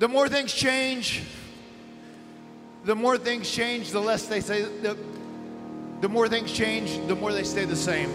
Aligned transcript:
the 0.00 0.08
more 0.08 0.30
things 0.30 0.52
change, 0.54 1.22
the 2.84 2.96
more 2.96 3.18
things 3.18 3.48
change, 3.50 3.90
the 3.90 4.00
less 4.00 4.26
they 4.26 4.40
say. 4.40 4.62
The, 4.62 4.96
the 6.00 6.08
more 6.08 6.26
things 6.26 6.50
change, 6.50 7.06
the 7.06 7.14
more 7.14 7.34
they 7.34 7.44
stay 7.44 7.66
the 7.66 7.76
same. 7.76 8.08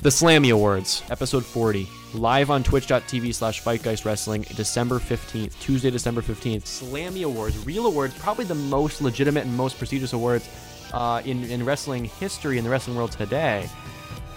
The 0.00 0.08
Slammy 0.08 0.50
Awards, 0.50 1.02
episode 1.10 1.44
40, 1.44 1.86
live 2.14 2.50
on 2.50 2.62
twitch.tv 2.62 3.34
slash 3.34 3.62
Fightgeist 3.62 4.06
Wrestling, 4.06 4.46
December 4.56 4.98
15th, 4.98 5.60
Tuesday, 5.60 5.90
December 5.90 6.22
15th. 6.22 6.62
Slammy 6.62 7.24
Awards, 7.24 7.58
real 7.66 7.84
awards, 7.84 8.14
probably 8.18 8.46
the 8.46 8.54
most 8.54 9.02
legitimate 9.02 9.44
and 9.44 9.54
most 9.54 9.76
prestigious 9.76 10.14
awards 10.14 10.48
uh, 10.94 11.20
in, 11.26 11.44
in 11.44 11.62
wrestling 11.66 12.06
history, 12.06 12.56
in 12.56 12.64
the 12.64 12.70
wrestling 12.70 12.96
world 12.96 13.12
today. 13.12 13.68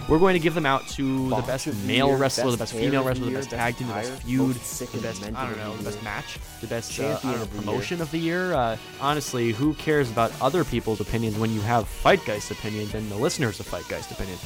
We're 0.08 0.20
going 0.20 0.34
to 0.34 0.38
give 0.40 0.54
them 0.54 0.66
out 0.66 0.86
to 0.90 1.28
the 1.30 1.42
best 1.42 1.66
male 1.84 2.08
year, 2.08 2.16
wrestler, 2.16 2.52
the 2.52 2.56
best 2.56 2.74
female 2.74 3.02
wrestler, 3.02 3.24
the 3.24 3.30
year, 3.32 3.38
best 3.40 3.50
best 3.50 3.60
tag 3.60 3.76
team, 3.76 3.88
the 3.88 3.94
best 3.94 4.22
feud, 4.22 4.54
the 4.54 4.98
best, 5.00 5.22
I 5.24 5.46
don't 5.48 5.58
know, 5.58 5.76
the 5.76 5.82
best 5.82 6.02
match, 6.04 6.38
the 6.60 6.68
best 6.68 7.00
uh, 7.00 7.02
I 7.02 7.06
Champion 7.08 7.32
don't 7.32 7.40
know, 7.40 7.42
of 7.42 7.50
the 7.50 7.56
year. 7.56 7.64
promotion 7.64 8.00
of 8.00 8.10
the 8.12 8.18
year. 8.18 8.54
Uh, 8.54 8.76
honestly, 9.00 9.50
who 9.50 9.74
cares 9.74 10.08
about 10.08 10.30
other 10.40 10.62
people's 10.62 11.00
opinions 11.00 11.36
when 11.36 11.52
you 11.52 11.60
have 11.62 11.86
Fightgeist 11.86 12.52
opinions 12.52 12.94
and 12.94 13.10
the 13.10 13.16
listeners 13.16 13.58
of 13.58 13.66
Fightgeist 13.68 14.12
opinions? 14.12 14.42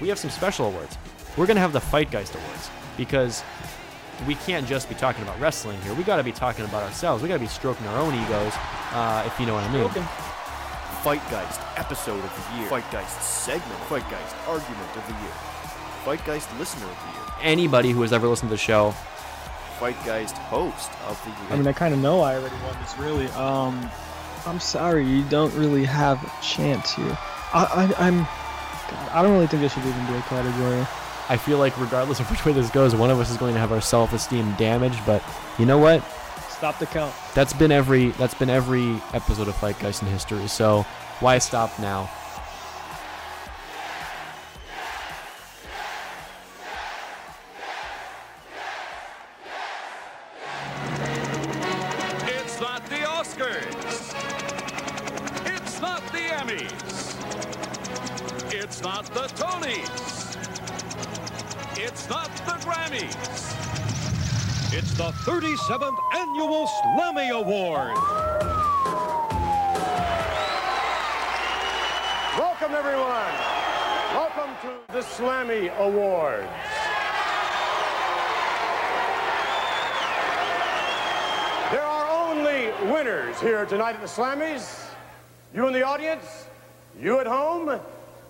we 0.00 0.08
have 0.08 0.18
some 0.18 0.30
special 0.30 0.66
awards. 0.66 0.98
We're 1.36 1.46
going 1.46 1.54
to 1.56 1.60
have 1.60 1.72
the 1.72 1.78
Fightgeist 1.80 2.34
Awards 2.34 2.70
because 2.96 3.42
we 4.26 4.34
can't 4.34 4.66
just 4.66 4.88
be 4.88 4.94
talking 4.96 5.22
about 5.22 5.38
wrestling 5.40 5.80
here. 5.82 5.94
We 5.94 6.02
got 6.02 6.16
to 6.16 6.24
be 6.24 6.32
talking 6.32 6.64
about 6.64 6.82
ourselves. 6.82 7.22
We 7.22 7.28
got 7.28 7.34
to 7.34 7.40
be 7.40 7.46
stroking 7.46 7.86
our 7.86 7.98
own 8.00 8.12
egos, 8.14 8.52
uh, 8.92 9.22
if 9.26 9.38
you 9.38 9.46
know 9.46 9.54
what 9.54 9.64
I 9.64 9.72
mean. 9.72 9.88
Fightgeist 11.02 11.60
episode 11.80 12.22
of 12.22 12.30
the 12.36 12.58
year. 12.60 12.68
Fightgeist 12.68 13.20
segment. 13.22 13.80
Fightgeist 13.88 14.48
argument 14.48 14.96
of 14.96 15.04
the 15.08 15.12
year. 15.14 15.32
Fightgeist 16.04 16.58
listener 16.60 16.86
of 16.86 16.96
the 16.96 17.18
year. 17.18 17.34
Anybody 17.42 17.90
who 17.90 18.02
has 18.02 18.12
ever 18.12 18.28
listened 18.28 18.50
to 18.50 18.54
the 18.54 18.56
show, 18.56 18.94
Fightgeist 19.80 20.38
host 20.38 20.92
of 21.08 21.20
the 21.24 21.30
year. 21.30 21.50
I 21.50 21.56
mean, 21.56 21.66
I 21.66 21.72
kind 21.72 21.92
of 21.92 21.98
know 21.98 22.20
I 22.20 22.36
already 22.36 22.54
won 22.64 22.76
this, 22.80 22.96
really. 22.98 23.26
Um, 23.30 23.90
I'm 24.46 24.60
sorry, 24.60 25.04
you 25.04 25.24
don't 25.24 25.52
really 25.56 25.84
have 25.84 26.22
a 26.22 26.32
chance 26.40 26.94
here. 26.94 27.18
I, 27.52 27.92
I, 27.98 28.06
I'm, 28.06 28.18
God, 28.18 29.08
I 29.10 29.22
don't 29.22 29.32
really 29.32 29.48
think 29.48 29.64
I 29.64 29.66
should 29.66 29.84
even 29.84 30.06
do 30.06 30.14
a 30.16 30.22
category. 30.22 30.86
I 31.28 31.36
feel 31.36 31.58
like 31.58 31.76
regardless 31.80 32.20
of 32.20 32.30
which 32.30 32.44
way 32.44 32.52
this 32.52 32.70
goes, 32.70 32.94
one 32.94 33.10
of 33.10 33.18
us 33.18 33.28
is 33.28 33.36
going 33.38 33.54
to 33.54 33.60
have 33.60 33.72
our 33.72 33.80
self-esteem 33.80 34.54
damaged. 34.54 35.00
But 35.04 35.20
you 35.58 35.66
know 35.66 35.78
what? 35.78 36.04
Stop 36.62 36.78
the 36.78 36.86
count. 36.86 37.12
That's 37.34 37.52
been 37.52 37.72
every 37.72 38.10
that's 38.10 38.34
been 38.34 38.48
every 38.48 38.92
episode 39.14 39.48
of 39.48 39.54
Fightgeist 39.56 40.00
in 40.00 40.06
history. 40.06 40.46
So 40.46 40.82
why 41.18 41.38
stop 41.38 41.76
now? 41.80 42.08
It's 52.28 52.60
not 52.60 52.86
the 52.86 52.98
Oscars. 53.10 54.14
It's 55.44 55.80
not 55.80 56.06
the 56.12 56.28
Emmys. 56.30 56.70
It's 58.54 58.80
not 58.82 59.06
the 59.06 59.26
Tonys. 59.34 60.36
It's 61.76 62.08
not 62.08 62.30
the 62.46 62.52
Grammys. 62.64 63.71
It's 64.74 64.94
the 64.94 65.10
37th 65.26 65.98
Annual 66.14 66.66
Slammy 66.66 67.28
Award. 67.28 67.94
Welcome, 72.38 72.72
everyone. 72.74 73.34
Welcome 74.14 74.56
to 74.62 74.94
the 74.94 75.00
Slammy 75.00 75.76
Awards. 75.76 76.48
There 81.70 81.84
are 81.84 82.30
only 82.30 82.70
winners 82.90 83.38
here 83.40 83.66
tonight 83.66 83.96
at 83.96 84.00
the 84.00 84.06
Slammies. 84.06 84.86
You 85.54 85.66
in 85.66 85.74
the 85.74 85.82
audience, 85.82 86.46
you 86.98 87.20
at 87.20 87.26
home, 87.26 87.78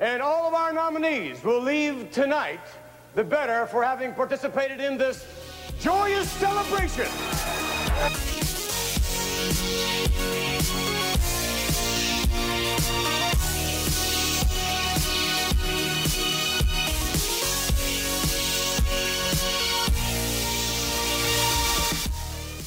and 0.00 0.20
all 0.20 0.48
of 0.48 0.54
our 0.54 0.72
nominees 0.72 1.44
will 1.44 1.62
leave 1.62 2.10
tonight 2.10 2.66
the 3.14 3.22
better 3.22 3.64
for 3.66 3.84
having 3.84 4.12
participated 4.12 4.80
in 4.80 4.98
this 4.98 5.24
joyous 5.80 6.30
celebration. 6.32 7.08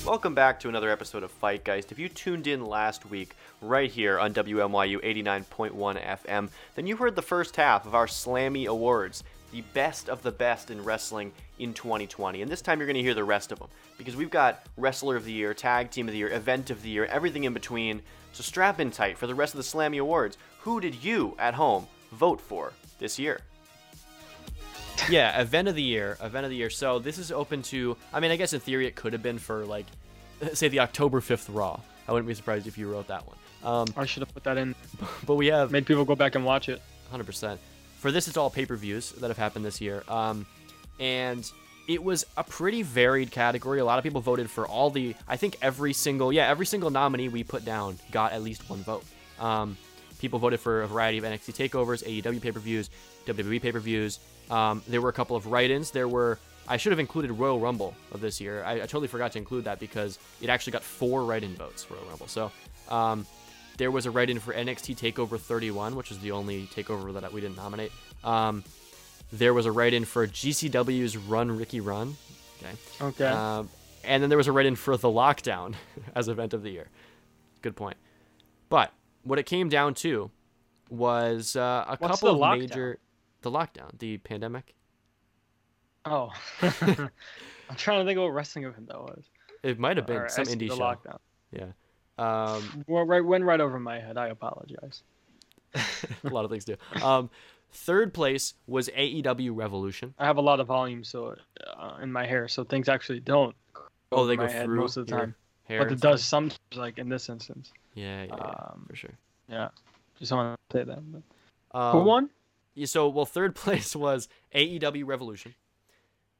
Welcome 0.05 0.35
back 0.35 0.59
to 0.59 0.69
another 0.69 0.91
episode 0.91 1.23
of 1.23 1.41
Fightgeist. 1.41 1.91
If 1.91 1.97
you 1.97 2.09
tuned 2.09 2.45
in 2.45 2.63
last 2.63 3.09
week, 3.09 3.35
right 3.59 3.89
here 3.89 4.19
on 4.19 4.35
WMYU 4.35 5.03
89.1 5.03 5.73
FM, 6.05 6.49
then 6.75 6.85
you 6.85 6.97
heard 6.97 7.15
the 7.15 7.23
first 7.23 7.55
half 7.55 7.87
of 7.87 7.95
our 7.95 8.05
Slammy 8.05 8.67
Awards, 8.67 9.23
the 9.55 9.61
best 9.73 10.09
of 10.09 10.21
the 10.21 10.31
best 10.33 10.69
in 10.69 10.83
wrestling 10.83 11.31
in 11.59 11.73
2020. 11.73 12.41
And 12.41 12.51
this 12.51 12.61
time 12.61 12.79
you're 12.79 12.87
going 12.87 12.97
to 12.97 13.01
hear 13.01 13.13
the 13.13 13.23
rest 13.23 13.53
of 13.53 13.59
them 13.59 13.69
because 13.97 14.13
we've 14.13 14.29
got 14.29 14.65
Wrestler 14.75 15.15
of 15.15 15.23
the 15.23 15.31
Year, 15.31 15.53
Tag 15.53 15.91
Team 15.91 16.09
of 16.09 16.11
the 16.11 16.17
Year, 16.17 16.29
Event 16.29 16.71
of 16.71 16.81
the 16.81 16.89
Year, 16.89 17.05
everything 17.05 17.45
in 17.45 17.53
between. 17.53 18.01
So 18.33 18.43
strap 18.43 18.81
in 18.81 18.91
tight 18.91 19.17
for 19.17 19.27
the 19.27 19.35
rest 19.35 19.53
of 19.53 19.57
the 19.59 19.63
Slammy 19.63 20.01
Awards. 20.01 20.37
Who 20.63 20.81
did 20.81 21.01
you 21.01 21.35
at 21.39 21.53
home 21.53 21.87
vote 22.11 22.41
for 22.41 22.73
this 22.99 23.17
year? 23.17 23.39
yeah, 25.09 25.39
event 25.39 25.69
of 25.69 25.75
the 25.75 25.81
year, 25.81 26.17
event 26.21 26.43
of 26.43 26.49
the 26.49 26.57
year. 26.57 26.69
So 26.69 26.99
this 26.99 27.17
is 27.17 27.31
open 27.31 27.61
to. 27.63 27.95
I 28.11 28.19
mean, 28.19 28.31
I 28.31 28.35
guess 28.35 28.51
in 28.51 28.59
theory 28.59 28.87
it 28.87 28.95
could 28.95 29.13
have 29.13 29.23
been 29.23 29.39
for 29.39 29.65
like, 29.65 29.85
say 30.53 30.67
the 30.67 30.81
October 30.81 31.21
fifth 31.21 31.49
Raw. 31.49 31.79
I 32.09 32.11
wouldn't 32.11 32.27
be 32.27 32.33
surprised 32.33 32.67
if 32.67 32.77
you 32.77 32.91
wrote 32.91 33.07
that 33.07 33.25
one. 33.25 33.37
Um, 33.63 33.87
I 33.95 34.05
should 34.05 34.21
have 34.21 34.33
put 34.33 34.43
that 34.43 34.57
in. 34.57 34.75
but 35.25 35.35
we 35.35 35.47
have 35.47 35.71
Made 35.71 35.85
people 35.85 36.03
go 36.03 36.15
back 36.15 36.35
and 36.35 36.43
watch 36.43 36.67
it. 36.67 36.81
100%. 37.13 37.57
For 38.05 38.11
this, 38.11 38.27
it's 38.27 38.37
all 38.37 38.51
pay 38.51 38.67
per 38.67 38.75
views 38.75 39.13
that 39.13 39.29
have 39.29 39.37
happened 39.39 39.65
this 39.65 39.81
year. 39.81 40.03
Um, 40.07 40.45
and 40.99 41.51
it 41.87 42.03
was 42.03 42.23
a 42.37 42.43
pretty 42.43 42.83
varied 42.83 43.31
category. 43.31 43.79
A 43.79 43.83
lot 43.83 43.97
of 43.97 44.03
people 44.03 44.21
voted 44.21 44.47
for 44.47 44.67
all 44.67 44.91
the, 44.91 45.15
I 45.27 45.37
think 45.37 45.57
every 45.59 45.91
single, 45.91 46.31
yeah, 46.31 46.47
every 46.47 46.67
single 46.67 46.91
nominee 46.91 47.29
we 47.29 47.43
put 47.43 47.65
down 47.65 47.97
got 48.11 48.31
at 48.31 48.43
least 48.43 48.69
one 48.69 48.83
vote. 48.83 49.03
Um, 49.39 49.75
people 50.19 50.37
voted 50.37 50.59
for 50.59 50.83
a 50.83 50.87
variety 50.87 51.17
of 51.17 51.23
NXT 51.23 51.67
takeovers, 51.67 52.03
AEW 52.03 52.39
pay 52.39 52.51
per 52.51 52.59
views, 52.59 52.91
WWE 53.25 53.59
pay 53.59 53.71
per 53.71 53.79
views. 53.79 54.19
Um, 54.51 54.83
there 54.87 55.01
were 55.01 55.09
a 55.09 55.13
couple 55.13 55.35
of 55.35 55.47
write 55.47 55.71
ins. 55.71 55.89
There 55.89 56.07
were, 56.07 56.37
I 56.67 56.77
should 56.77 56.91
have 56.91 56.99
included 56.99 57.31
Royal 57.31 57.59
Rumble 57.59 57.95
of 58.11 58.21
this 58.21 58.39
year. 58.39 58.63
I, 58.63 58.73
I 58.73 58.79
totally 58.81 59.07
forgot 59.07 59.31
to 59.31 59.39
include 59.39 59.63
that 59.63 59.79
because 59.79 60.19
it 60.43 60.49
actually 60.49 60.73
got 60.73 60.83
four 60.83 61.25
write 61.25 61.41
in 61.41 61.55
votes, 61.55 61.83
for 61.83 61.95
Royal 61.95 62.05
Rumble. 62.05 62.27
So, 62.27 62.51
um, 62.87 63.25
there 63.77 63.91
was 63.91 64.05
a 64.05 64.11
write-in 64.11 64.39
for 64.39 64.53
NXT 64.53 64.97
Takeover 64.97 65.39
31, 65.39 65.95
which 65.95 66.09
was 66.09 66.19
the 66.19 66.31
only 66.31 66.67
takeover 66.67 67.13
that 67.19 67.31
we 67.33 67.41
didn't 67.41 67.57
nominate. 67.57 67.91
Um, 68.23 68.63
there 69.31 69.53
was 69.53 69.65
a 69.65 69.71
write-in 69.71 70.05
for 70.05 70.27
GCW's 70.27 71.17
Run 71.17 71.51
Ricky 71.55 71.79
Run. 71.79 72.15
Okay. 72.61 72.75
Okay. 73.01 73.25
Um, 73.25 73.69
and 74.03 74.21
then 74.21 74.29
there 74.29 74.37
was 74.37 74.47
a 74.47 74.51
write-in 74.51 74.75
for 74.75 74.97
the 74.97 75.07
Lockdown 75.09 75.75
as 76.15 76.27
event 76.27 76.53
of 76.53 76.63
the 76.63 76.69
year. 76.69 76.87
Good 77.61 77.75
point. 77.75 77.97
But 78.69 78.93
what 79.23 79.39
it 79.39 79.45
came 79.45 79.69
down 79.69 79.93
to 79.95 80.31
was 80.89 81.55
uh, 81.55 81.85
a 81.87 81.97
What's 81.97 82.19
couple 82.19 82.35
of 82.35 82.39
lockdown? 82.39 82.59
major 82.59 82.99
the 83.41 83.51
lockdown, 83.51 83.97
the 83.99 84.17
pandemic. 84.19 84.73
oh. 86.05 86.31
I'm 86.61 87.75
trying 87.77 87.99
to 88.01 88.05
think 88.05 88.17
of 88.17 88.23
what 88.23 88.33
wrestling 88.33 88.65
event 88.65 88.87
that 88.87 88.99
was. 88.99 89.25
It 89.63 89.79
might 89.79 89.97
have 89.97 90.05
been 90.05 90.29
some 90.29 90.45
indie 90.45 90.67
show. 90.67 90.77
lockdown. 90.77 91.17
Yeah. 91.51 91.71
Um, 92.17 92.83
Well, 92.87 93.03
right, 93.05 93.23
went 93.23 93.43
right 93.43 93.59
over 93.59 93.79
my 93.79 93.99
head. 93.99 94.17
I 94.17 94.27
apologize. 94.27 95.03
a 95.75 96.29
lot 96.29 96.45
of 96.45 96.51
things 96.51 96.65
do. 96.65 96.75
Um, 97.03 97.29
third 97.71 98.13
place 98.13 98.53
was 98.67 98.89
AEW 98.89 99.51
Revolution. 99.53 100.13
I 100.17 100.25
have 100.25 100.37
a 100.37 100.41
lot 100.41 100.59
of 100.59 100.67
volume 100.67 101.03
so 101.03 101.35
uh, 101.77 101.97
in 102.01 102.11
my 102.11 102.25
hair, 102.25 102.47
so 102.47 102.63
things 102.63 102.87
actually 102.87 103.19
don't. 103.19 103.55
go 103.73 103.81
Oh, 104.11 104.25
they 104.25 104.37
go 104.37 104.47
through 104.47 104.77
most 104.79 104.97
of 104.97 105.07
the 105.07 105.11
time. 105.11 105.35
hair. 105.65 105.79
But 105.83 105.91
it 105.91 105.99
does 105.99 106.23
sometimes, 106.23 106.59
like 106.75 106.97
in 106.97 107.09
this 107.09 107.27
instance. 107.29 107.71
Yeah, 107.93 108.23
yeah, 108.23 108.35
yeah, 108.37 108.43
Um, 108.43 108.85
for 108.89 108.95
sure. 108.95 109.13
Yeah, 109.49 109.69
just 110.19 110.31
want 110.31 110.57
to 110.69 110.77
say 110.77 110.83
that. 110.85 110.99
But. 111.11 111.77
Um, 111.77 111.91
Who 111.91 112.03
won? 112.05 112.29
Yeah, 112.75 112.85
so 112.85 113.09
well, 113.09 113.25
third 113.25 113.55
place 113.63 113.95
was 113.95 114.29
AEW 114.53 115.05
Revolution. 115.05 115.55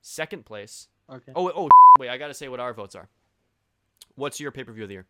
Second 0.02 0.46
place. 0.46 0.88
Okay. 1.12 1.32
Oh, 1.36 1.52
oh, 1.54 1.70
wait, 2.00 2.10
I 2.10 2.18
gotta 2.18 2.34
say 2.34 2.48
what 2.48 2.60
our 2.60 2.74
votes 2.74 2.96
are. 2.96 3.10
What's 4.16 4.40
your 4.40 4.52
pay 4.52 4.64
per 4.64 4.72
view 4.72 4.84
of 4.84 4.90
the 4.90 4.94
year? 4.96 5.06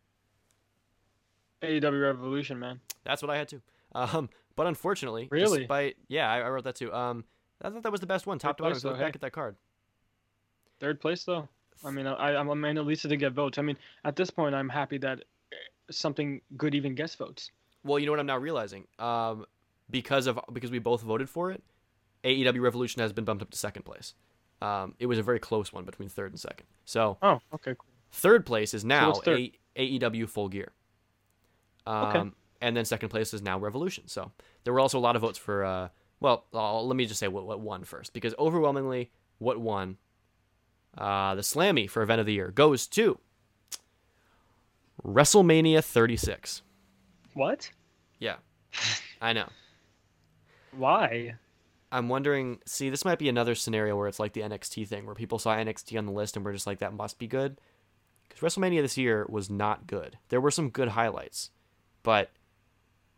AEW 1.62 2.02
Revolution, 2.02 2.58
man. 2.58 2.80
That's 3.04 3.22
what 3.22 3.30
I 3.30 3.36
had 3.36 3.48
too. 3.48 3.60
Um, 3.94 4.28
but 4.56 4.66
unfortunately, 4.66 5.28
Really? 5.30 5.60
despite 5.60 5.96
yeah, 6.08 6.30
I, 6.30 6.40
I 6.40 6.48
wrote 6.50 6.64
that 6.64 6.76
too. 6.76 6.92
Um, 6.92 7.24
I 7.62 7.70
thought 7.70 7.82
that 7.82 7.92
was 7.92 8.00
the 8.00 8.06
best 8.06 8.26
one, 8.26 8.38
top 8.38 8.58
to 8.58 8.62
Third 8.62 8.64
bottom. 8.64 8.76
If 8.76 8.84
you 8.84 8.90
though, 8.90 8.96
back 8.96 9.12
hey. 9.14 9.16
at 9.16 9.20
that 9.22 9.32
card. 9.32 9.56
Third 10.80 11.00
place 11.00 11.24
though. 11.24 11.48
I 11.84 11.90
mean, 11.90 12.06
I, 12.06 12.36
I 12.36 12.42
mean, 12.42 12.78
at 12.78 12.86
least 12.86 13.04
it 13.04 13.08
didn't 13.08 13.20
get 13.20 13.32
votes. 13.32 13.58
I 13.58 13.62
mean, 13.62 13.76
at 14.04 14.16
this 14.16 14.30
point, 14.30 14.54
I'm 14.54 14.68
happy 14.68 14.98
that 14.98 15.18
uh, 15.20 15.56
something 15.90 16.40
good 16.56 16.74
even 16.74 16.94
gets 16.94 17.14
votes. 17.14 17.50
Well, 17.84 17.98
you 17.98 18.06
know 18.06 18.12
what 18.12 18.20
I'm 18.20 18.26
now 18.26 18.38
realizing. 18.38 18.86
Um, 18.98 19.44
because 19.90 20.26
of 20.26 20.40
because 20.52 20.70
we 20.70 20.78
both 20.78 21.02
voted 21.02 21.28
for 21.30 21.50
it, 21.50 21.62
AEW 22.24 22.60
Revolution 22.60 23.00
has 23.02 23.12
been 23.12 23.24
bumped 23.24 23.42
up 23.42 23.50
to 23.50 23.58
second 23.58 23.82
place. 23.84 24.14
Um, 24.62 24.94
it 24.98 25.06
was 25.06 25.18
a 25.18 25.22
very 25.22 25.38
close 25.38 25.72
one 25.72 25.84
between 25.84 26.08
third 26.08 26.32
and 26.32 26.40
second. 26.40 26.66
So 26.86 27.18
Oh, 27.22 27.40
okay, 27.54 27.74
cool. 27.78 27.86
third 28.10 28.46
place 28.46 28.72
is 28.74 28.84
now 28.84 29.12
third? 29.12 29.50
A- 29.76 29.98
AEW 29.98 30.28
Full 30.28 30.48
Gear. 30.48 30.72
Um, 31.86 32.06
Okay. 32.08 32.30
And 32.62 32.76
then 32.76 32.84
second 32.86 33.10
place 33.10 33.34
is 33.34 33.42
now 33.42 33.58
Revolution. 33.58 34.08
So 34.08 34.32
there 34.64 34.72
were 34.72 34.80
also 34.80 34.98
a 34.98 35.00
lot 35.00 35.14
of 35.14 35.22
votes 35.22 35.38
for. 35.38 35.64
Uh, 35.64 35.88
well, 36.20 36.46
uh, 36.54 36.80
let 36.80 36.96
me 36.96 37.04
just 37.04 37.20
say 37.20 37.28
what 37.28 37.46
what 37.46 37.60
won 37.60 37.84
first 37.84 38.12
because 38.14 38.34
overwhelmingly 38.38 39.10
what 39.38 39.60
won. 39.60 39.98
Uh, 40.96 41.34
the 41.34 41.42
Slammy 41.42 41.88
for 41.88 42.02
event 42.02 42.20
of 42.20 42.26
the 42.26 42.32
year 42.32 42.50
goes 42.50 42.86
to 42.86 43.18
WrestleMania 45.04 45.84
36. 45.84 46.62
What? 47.34 47.70
Yeah, 48.18 48.36
I 49.20 49.34
know. 49.34 49.48
Why? 50.72 51.34
I'm 51.92 52.08
wondering. 52.08 52.58
See, 52.66 52.90
this 52.90 53.04
might 53.04 53.18
be 53.18 53.28
another 53.28 53.54
scenario 53.54 53.96
where 53.96 54.08
it's 54.08 54.18
like 54.18 54.32
the 54.32 54.40
NXT 54.40 54.88
thing, 54.88 55.06
where 55.06 55.14
people 55.14 55.38
saw 55.38 55.54
NXT 55.54 55.98
on 55.98 56.06
the 56.06 56.12
list 56.12 56.36
and 56.36 56.44
were 56.44 56.52
just 56.52 56.66
like, 56.66 56.78
"That 56.78 56.94
must 56.94 57.18
be 57.18 57.26
good." 57.26 57.60
Because 58.28 58.40
WrestleMania 58.56 58.82
this 58.82 58.98
year 58.98 59.26
was 59.28 59.48
not 59.48 59.86
good. 59.86 60.18
There 60.30 60.40
were 60.40 60.50
some 60.50 60.70
good 60.70 60.88
highlights, 60.88 61.50
but 62.06 62.30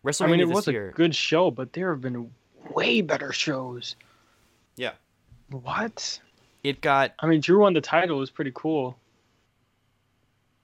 WrestleMania 0.03 0.25
I 0.25 0.31
mean, 0.31 0.41
it 0.41 0.49
was 0.49 0.67
year, 0.67 0.89
a 0.89 0.93
good 0.93 1.15
show, 1.15 1.51
but 1.51 1.75
there 1.75 1.91
have 1.91 2.01
been 2.01 2.31
way 2.71 3.03
better 3.03 3.33
shows. 3.33 3.95
yeah, 4.77 4.93
What? 5.51 6.19
it 6.65 6.81
got 6.81 7.13
I 7.21 7.27
mean, 7.27 7.41
Drew 7.43 7.61
won 7.61 7.75
the 7.75 7.81
title 7.83 8.17
It 8.17 8.21
was 8.21 8.31
pretty 8.31 8.53
cool. 8.55 8.97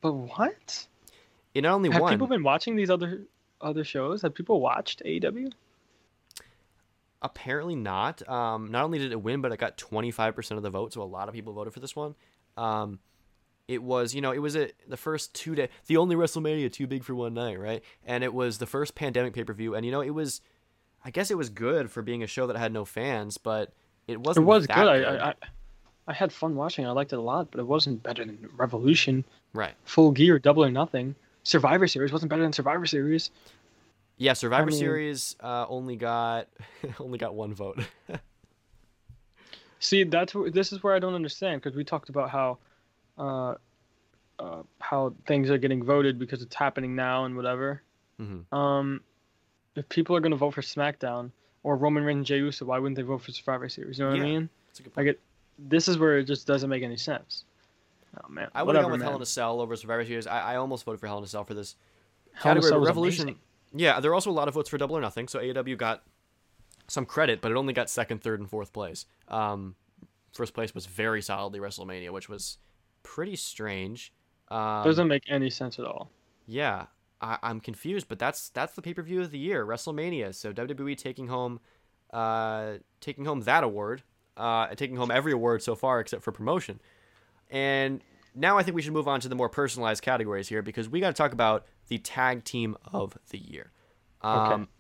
But 0.01 0.15
what? 0.15 0.87
it 1.55 1.61
not 1.63 1.75
only 1.75 1.91
Have 1.91 2.01
won. 2.03 2.13
people 2.13 2.27
been 2.27 2.43
watching 2.43 2.77
these 2.77 2.89
other 2.91 3.21
other 3.61 3.85
shows? 3.85 4.23
Have 4.23 4.35
people 4.35 4.59
watched 4.61 5.03
AEW? 5.05 5.53
Apparently 7.21 7.75
not. 7.77 8.27
Um, 8.29 8.71
not 8.71 8.85
only 8.85 8.99
did 8.99 9.13
it 9.13 9.23
win, 9.23 9.41
but 9.43 9.53
it 9.53 9.59
got 9.59 9.77
25% 9.79 10.51
of 10.59 10.63
the 10.63 10.71
vote, 10.71 10.93
so 10.95 11.03
a 11.03 11.05
lot 11.05 11.29
of 11.29 11.35
people 11.35 11.53
voted 11.53 11.73
for 11.73 11.81
this 11.81 11.95
one. 11.97 12.15
Um, 12.57 12.99
it 13.67 13.83
was, 13.83 14.15
you 14.15 14.21
know, 14.21 14.33
it 14.33 14.39
was 14.39 14.57
a, 14.57 14.71
the 14.89 14.97
first 14.97 15.35
two 15.35 15.55
day, 15.55 15.69
the 15.87 15.97
only 15.97 16.17
WrestleMania 16.17 16.71
too 16.73 16.87
big 16.87 17.05
for 17.05 17.15
one 17.15 17.35
night, 17.35 17.59
right? 17.59 17.83
And 18.05 18.23
it 18.23 18.35
was 18.35 18.59
the 18.59 18.67
first 18.67 18.95
pandemic 18.95 19.33
pay 19.33 19.45
per 19.45 19.55
view, 19.55 19.75
and 19.75 19.85
you 19.87 19.93
know, 19.93 20.03
it 20.03 20.11
was, 20.11 20.41
I 21.05 21.11
guess 21.11 21.31
it 21.31 21.39
was 21.39 21.49
good 21.49 21.91
for 21.91 22.03
being 22.03 22.23
a 22.23 22.27
show 22.27 22.47
that 22.47 22.57
had 22.57 22.73
no 22.73 22.85
fans, 22.85 23.39
but 23.39 23.73
it 24.07 24.21
wasn't. 24.21 24.45
It 24.45 24.47
was 24.47 24.67
that 24.67 24.77
good. 24.77 24.87
I, 24.87 25.17
I 25.17 25.29
I 25.31 25.35
I 26.07 26.13
had 26.13 26.33
fun 26.33 26.55
watching. 26.55 26.87
I 26.87 26.91
liked 26.91 27.13
it 27.13 27.17
a 27.17 27.23
lot, 27.23 27.51
but 27.51 27.61
it 27.61 27.67
wasn't 27.67 28.03
better 28.03 28.25
than 28.25 28.49
Revolution, 28.57 29.25
right. 29.55 29.75
Full 29.85 30.11
Gear, 30.13 30.39
Double 30.39 30.65
or 30.65 30.71
Nothing. 30.71 31.15
Survivor 31.43 31.87
Series 31.87 32.13
wasn't 32.13 32.31
better 32.31 32.43
than 32.43 32.53
Survivor 32.53 32.87
Series. 32.87 33.31
Yeah, 34.17 34.35
Survivor 34.35 34.71
mean- 34.71 34.79
Series 34.79 35.37
uh, 35.41 35.67
only 35.69 35.97
got 35.97 36.49
only 36.99 37.19
got 37.19 37.35
one 37.35 37.55
vote. 37.55 37.81
See, 39.81 40.05
that's 40.05 40.35
this 40.53 40.73
is 40.73 40.83
where 40.83 40.95
I 40.95 40.99
don't 40.99 41.15
understand 41.15 41.61
because 41.61 41.77
we 41.77 41.85
talked 41.85 42.09
about 42.09 42.31
how, 42.31 42.59
uh, 43.19 43.55
uh, 44.39 44.63
how 44.81 45.15
things 45.27 45.51
are 45.51 45.59
getting 45.59 45.85
voted 45.85 46.19
because 46.19 46.43
it's 46.43 46.55
happening 46.55 46.95
now 46.97 47.25
and 47.25 47.37
whatever. 47.37 47.83
Mhm. 48.21 48.53
Um, 48.53 49.01
if 49.77 49.89
people 49.89 50.15
are 50.17 50.21
gonna 50.21 50.37
vote 50.37 50.53
for 50.55 50.61
SmackDown 50.63 51.31
or 51.63 51.77
Roman 51.77 52.05
Reigns 52.05 52.19
and 52.19 52.27
Jey 52.27 52.39
Uso, 52.39 52.65
why 52.65 52.79
wouldn't 52.79 52.97
they 52.97 53.03
vote 53.03 53.23
for 53.23 53.33
Survivor 53.33 53.69
Series? 53.69 53.99
You 53.99 54.05
know 54.05 54.11
what 54.11 54.19
Yeah. 54.19 54.25
I 54.25 54.27
mean? 54.27 54.49
That's 54.69 54.81
a 54.81 54.83
good 54.85 54.97
Like 54.97 55.07
it, 55.07 55.21
this 55.59 55.89
is 55.89 55.99
where 55.99 56.19
it 56.19 56.25
just 56.25 56.47
doesn't 56.47 56.69
make 56.71 56.83
any 56.83 56.97
sense. 56.97 57.45
Oh 58.23 58.29
man, 58.29 58.49
I 58.55 58.63
would 58.63 58.75
have 58.77 58.85
gone 58.85 58.93
with 58.93 59.01
man. 59.01 59.09
Hell 59.09 59.17
in 59.17 59.23
a 59.23 59.27
Cell 59.27 59.61
over 59.61 59.75
Survivor 59.77 60.05
Series. 60.05 60.27
I, 60.27 60.53
I 60.53 60.57
almost 60.57 60.85
voted 60.85 61.01
for 61.01 61.07
Hell 61.07 61.19
in 61.19 61.25
a 61.25 61.27
Cell 61.27 61.45
for 61.45 61.55
this 61.55 61.75
Hell 62.35 62.53
in 62.53 62.59
a 62.59 62.61
category. 62.61 62.69
Cell 62.71 62.77
but 62.79 62.81
was 62.81 62.89
Revolution. 62.89 63.23
amazing. 63.25 63.41
Yeah, 63.77 63.99
there 64.01 64.11
are 64.13 64.15
also 64.15 64.31
a 64.31 64.33
lot 64.33 64.47
of 64.47 64.55
votes 64.55 64.69
for 64.69 64.79
Double 64.79 64.97
or 64.97 65.01
Nothing. 65.01 65.27
So 65.27 65.41
AEW 65.41 65.77
got 65.77 66.05
some 66.87 67.07
credit, 67.07 67.41
but 67.41 67.51
it 67.51 67.57
only 67.57 67.73
got 67.73 67.91
second, 67.91 68.23
third, 68.23 68.39
and 68.39 68.49
fourth 68.49 68.73
place. 68.73 69.07
Um, 69.27 69.75
first 70.33 70.55
place 70.55 70.75
was 70.75 70.87
very 70.87 71.21
solidly 71.23 71.59
WrestleMania, 71.59 72.11
which 72.11 72.29
was 72.29 72.59
pretty 73.05 73.37
strange. 73.37 74.13
Um, 74.49 74.83
Doesn't 74.85 75.07
make 75.09 75.23
any 75.29 75.49
sense 75.51 75.79
at 75.79 75.85
all. 75.85 76.11
yeah, 76.47 76.87
I, 77.21 77.39
I'm 77.43 77.61
confused, 77.61 78.09
but 78.09 78.19
that's 78.19 78.49
that's 78.51 78.75
the 78.75 78.83
pay 78.83 78.93
per 78.93 79.03
view 79.03 79.21
of 79.21 79.31
the 79.31 79.39
year, 79.39 79.65
WrestleMania. 79.65 80.35
So 80.35 80.53
WWE 80.53 80.97
taking 80.97 81.29
home, 81.29 81.61
uh, 82.13 82.75
taking 83.01 83.25
home 83.25 83.41
that 83.43 83.63
award, 83.65 84.03
uh, 84.37 84.67
taking 84.75 84.97
home 84.97 85.11
every 85.13 85.33
award 85.33 85.63
so 85.63 85.75
far 85.77 86.01
except 86.01 86.23
for 86.25 86.33
promotion. 86.33 86.81
And 87.51 88.03
now 88.35 88.59
I 88.59 88.63
think 88.65 88.75
we 88.75 88.83
should 88.83 88.93
move 88.93 89.07
on 89.09 89.21
to 89.21 89.29
the 89.29 89.35
more 89.37 89.49
personalized 89.49 90.03
categories 90.03 90.49
here 90.49 90.61
because 90.61 90.89
we 90.89 90.99
got 91.01 91.09
to 91.09 91.15
talk 91.15 91.33
about 91.33 91.67
the 91.89 91.99
tag 91.99 92.43
team 92.45 92.77
of 92.93 93.17
the 93.31 93.39
year. 93.39 93.71
Um, 94.23 94.39
Okay. 94.53 94.71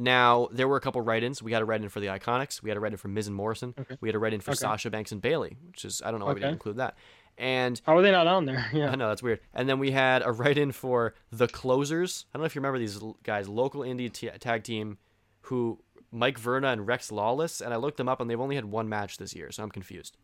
Now 0.00 0.48
there 0.52 0.68
were 0.68 0.76
a 0.76 0.80
couple 0.80 1.00
write-ins. 1.00 1.42
We 1.42 1.52
had 1.52 1.60
a 1.60 1.64
write-in 1.64 1.88
for 1.88 1.98
the 1.98 2.06
Iconics. 2.06 2.62
We 2.62 2.70
had 2.70 2.76
a 2.76 2.80
write-in 2.80 2.98
for 2.98 3.08
Miz 3.08 3.26
and 3.26 3.34
Morrison. 3.34 3.74
Okay. 3.78 3.96
We 4.00 4.08
had 4.08 4.14
a 4.14 4.18
write-in 4.20 4.40
for 4.40 4.52
Okay. 4.52 4.58
Sasha 4.58 4.90
Banks 4.90 5.10
and 5.10 5.20
Bailey, 5.20 5.56
which 5.66 5.84
is 5.84 6.00
I 6.04 6.10
don't 6.12 6.20
know 6.20 6.26
why 6.26 6.34
we 6.34 6.40
didn't 6.40 6.52
include 6.54 6.76
that. 6.76 6.96
And 7.38 7.80
How 7.86 7.96
are 7.96 8.02
they 8.02 8.10
not 8.10 8.26
on 8.26 8.44
there? 8.46 8.66
Yeah. 8.72 8.90
I 8.90 8.96
know 8.96 9.08
that's 9.08 9.22
weird. 9.22 9.40
And 9.54 9.68
then 9.68 9.78
we 9.78 9.92
had 9.92 10.22
a 10.24 10.32
write-in 10.32 10.72
for 10.72 11.14
the 11.30 11.46
Closers. 11.46 12.26
I 12.32 12.36
don't 12.38 12.42
know 12.42 12.46
if 12.46 12.54
you 12.54 12.60
remember 12.60 12.78
these 12.80 12.98
guys, 13.22 13.48
local 13.48 13.82
indie 13.82 14.12
t- 14.12 14.28
tag 14.40 14.64
team, 14.64 14.98
who 15.42 15.78
Mike 16.10 16.38
Verna 16.38 16.68
and 16.68 16.86
Rex 16.86 17.12
Lawless. 17.12 17.60
And 17.60 17.72
I 17.72 17.76
looked 17.76 17.96
them 17.96 18.08
up, 18.08 18.20
and 18.20 18.28
they've 18.28 18.40
only 18.40 18.56
had 18.56 18.64
one 18.64 18.88
match 18.88 19.18
this 19.18 19.34
year, 19.36 19.52
so 19.52 19.62
I'm 19.62 19.70
confused. 19.70 20.16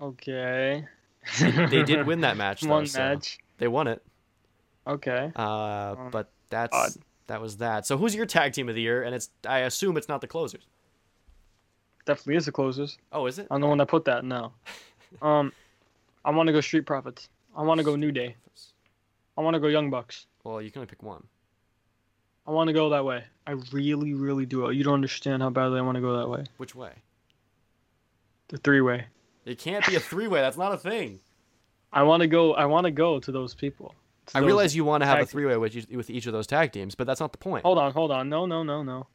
Okay. 0.00 0.86
They 1.40 1.82
did 1.82 2.06
win 2.06 2.22
that 2.22 2.36
match. 2.38 2.62
Though, 2.62 2.70
One 2.70 2.86
so 2.86 2.98
match. 2.98 3.38
They 3.58 3.68
won 3.68 3.86
it. 3.88 4.02
Okay. 4.86 5.30
Uh, 5.36 5.96
but 6.10 6.30
that's 6.48 6.74
odd. 6.74 6.92
that 7.26 7.42
was 7.42 7.58
that. 7.58 7.86
So 7.86 7.98
who's 7.98 8.14
your 8.14 8.24
tag 8.24 8.54
team 8.54 8.68
of 8.70 8.74
the 8.74 8.80
year? 8.80 9.02
And 9.02 9.14
it's 9.14 9.28
I 9.46 9.58
assume 9.60 9.96
it's 9.98 10.08
not 10.08 10.22
the 10.22 10.26
Closers. 10.28 10.66
Definitely 12.06 12.36
is 12.36 12.46
the 12.46 12.52
closers. 12.52 12.96
Oh, 13.12 13.26
is 13.26 13.38
it? 13.38 13.48
I'm 13.50 13.60
the 13.60 13.66
one 13.66 13.76
that 13.78 13.88
put 13.88 14.06
that. 14.06 14.24
No. 14.24 14.52
Um, 15.22 15.52
I 16.24 16.30
want 16.30 16.46
to 16.48 16.52
go 16.52 16.60
Street 16.60 16.86
Profits. 16.86 17.28
I 17.56 17.62
want 17.62 17.78
to 17.78 17.84
go 17.84 17.96
New 17.96 18.12
Day. 18.12 18.36
I 19.36 19.40
want 19.40 19.54
to 19.54 19.60
go 19.60 19.68
Young 19.68 19.90
Bucks. 19.90 20.26
Well, 20.44 20.60
you 20.60 20.70
can 20.70 20.80
only 20.80 20.88
pick 20.90 21.02
one. 21.02 21.24
I 22.46 22.50
want 22.50 22.68
to 22.68 22.72
go 22.74 22.90
that 22.90 23.04
way. 23.04 23.24
I 23.46 23.52
really, 23.72 24.14
really 24.14 24.46
do. 24.46 24.70
You 24.70 24.82
don't 24.84 24.94
understand 24.94 25.42
how 25.42 25.50
badly 25.50 25.78
I 25.78 25.82
want 25.82 25.96
to 25.96 26.00
go 26.00 26.16
that 26.18 26.28
way. 26.28 26.44
Which 26.56 26.74
way? 26.74 26.92
The 28.48 28.56
three 28.58 28.80
way. 28.80 29.04
It 29.44 29.58
can't 29.58 29.86
be 29.86 29.94
a 29.94 30.00
three-way. 30.00 30.40
That's 30.40 30.56
not 30.58 30.72
a 30.72 30.76
thing. 30.76 31.20
I 31.92 32.02
want 32.02 32.20
to 32.22 32.26
go. 32.26 32.52
I 32.54 32.66
want 32.66 32.84
to 32.84 32.90
go 32.90 33.18
to 33.20 33.32
those 33.32 33.54
people. 33.54 33.94
to 34.26 34.36
I 34.36 34.40
those- 34.40 34.46
realize 34.46 34.76
you 34.76 34.84
want 34.84 35.02
to 35.02 35.06
have 35.06 35.20
a 35.20 35.26
three-way 35.26 35.56
with 35.56 35.74
each, 35.74 35.86
with 35.88 36.10
each 36.10 36.26
of 36.26 36.32
those 36.34 36.46
tag 36.46 36.72
teams, 36.72 36.94
but 36.94 37.06
that's 37.06 37.20
not 37.20 37.32
the 37.32 37.38
point. 37.38 37.64
Hold 37.64 37.78
on, 37.78 37.92
hold 37.92 38.10
on. 38.10 38.28
No, 38.28 38.44
no, 38.44 38.62
no, 38.62 38.82
no. 38.82 39.06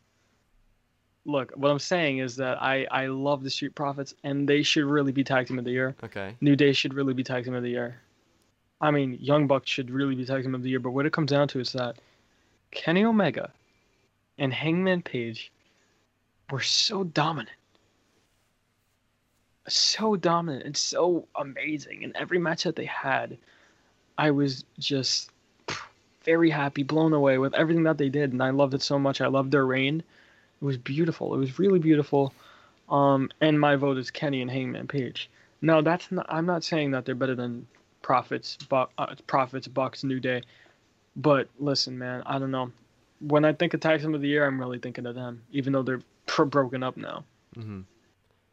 Look, 1.26 1.54
what 1.56 1.72
I'm 1.72 1.80
saying 1.80 2.18
is 2.18 2.36
that 2.38 2.62
I 2.62 2.86
I 2.92 3.08
love 3.08 3.44
the 3.44 3.50
Street 3.50 3.76
Profits, 3.76 4.14
and 4.24 4.48
they 4.48 4.62
should 4.62 4.84
really 4.84 5.12
be 5.12 5.24
tag 5.24 5.48
team 5.48 5.58
of 5.58 5.66
the 5.66 5.72
year. 5.72 5.96
Okay. 6.04 6.36
New 6.42 6.56
Day 6.56 6.74
should 6.74 6.94
really 6.94 7.14
be 7.14 7.24
tag 7.24 7.46
team 7.46 7.54
of 7.54 7.64
the 7.64 7.70
year. 7.70 8.02
I 8.82 8.92
mean, 8.92 9.18
Young 9.22 9.48
Bucks 9.48 9.70
should 9.70 9.90
really 9.90 10.16
be 10.16 10.26
tag 10.26 10.44
team 10.44 10.54
of 10.54 10.64
the 10.64 10.70
year. 10.70 10.80
But 10.80 10.92
what 10.92 11.06
it 11.06 11.14
comes 11.14 11.32
down 11.32 11.48
to 11.50 11.60
is 11.62 11.72
that 11.74 11.96
Kenny 12.72 13.06
Omega 13.06 13.52
and 14.38 14.54
Hangman 14.54 15.02
Page 15.02 15.52
were 16.52 16.60
so 16.60 17.06
dominant, 17.06 17.56
so 19.70 20.18
dominant, 20.18 20.66
and 20.66 20.76
so 20.76 21.28
amazing 21.36 22.02
in 22.02 22.16
every 22.18 22.40
match 22.40 22.64
that 22.64 22.76
they 22.76 22.86
had. 22.86 23.38
I 24.18 24.32
was 24.32 24.66
just 24.78 25.32
very 26.24 26.50
happy, 26.50 26.84
blown 26.84 27.14
away 27.14 27.38
with 27.38 27.54
everything 27.54 27.84
that 27.84 27.98
they 27.98 28.10
did, 28.10 28.34
and 28.34 28.44
I 28.44 28.50
loved 28.50 28.74
it 28.74 28.82
so 28.82 29.00
much. 29.00 29.22
I 29.22 29.28
loved 29.28 29.52
their 29.52 29.66
reign. 29.66 30.04
It 30.64 30.66
was 30.66 30.78
beautiful. 30.78 31.36
It 31.36 31.38
was 31.40 31.60
really 31.60 31.80
beautiful. 31.80 32.34
Um, 32.88 33.30
and 33.42 33.60
my 33.60 33.76
vote 33.76 33.98
is 33.98 34.10
Kenny 34.10 34.42
and 34.42 34.50
Hangman 34.50 34.88
Page. 34.88 35.30
No, 35.62 35.82
that's 35.82 36.10
not. 36.10 36.26
I'm 36.30 36.46
not 36.46 36.64
saying 36.64 36.92
that 36.92 37.04
they're 37.06 37.16
better 37.16 37.36
than 37.36 37.68
Profits, 38.02 38.56
Buck, 38.70 38.92
uh, 38.98 39.14
Profits, 39.28 39.68
Bucks, 39.68 40.06
New 40.06 40.22
Day. 40.22 40.42
But 41.18 41.50
listen, 41.60 41.98
man, 41.98 42.24
I 42.26 42.40
don't 42.40 42.50
know. 42.52 42.72
When 43.20 43.44
I 43.44 43.52
think 43.52 43.74
of 43.74 43.82
tag 43.82 44.00
team 44.02 44.16
of 44.16 44.22
the 44.22 44.28
year, 44.30 44.48
I'm 44.48 44.58
really 44.58 44.80
thinking 44.80 45.06
of 45.06 45.16
them, 45.16 45.44
even 45.52 45.74
though 45.74 45.84
they're 45.84 46.02
pr- 46.28 46.44
broken 46.46 46.82
up 46.82 46.96
now. 46.96 47.26
hmm 47.56 47.82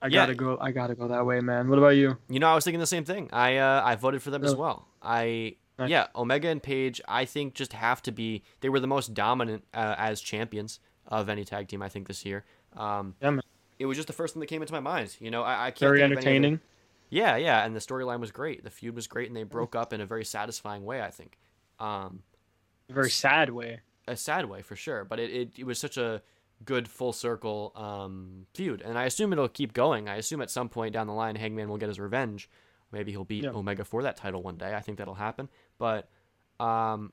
I 0.02 0.06
Yeah. 0.06 0.22
gotta 0.22 0.34
go. 0.34 0.58
I 0.60 0.72
gotta 0.72 0.94
go 0.96 1.06
that 1.08 1.24
way, 1.26 1.40
man. 1.40 1.68
What 1.68 1.78
about 1.78 1.90
you? 1.90 2.16
You 2.28 2.40
know, 2.40 2.48
I 2.48 2.54
was 2.56 2.64
thinking 2.64 2.80
the 2.80 2.86
same 2.86 3.04
thing. 3.04 3.28
I 3.32 3.56
uh, 3.58 3.82
I 3.84 3.94
voted 3.94 4.20
for 4.22 4.30
them 4.30 4.44
as 4.44 4.54
well. 4.56 4.86
I 5.00 5.56
Nice. 5.78 5.90
yeah, 5.90 6.06
Omega 6.16 6.48
and 6.48 6.62
Page. 6.62 7.00
I 7.06 7.24
think 7.24 7.54
just 7.54 7.72
have 7.74 8.02
to 8.02 8.12
be. 8.12 8.42
They 8.62 8.68
were 8.68 8.80
the 8.80 8.86
most 8.86 9.14
dominant 9.14 9.64
uh, 9.74 9.94
as 9.96 10.20
champions 10.20 10.80
of 11.10 11.28
any 11.28 11.44
tag 11.44 11.68
team. 11.68 11.82
I 11.82 11.88
think 11.88 12.06
this 12.08 12.24
year. 12.24 12.44
Um, 12.76 13.14
Yeah, 13.20 13.30
man. 13.30 13.42
it 13.78 13.86
was 13.86 13.96
just 13.96 14.06
the 14.06 14.12
first 14.14 14.34
thing 14.34 14.40
that 14.40 14.46
came 14.46 14.62
into 14.62 14.72
my 14.74 14.80
mind. 14.80 15.16
You 15.20 15.30
know, 15.30 15.42
I, 15.42 15.66
I 15.66 15.70
can't. 15.70 15.80
Very 15.80 15.98
think 16.00 16.12
of 16.12 16.18
any 16.18 16.26
entertaining. 16.26 16.60
Yeah, 17.10 17.36
yeah, 17.36 17.64
and 17.64 17.74
the 17.74 17.80
storyline 17.80 18.20
was 18.20 18.30
great. 18.30 18.62
The 18.62 18.70
feud 18.70 18.94
was 18.94 19.06
great, 19.08 19.26
and 19.28 19.36
they 19.36 19.42
broke 19.42 19.74
up 19.74 19.92
in 19.92 20.00
a 20.00 20.06
very 20.06 20.24
satisfying 20.24 20.84
way. 20.84 21.02
I 21.02 21.10
think. 21.10 21.38
Um, 21.80 22.22
Very 22.88 23.10
sad 23.10 23.50
way. 23.50 23.80
a 24.06 24.16
sad 24.16 24.46
way 24.48 24.62
for 24.62 24.76
sure, 24.76 25.04
but 25.04 25.18
it, 25.18 25.30
it, 25.30 25.48
it 25.58 25.64
was 25.64 25.78
such 25.78 25.96
a 25.96 26.22
good 26.64 26.86
full 26.86 27.12
circle 27.12 27.72
um, 27.74 28.46
feud, 28.54 28.82
and 28.82 28.98
I 28.98 29.04
assume 29.06 29.32
it'll 29.32 29.48
keep 29.48 29.72
going. 29.72 30.08
I 30.08 30.16
assume 30.16 30.40
at 30.42 30.50
some 30.50 30.68
point 30.68 30.92
down 30.92 31.06
the 31.06 31.12
line, 31.14 31.36
Hangman 31.36 31.68
will 31.68 31.78
get 31.78 31.88
his 31.88 31.98
revenge. 31.98 32.48
Maybe 32.92 33.12
he'll 33.12 33.24
beat 33.24 33.44
Yeah. 33.44 33.50
Omega 33.50 33.84
for 33.84 34.02
that 34.02 34.16
title 34.16 34.42
one 34.42 34.56
day. 34.56 34.74
I 34.74 34.80
think 34.80 34.98
that'll 34.98 35.14
happen. 35.14 35.48
But 35.78 36.08
um, 36.60 37.12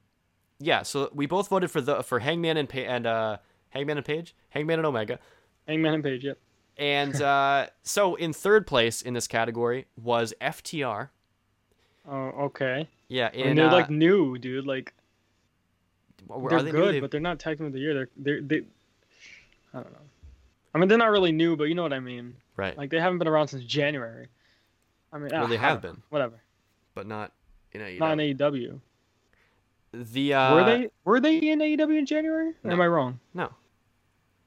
yeah, 0.60 0.84
so 0.84 1.10
we 1.14 1.26
both 1.28 1.48
voted 1.48 1.72
for 1.72 1.80
the 1.82 2.04
for 2.04 2.20
Hangman 2.20 2.58
and 2.58 2.72
and 2.76 3.08
uh, 3.08 3.38
Hangman 3.70 3.98
and 3.98 4.06
Page, 4.06 4.36
Hangman 4.50 4.80
and 4.80 4.86
Omega. 4.86 5.20
Hangman 5.68 5.96
and 5.96 6.04
Page. 6.04 6.24
Yep. 6.24 6.38
And 6.78 7.22
uh, 7.22 7.68
so 7.84 8.16
in 8.16 8.34
third 8.34 8.68
place 8.68 9.02
in 9.02 9.14
this 9.14 9.28
category 9.28 9.86
was 10.02 10.34
FTR. 10.42 11.10
Oh, 12.10 12.14
okay. 12.46 12.88
Yeah, 13.10 13.30
in 13.34 13.48
mean, 13.48 13.56
they're 13.58 13.68
uh, 13.68 13.72
like 13.72 13.90
new, 13.90 14.38
dude. 14.38 14.66
Like 14.66 14.94
they're 16.50 16.62
they 16.64 16.72
good, 16.72 16.96
They- 16.96 17.00
but 17.00 17.12
they're 17.12 17.20
not 17.22 17.40
tag 17.40 17.58
team 17.58 17.68
of 17.68 17.74
the 17.74 17.80
year. 17.80 17.94
They're 17.94 18.10
they're 18.18 18.42
they. 18.42 18.58
I 19.74 19.82
don't 19.82 19.92
know. 19.92 20.00
I 20.74 20.80
mean, 20.80 20.90
they're 20.90 20.98
not 20.98 21.10
really 21.12 21.32
new, 21.32 21.56
but 21.56 21.66
you 21.66 21.76
know 21.76 21.84
what 21.84 21.94
I 21.94 22.00
mean. 22.00 22.36
right, 22.56 22.78
Like 22.78 22.90
they 22.92 23.00
haven't 23.00 23.18
been 23.20 23.28
around 23.28 23.48
since 23.48 23.64
January. 23.64 24.28
I 25.12 25.18
mean, 25.18 25.30
Well, 25.32 25.46
ah, 25.46 25.48
they 25.48 25.58
have 25.58 25.82
know. 25.84 25.90
been. 25.92 26.04
Whatever. 26.10 26.42
but 26.94 27.08
not 27.08 27.32
in 27.72 27.82
AEW. 27.82 28.00
Not 28.00 28.20
in 28.20 28.38
AEW. 28.38 28.80
The 29.94 30.34
uh, 30.34 30.56
were 30.56 30.64
they 30.64 30.90
were 31.04 31.20
they 31.20 31.38
in 31.38 31.60
AEW 31.60 31.98
in 32.00 32.06
January? 32.06 32.54
Or 32.64 32.72
Am 32.72 32.82
I 32.82 32.88
wrong? 32.88 33.20
No, 33.34 33.50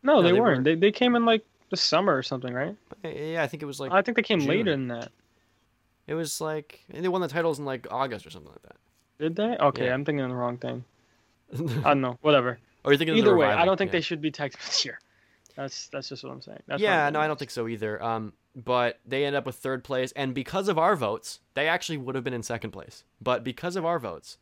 No, 0.02 0.14
No, 0.16 0.22
they, 0.22 0.28
they 0.28 0.32
weren't. 0.32 0.42
weren't. 0.42 0.64
They 0.64 0.74
they 0.74 0.92
came 0.92 1.16
in 1.16 1.24
like 1.24 1.44
the 1.70 1.76
summer 1.76 2.16
or 2.16 2.22
something, 2.22 2.52
right? 2.52 2.76
yeah, 3.04 3.42
I 3.42 3.46
think 3.46 3.62
it 3.62 3.66
was 3.66 3.80
like 3.80 3.92
I 3.92 4.02
think 4.02 4.16
they 4.16 4.22
came 4.22 4.40
June. 4.40 4.48
later 4.48 4.70
than 4.72 4.88
that. 4.88 5.10
it 6.06 6.14
was 6.14 6.40
like 6.40 6.84
they 6.88 7.08
won 7.08 7.20
the 7.20 7.28
titles 7.28 7.58
in 7.58 7.64
like 7.64 7.86
August 7.90 8.26
or 8.26 8.30
something 8.30 8.50
like 8.50 8.62
that. 8.62 8.76
Did 9.18 9.36
they? 9.36 9.56
Okay, 9.56 9.86
Yeah. 9.86 9.94
I'm 9.94 10.04
thinking 10.04 10.24
of 10.24 10.30
the 10.30 10.36
wrong 10.36 10.56
thing. 10.58 10.84
I 11.54 11.90
don't 11.90 12.00
know. 12.00 12.18
Whatever. 12.22 12.58
or 12.84 12.92
you 12.92 12.98
thinking 12.98 13.18
of 13.18 13.24
the 13.24 13.30
Either 13.30 13.36
way, 13.36 13.46
I 13.46 13.64
don't 13.64 13.76
think 13.76 13.88
yeah. 13.90 13.98
they 13.98 14.00
should 14.00 14.20
be 14.20 14.30
tag 14.30 14.52
team 14.54 14.60
this 14.66 14.84
year. 14.84 14.98
That's 15.56 15.88
that's 15.88 16.08
just 16.08 16.24
what 16.24 16.32
I'm 16.32 16.40
saying. 16.42 16.62
That's 16.66 16.80
yeah, 16.80 17.10
no, 17.10 17.18
I'm 17.18 17.24
I 17.24 17.26
don't 17.28 17.38
think 17.38 17.50
so 17.50 17.68
either. 17.68 18.02
Um, 18.02 18.32
but 18.56 18.98
they 19.06 19.24
end 19.24 19.36
up 19.36 19.46
with 19.46 19.56
third 19.56 19.84
place, 19.84 20.12
and 20.16 20.34
because 20.34 20.68
of 20.68 20.78
our 20.78 20.96
votes, 20.96 21.40
they 21.54 21.68
actually 21.68 21.98
would 21.98 22.14
have 22.14 22.24
been 22.24 22.34
in 22.34 22.42
second 22.42 22.70
place. 22.70 23.04
But 23.20 23.44
because 23.44 23.76
of 23.76 23.84
our 23.84 23.98
votes, 23.98 24.38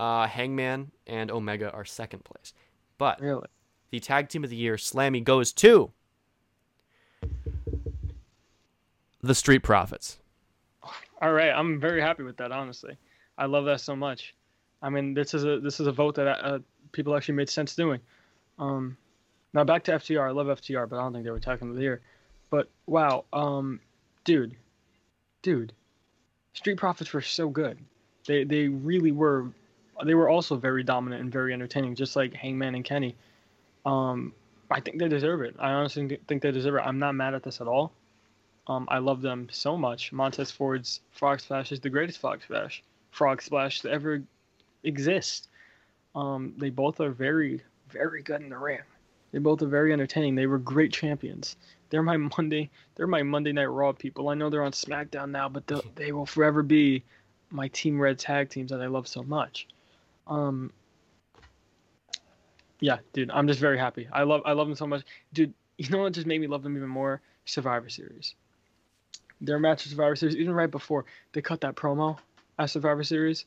uh, 0.00 0.26
Hangman 0.26 0.90
and 1.06 1.30
Omega 1.30 1.70
are 1.72 1.84
second 1.84 2.24
place. 2.24 2.52
But 2.98 3.20
Really? 3.20 3.46
the 3.90 4.00
tag 4.00 4.28
team 4.28 4.44
of 4.44 4.50
the 4.50 4.56
year, 4.56 4.76
Slammy, 4.76 5.22
goes 5.22 5.52
to 5.54 5.92
the 9.22 9.34
Street 9.34 9.62
Profits. 9.62 10.18
All 11.20 11.32
right, 11.32 11.50
I'm 11.50 11.80
very 11.80 12.00
happy 12.00 12.22
with 12.22 12.36
that. 12.36 12.52
Honestly, 12.52 12.96
I 13.36 13.46
love 13.46 13.64
that 13.64 13.80
so 13.80 13.96
much. 13.96 14.34
I 14.80 14.90
mean, 14.90 15.14
this 15.14 15.34
is 15.34 15.44
a 15.44 15.58
this 15.58 15.80
is 15.80 15.86
a 15.88 15.92
vote 15.92 16.14
that 16.14 16.28
uh, 16.44 16.58
people 16.92 17.16
actually 17.16 17.34
made 17.34 17.50
sense 17.50 17.74
doing. 17.74 18.00
Um, 18.58 18.96
now 19.52 19.64
back 19.64 19.82
to 19.84 19.92
FTR. 19.92 20.28
I 20.28 20.30
love 20.30 20.46
FTR, 20.46 20.88
but 20.88 20.96
I 20.96 21.02
don't 21.02 21.12
think 21.12 21.24
they 21.24 21.30
were 21.30 21.40
tag 21.40 21.58
team 21.58 21.70
of 21.70 21.76
the 21.76 21.82
year. 21.82 22.00
But 22.50 22.70
wow, 22.86 23.24
um, 23.32 23.80
dude, 24.24 24.54
dude, 25.42 25.72
Street 26.52 26.76
Profits 26.76 27.12
were 27.12 27.20
so 27.20 27.48
good. 27.48 27.78
They 28.26 28.44
they 28.44 28.68
really 28.68 29.10
were. 29.12 29.48
They 30.04 30.14
were 30.14 30.28
also 30.28 30.56
very 30.56 30.82
dominant 30.82 31.22
and 31.22 31.32
very 31.32 31.52
entertaining, 31.52 31.94
just 31.94 32.16
like 32.16 32.34
Hangman 32.34 32.74
and 32.74 32.84
Kenny. 32.84 33.16
Um, 33.84 34.32
I 34.70 34.80
think 34.80 34.98
they 34.98 35.08
deserve 35.08 35.42
it. 35.42 35.56
I 35.58 35.72
honestly 35.72 36.18
think 36.28 36.42
they 36.42 36.50
deserve 36.50 36.76
it. 36.76 36.82
I'm 36.84 36.98
not 36.98 37.14
mad 37.14 37.34
at 37.34 37.42
this 37.42 37.60
at 37.60 37.66
all. 37.66 37.92
Um, 38.66 38.86
I 38.90 38.98
love 38.98 39.22
them 39.22 39.48
so 39.50 39.76
much. 39.76 40.12
Montez 40.12 40.50
Ford's 40.50 41.00
Frog 41.12 41.40
Splash 41.40 41.72
is 41.72 41.80
the 41.80 41.88
greatest 41.88 42.20
Frog 42.20 42.42
Splash, 42.42 42.82
Frog 43.10 43.40
Splash 43.40 43.80
to 43.80 43.90
ever 43.90 44.22
exist. 44.84 45.48
Um, 46.14 46.52
they 46.58 46.68
both 46.68 47.00
are 47.00 47.10
very, 47.10 47.62
very 47.88 48.22
good 48.22 48.42
in 48.42 48.50
the 48.50 48.58
ring. 48.58 48.80
They 49.32 49.38
both 49.38 49.62
are 49.62 49.68
very 49.68 49.92
entertaining. 49.92 50.34
They 50.34 50.46
were 50.46 50.58
great 50.58 50.92
champions. 50.92 51.56
They're 51.88 52.02
my 52.02 52.16
Monday. 52.38 52.70
They're 52.94 53.06
my 53.06 53.22
Monday 53.22 53.52
Night 53.52 53.66
Raw 53.66 53.92
people. 53.92 54.28
I 54.28 54.34
know 54.34 54.50
they're 54.50 54.62
on 54.62 54.72
SmackDown 54.72 55.30
now, 55.30 55.48
but 55.48 55.66
they 55.94 56.12
will 56.12 56.26
forever 56.26 56.62
be 56.62 57.02
my 57.50 57.68
Team 57.68 57.98
Red 57.98 58.18
tag 58.18 58.50
teams 58.50 58.70
that 58.70 58.82
I 58.82 58.86
love 58.86 59.08
so 59.08 59.22
much. 59.22 59.66
Um, 60.28 60.72
yeah, 62.80 62.98
dude, 63.12 63.30
I'm 63.30 63.48
just 63.48 63.60
very 63.60 63.78
happy. 63.78 64.08
I 64.12 64.22
love 64.22 64.42
I 64.44 64.52
love 64.52 64.68
them 64.68 64.76
so 64.76 64.86
much, 64.86 65.02
dude. 65.32 65.54
You 65.78 65.90
know 65.90 65.98
what 65.98 66.12
just 66.12 66.26
made 66.26 66.40
me 66.40 66.46
love 66.46 66.62
them 66.62 66.76
even 66.76 66.88
more? 66.88 67.20
Survivor 67.44 67.88
Series. 67.88 68.34
Their 69.40 69.58
match 69.58 69.86
at 69.86 69.90
Survivor 69.90 70.16
Series, 70.16 70.36
even 70.36 70.54
right 70.54 70.70
before 70.70 71.04
they 71.32 71.40
cut 71.40 71.60
that 71.60 71.76
promo 71.76 72.18
at 72.58 72.70
Survivor 72.70 73.04
Series, 73.04 73.44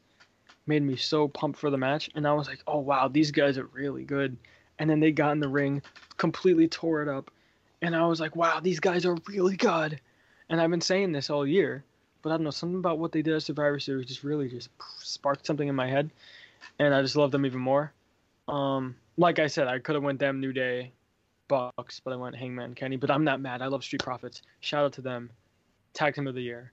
made 0.65 0.81
me 0.81 0.95
so 0.95 1.27
pumped 1.27 1.59
for 1.59 1.69
the 1.69 1.77
match. 1.77 2.09
And 2.15 2.25
I 2.27 2.33
was 2.33 2.47
like, 2.47 2.59
oh 2.67 2.79
wow, 2.79 3.09
these 3.09 3.31
guys 3.31 3.57
are 3.57 3.65
really 3.73 4.03
good. 4.03 4.37
And 4.79 4.89
then 4.89 4.99
they 4.99 5.11
got 5.11 5.33
in 5.33 5.39
the 5.39 5.49
ring, 5.49 5.81
completely 6.17 6.67
tore 6.67 7.01
it 7.01 7.09
up, 7.09 7.29
and 7.81 7.95
I 7.95 8.05
was 8.05 8.19
like, 8.19 8.35
wow, 8.35 8.59
these 8.59 8.79
guys 8.79 9.05
are 9.05 9.17
really 9.27 9.57
good. 9.57 9.99
And 10.49 10.61
I've 10.61 10.69
been 10.69 10.81
saying 10.81 11.11
this 11.11 11.29
all 11.29 11.45
year, 11.47 11.83
but 12.21 12.29
I 12.29 12.33
don't 12.33 12.43
know 12.43 12.51
something 12.51 12.79
about 12.79 12.99
what 12.99 13.11
they 13.11 13.21
did 13.21 13.35
at 13.35 13.43
Survivor 13.43 13.79
Series 13.79 14.07
just 14.07 14.23
really 14.23 14.49
just 14.49 14.69
sparked 14.99 15.45
something 15.45 15.67
in 15.67 15.75
my 15.75 15.87
head, 15.87 16.11
and 16.79 16.93
I 16.93 17.01
just 17.01 17.15
love 17.15 17.31
them 17.31 17.45
even 17.45 17.59
more. 17.61 17.93
Um, 18.47 18.95
like 19.17 19.39
I 19.39 19.47
said, 19.47 19.67
I 19.67 19.79
could 19.79 19.95
have 19.95 20.03
went 20.03 20.19
them 20.19 20.39
New 20.39 20.53
Day, 20.53 20.91
Bucks, 21.47 21.99
but 21.99 22.11
I 22.13 22.15
went 22.15 22.35
Hangman 22.35 22.75
Kenny. 22.75 22.97
But 22.97 23.11
I'm 23.11 23.23
not 23.23 23.41
mad. 23.41 23.61
I 23.61 23.67
love 23.67 23.83
Street 23.83 24.03
Profits. 24.03 24.41
Shout 24.61 24.85
out 24.85 24.93
to 24.93 25.01
them. 25.01 25.29
Tag 25.93 26.15
team 26.15 26.27
of 26.27 26.35
the 26.35 26.41
year. 26.41 26.71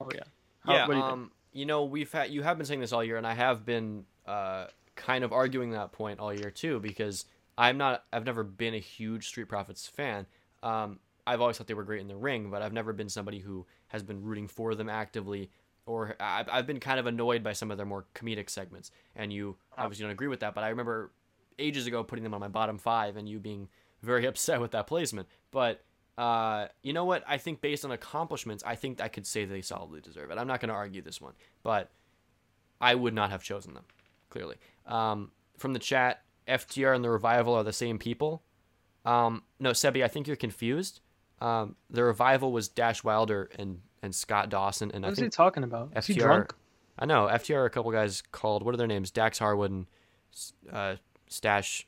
Oh 0.00 0.08
yeah. 0.14 0.20
How- 0.64 0.74
yeah, 0.74 0.86
what 0.86 0.94
do 0.94 0.98
you 0.98 1.02
think? 1.04 1.12
um, 1.12 1.30
you 1.52 1.66
know, 1.66 1.84
we've 1.84 2.10
had 2.12 2.30
you 2.30 2.42
have 2.42 2.58
been 2.58 2.66
saying 2.66 2.80
this 2.80 2.92
all 2.92 3.02
year, 3.04 3.16
and 3.16 3.26
I 3.26 3.34
have 3.34 3.64
been 3.64 4.04
uh, 4.26 4.66
kind 4.96 5.24
of 5.24 5.32
arguing 5.32 5.70
that 5.70 5.92
point 5.92 6.20
all 6.20 6.32
year 6.34 6.50
too, 6.50 6.78
because 6.80 7.24
I'm 7.56 7.78
not, 7.78 8.04
I've 8.12 8.26
never 8.26 8.44
been 8.44 8.74
a 8.74 8.78
huge 8.78 9.26
Street 9.28 9.48
Profits 9.48 9.86
fan. 9.86 10.26
Um, 10.62 10.98
I've 11.26 11.40
always 11.40 11.58
thought 11.58 11.66
they 11.66 11.74
were 11.74 11.84
great 11.84 12.00
in 12.00 12.08
the 12.08 12.16
ring, 12.16 12.50
but 12.50 12.62
I've 12.62 12.72
never 12.72 12.92
been 12.92 13.08
somebody 13.08 13.38
who 13.38 13.66
has 13.88 14.02
been 14.02 14.22
rooting 14.22 14.48
for 14.48 14.74
them 14.74 14.88
actively, 14.88 15.50
or 15.88 16.14
I've, 16.20 16.48
I've 16.52 16.66
been 16.66 16.80
kind 16.80 17.00
of 17.00 17.06
annoyed 17.06 17.42
by 17.42 17.54
some 17.54 17.70
of 17.70 17.78
their 17.78 17.86
more 17.86 18.04
comedic 18.14 18.50
segments. 18.50 18.90
And 19.16 19.32
you 19.32 19.56
obviously 19.76 20.04
don't 20.04 20.12
agree 20.12 20.28
with 20.28 20.40
that, 20.40 20.54
but 20.54 20.62
I 20.62 20.68
remember 20.68 21.10
ages 21.58 21.86
ago 21.86 22.04
putting 22.04 22.22
them 22.22 22.34
on 22.34 22.40
my 22.40 22.48
bottom 22.48 22.78
five, 22.78 23.16
and 23.16 23.28
you 23.28 23.38
being 23.38 23.68
very 24.02 24.26
upset 24.26 24.60
with 24.60 24.72
that 24.72 24.86
placement. 24.86 25.28
But 25.50 25.82
uh, 26.18 26.68
you 26.82 26.92
know 26.92 27.06
what? 27.06 27.24
I 27.26 27.38
think 27.38 27.60
based 27.60 27.84
on 27.84 27.90
accomplishments, 27.90 28.62
I 28.66 28.74
think 28.74 29.00
I 29.00 29.08
could 29.08 29.26
say 29.26 29.44
they 29.44 29.62
solidly 29.62 30.00
deserve 30.00 30.30
it. 30.30 30.38
I'm 30.38 30.46
not 30.46 30.60
going 30.60 30.68
to 30.68 30.74
argue 30.74 31.00
this 31.00 31.20
one, 31.20 31.32
but 31.62 31.90
I 32.80 32.94
would 32.94 33.14
not 33.14 33.30
have 33.30 33.42
chosen 33.42 33.74
them. 33.74 33.84
Clearly, 34.28 34.56
um, 34.84 35.30
from 35.56 35.72
the 35.72 35.78
chat, 35.78 36.22
FTR 36.46 36.94
and 36.94 37.02
the 37.02 37.08
revival 37.08 37.54
are 37.54 37.64
the 37.64 37.72
same 37.72 37.98
people. 37.98 38.42
Um, 39.06 39.42
no, 39.58 39.70
Sebi, 39.70 40.04
I 40.04 40.08
think 40.08 40.26
you're 40.26 40.36
confused. 40.36 41.00
Um, 41.40 41.76
the 41.88 42.04
revival 42.04 42.52
was 42.52 42.68
Dash 42.68 43.02
Wilder 43.02 43.48
and 43.58 43.80
and 44.02 44.14
Scott 44.14 44.48
Dawson, 44.50 44.90
and 44.92 45.04
I 45.04 45.08
What 45.08 45.18
is 45.18 45.24
he 45.24 45.28
talking 45.28 45.62
about? 45.64 45.90
Is 45.96 46.06
he 46.06 46.14
FTR. 46.14 46.20
drunk? 46.20 46.54
I 46.98 47.06
know 47.06 47.26
FTR 47.30 47.66
a 47.66 47.70
couple 47.70 47.90
guys 47.92 48.22
called 48.32 48.62
what 48.64 48.74
are 48.74 48.78
their 48.78 48.86
names? 48.86 49.10
Dax 49.10 49.38
Harwood 49.38 49.70
and 49.70 49.86
uh, 50.72 50.96
Stash 51.28 51.86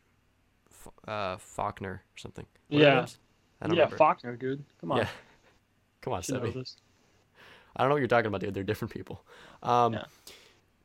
uh, 1.07 1.37
Faulkner 1.39 2.03
or 2.05 2.17
something. 2.17 2.47
What 2.69 2.81
Yeah. 2.81 3.07
I 3.63 3.67
don't 3.67 3.77
yeah, 3.77 3.83
remember. 3.83 3.97
Faulkner, 3.97 4.37
dude. 4.37 4.65
Come 4.81 4.93
on. 4.93 4.99
Yeah. 4.99 5.09
Come 6.03 6.13
on, 6.15 6.21
You 6.21 6.23
should 6.23 6.35
know 6.43 6.49
Sebi. 6.49 6.55
this. 6.55 6.77
I 7.77 7.83
don't 7.83 7.89
know 7.91 7.95
what 7.95 7.99
you're 8.01 8.09
talking 8.09 8.27
about, 8.27 8.41
dude. 8.41 8.55
They're 8.55 8.63
different 8.65 8.93
people. 8.93 9.25
Um, 9.63 9.93
Yeah. 9.95 10.05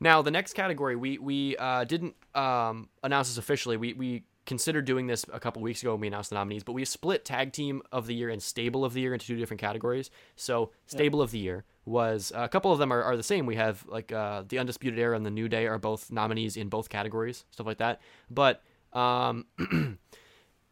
Now, 0.02 0.22
the 0.22 0.32
next 0.32 0.54
category, 0.54 0.98
we 0.98 1.18
we 1.20 1.56
uh, 1.56 1.86
didn't 1.86 2.16
um, 2.36 2.90
announce 3.02 3.30
this 3.30 3.38
officially. 3.38 3.78
We 3.78 3.94
we 3.94 4.24
considered 4.46 4.86
doing 4.86 5.08
this 5.08 5.26
a 5.34 5.40
couple 5.40 5.62
weeks 5.62 5.82
ago 5.82 5.92
when 5.94 6.02
we 6.02 6.08
announced 6.08 6.30
the 6.30 6.36
nominees, 6.36 6.64
but 6.64 6.74
we 6.74 6.86
split 6.86 7.26
Tag 7.26 7.52
Team 7.52 7.82
of 7.92 8.06
the 8.08 8.14
Year 8.14 8.30
and 8.30 8.42
Stable 8.42 8.86
of 8.86 8.94
the 8.94 9.02
Year 9.02 9.14
into 9.14 9.26
two 9.26 9.36
different 9.38 9.60
categories. 9.60 10.10
So, 10.36 10.72
Stable 10.86 11.22
of 11.22 11.32
the 11.32 11.40
Year 11.40 11.66
was 11.86 12.32
a 12.36 12.48
couple 12.48 12.72
of 12.72 12.80
them 12.80 12.92
are, 12.94 13.02
are 13.04 13.18
the 13.18 13.24
same. 13.24 13.46
We 13.46 13.56
have 13.56 13.86
like 13.88 14.12
uh, 14.12 14.44
the 14.48 14.60
Undisputed 14.60 15.00
Era 15.00 15.16
and 15.16 15.26
the 15.26 15.32
New 15.32 15.48
Day 15.50 15.68
are 15.68 15.78
both 15.80 16.12
nominees 16.12 16.58
in 16.58 16.70
both 16.70 16.90
categories, 16.90 17.46
stuff 17.52 17.66
like 17.68 17.78
that. 17.80 18.02
But 18.30 18.62
um, 18.94 19.46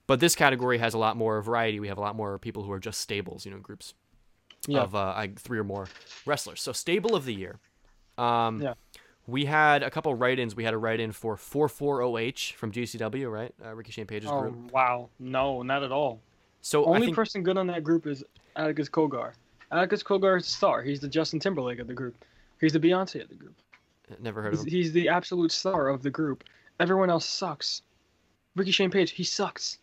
but 0.08 0.20
this 0.20 0.36
category 0.36 0.78
has 0.78 0.94
a 0.94 0.98
lot 0.98 1.18
more 1.18 1.42
variety. 1.42 1.80
We 1.80 1.88
have 1.88 1.98
a 1.98 2.02
lot 2.02 2.16
more 2.16 2.38
people 2.40 2.64
who 2.64 2.72
are 2.72 2.80
just 2.80 3.02
stables, 3.02 3.46
you 3.46 3.52
know, 3.52 3.60
groups 3.60 3.94
Yeah. 4.68 4.82
of 4.82 4.96
uh, 4.96 5.14
like 5.16 5.40
three 5.40 5.60
or 5.60 5.64
more 5.64 5.88
wrestlers. 6.26 6.62
So 6.62 6.72
stable 6.72 7.16
of 7.16 7.26
the 7.26 7.34
year. 7.34 7.60
Um, 8.18 8.62
Yeah. 8.62 8.74
We 9.26 9.46
had 9.46 9.84
a 9.84 9.90
couple 9.90 10.14
write-ins. 10.16 10.56
We 10.56 10.64
had 10.66 10.74
a 10.74 10.78
write-in 10.78 11.12
for 11.14 11.38
440H 11.38 12.54
from 12.54 12.72
GCW, 12.72 13.32
right? 13.32 13.54
Uh, 13.64 13.74
Ricky 13.74 13.92
Shane 13.92 14.06
Page's 14.06 14.30
Oh 14.30 14.42
group. 14.42 14.72
wow, 14.72 15.10
no, 15.20 15.62
not 15.64 15.84
at 15.84 15.92
all. 15.92 16.20
So 16.62 16.84
I 16.86 16.96
Only 16.96 17.08
think 17.08 17.16
person 17.16 17.44
good 17.44 17.58
on 17.58 17.68
that 17.68 17.84
group 17.84 18.06
is 18.08 18.24
Atticus 18.56 18.90
Cogar. 18.90 19.34
Atticus 19.72 20.04
Cogar 20.04 20.38
is 20.40 20.46
a 20.48 20.50
star. 20.50 20.82
He's 20.82 21.00
the 21.00 21.08
Justin 21.08 21.40
Timberlake 21.40 21.80
of 21.80 21.88
the 21.88 21.94
group. 21.94 22.16
He's 22.60 22.74
the 22.74 22.80
Beyonce 22.80 23.22
of 23.22 23.30
the 23.30 23.36
group. 23.36 23.56
never 24.20 24.42
heard 24.42 24.54
of 24.54 24.60
He's, 24.60 24.68
him. 24.68 24.72
he's 24.72 24.92
the 24.94 25.10
absolute 25.10 25.52
star 25.52 25.88
of 25.90 26.04
the 26.04 26.10
group. 26.10 26.44
Everyone 26.80 27.10
else 27.10 27.26
sucks. 27.26 27.82
Ricky 28.56 28.72
Shane 28.72 28.92
Page, 28.92 29.12
he 29.12 29.24
sucks. 29.24 29.80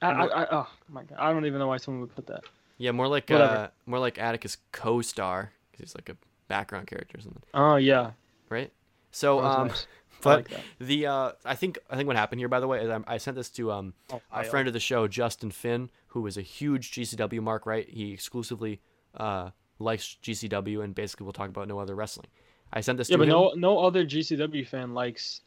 I, 0.00 0.10
I, 0.10 0.42
I, 0.42 0.46
oh 0.50 0.68
my 0.88 1.04
god, 1.04 1.18
I 1.20 1.32
don't 1.32 1.46
even 1.46 1.60
know 1.60 1.68
why 1.68 1.76
someone 1.76 2.00
would 2.00 2.14
put 2.14 2.26
that. 2.26 2.42
Yeah, 2.78 2.90
more 2.90 3.06
like 3.06 3.28
Whatever. 3.30 3.54
uh, 3.54 3.68
more 3.86 4.00
like 4.00 4.18
Atticus 4.18 4.56
co-star 4.72 5.52
because 5.70 5.90
he's 5.90 5.94
like 5.94 6.08
a 6.08 6.16
background 6.48 6.88
character 6.88 7.18
or 7.18 7.20
something, 7.20 7.42
Oh 7.54 7.76
yeah, 7.76 8.10
right? 8.52 8.70
So 9.10 9.40
um, 9.44 9.68
nice. 9.68 9.86
But 10.22 10.48
like 10.48 10.58
the 10.78 11.06
uh, 11.06 11.32
I 11.44 11.56
think 11.56 11.78
I 11.90 11.96
think 11.96 12.06
what 12.06 12.14
happened 12.16 12.38
here, 12.40 12.48
by 12.48 12.60
the 12.60 12.68
way, 12.68 12.80
is 12.84 12.88
I, 12.90 13.00
I 13.08 13.16
sent 13.18 13.36
this 13.36 13.50
to 13.50 13.72
um 13.72 13.94
Oh, 14.12 14.20
a 14.32 14.44
friend 14.44 14.68
of 14.68 14.74
the 14.74 14.78
show, 14.80 15.08
Justin 15.08 15.50
Finn, 15.50 15.90
who 16.08 16.24
is 16.28 16.36
a 16.36 16.42
huge 16.42 16.92
GCW 16.92 17.40
mark, 17.42 17.66
right? 17.66 17.88
He 17.88 18.12
exclusively 18.12 18.80
uh, 19.16 19.50
likes 19.80 20.16
GCW 20.22 20.84
and 20.84 20.94
basically 20.94 21.24
will 21.24 21.32
talk 21.32 21.48
about 21.48 21.66
no 21.66 21.80
other 21.80 21.96
wrestling. 21.96 22.28
I 22.72 22.82
sent 22.82 22.98
this 22.98 23.08
Yeah, 23.08 23.16
to 23.16 23.18
but 23.18 23.24
him. 23.24 23.30
no, 23.30 23.52
no 23.56 23.78
other 23.80 24.04
GCW 24.06 24.64
fan 24.66 24.94
likes. 24.94 25.40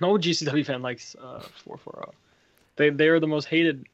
No 0.00 0.18
GCW 0.18 0.66
fan 0.66 0.82
likes 0.82 1.16
uh 1.16 1.40
four 1.64 1.78
four 1.78 1.94
zero. 1.96 2.14
They 2.76 2.90
they 2.90 3.08
are 3.08 3.18
the 3.20 3.26
most 3.28 3.46
hated. 3.46 3.86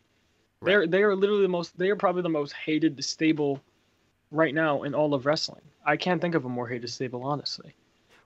They're 0.63 0.87
they 0.89 1.03
are 1.05 1.15
literally 1.15 1.43
the 1.43 1.49
most. 1.49 1.79
They 1.79 1.91
are 1.91 1.97
probably 1.97 2.23
the 2.23 2.29
most 2.29 2.55
hated 2.55 3.03
stable 3.05 3.61
right 4.33 4.55
now 4.55 4.83
in 4.83 4.95
all 4.95 5.15
of 5.15 5.27
wrestling. 5.27 5.63
I 5.87 5.97
can't 5.97 6.21
think 6.21 6.35
of 6.35 6.45
a 6.45 6.49
more 6.49 6.67
hated 6.67 6.91
stable, 6.91 7.23
honestly. 7.23 7.75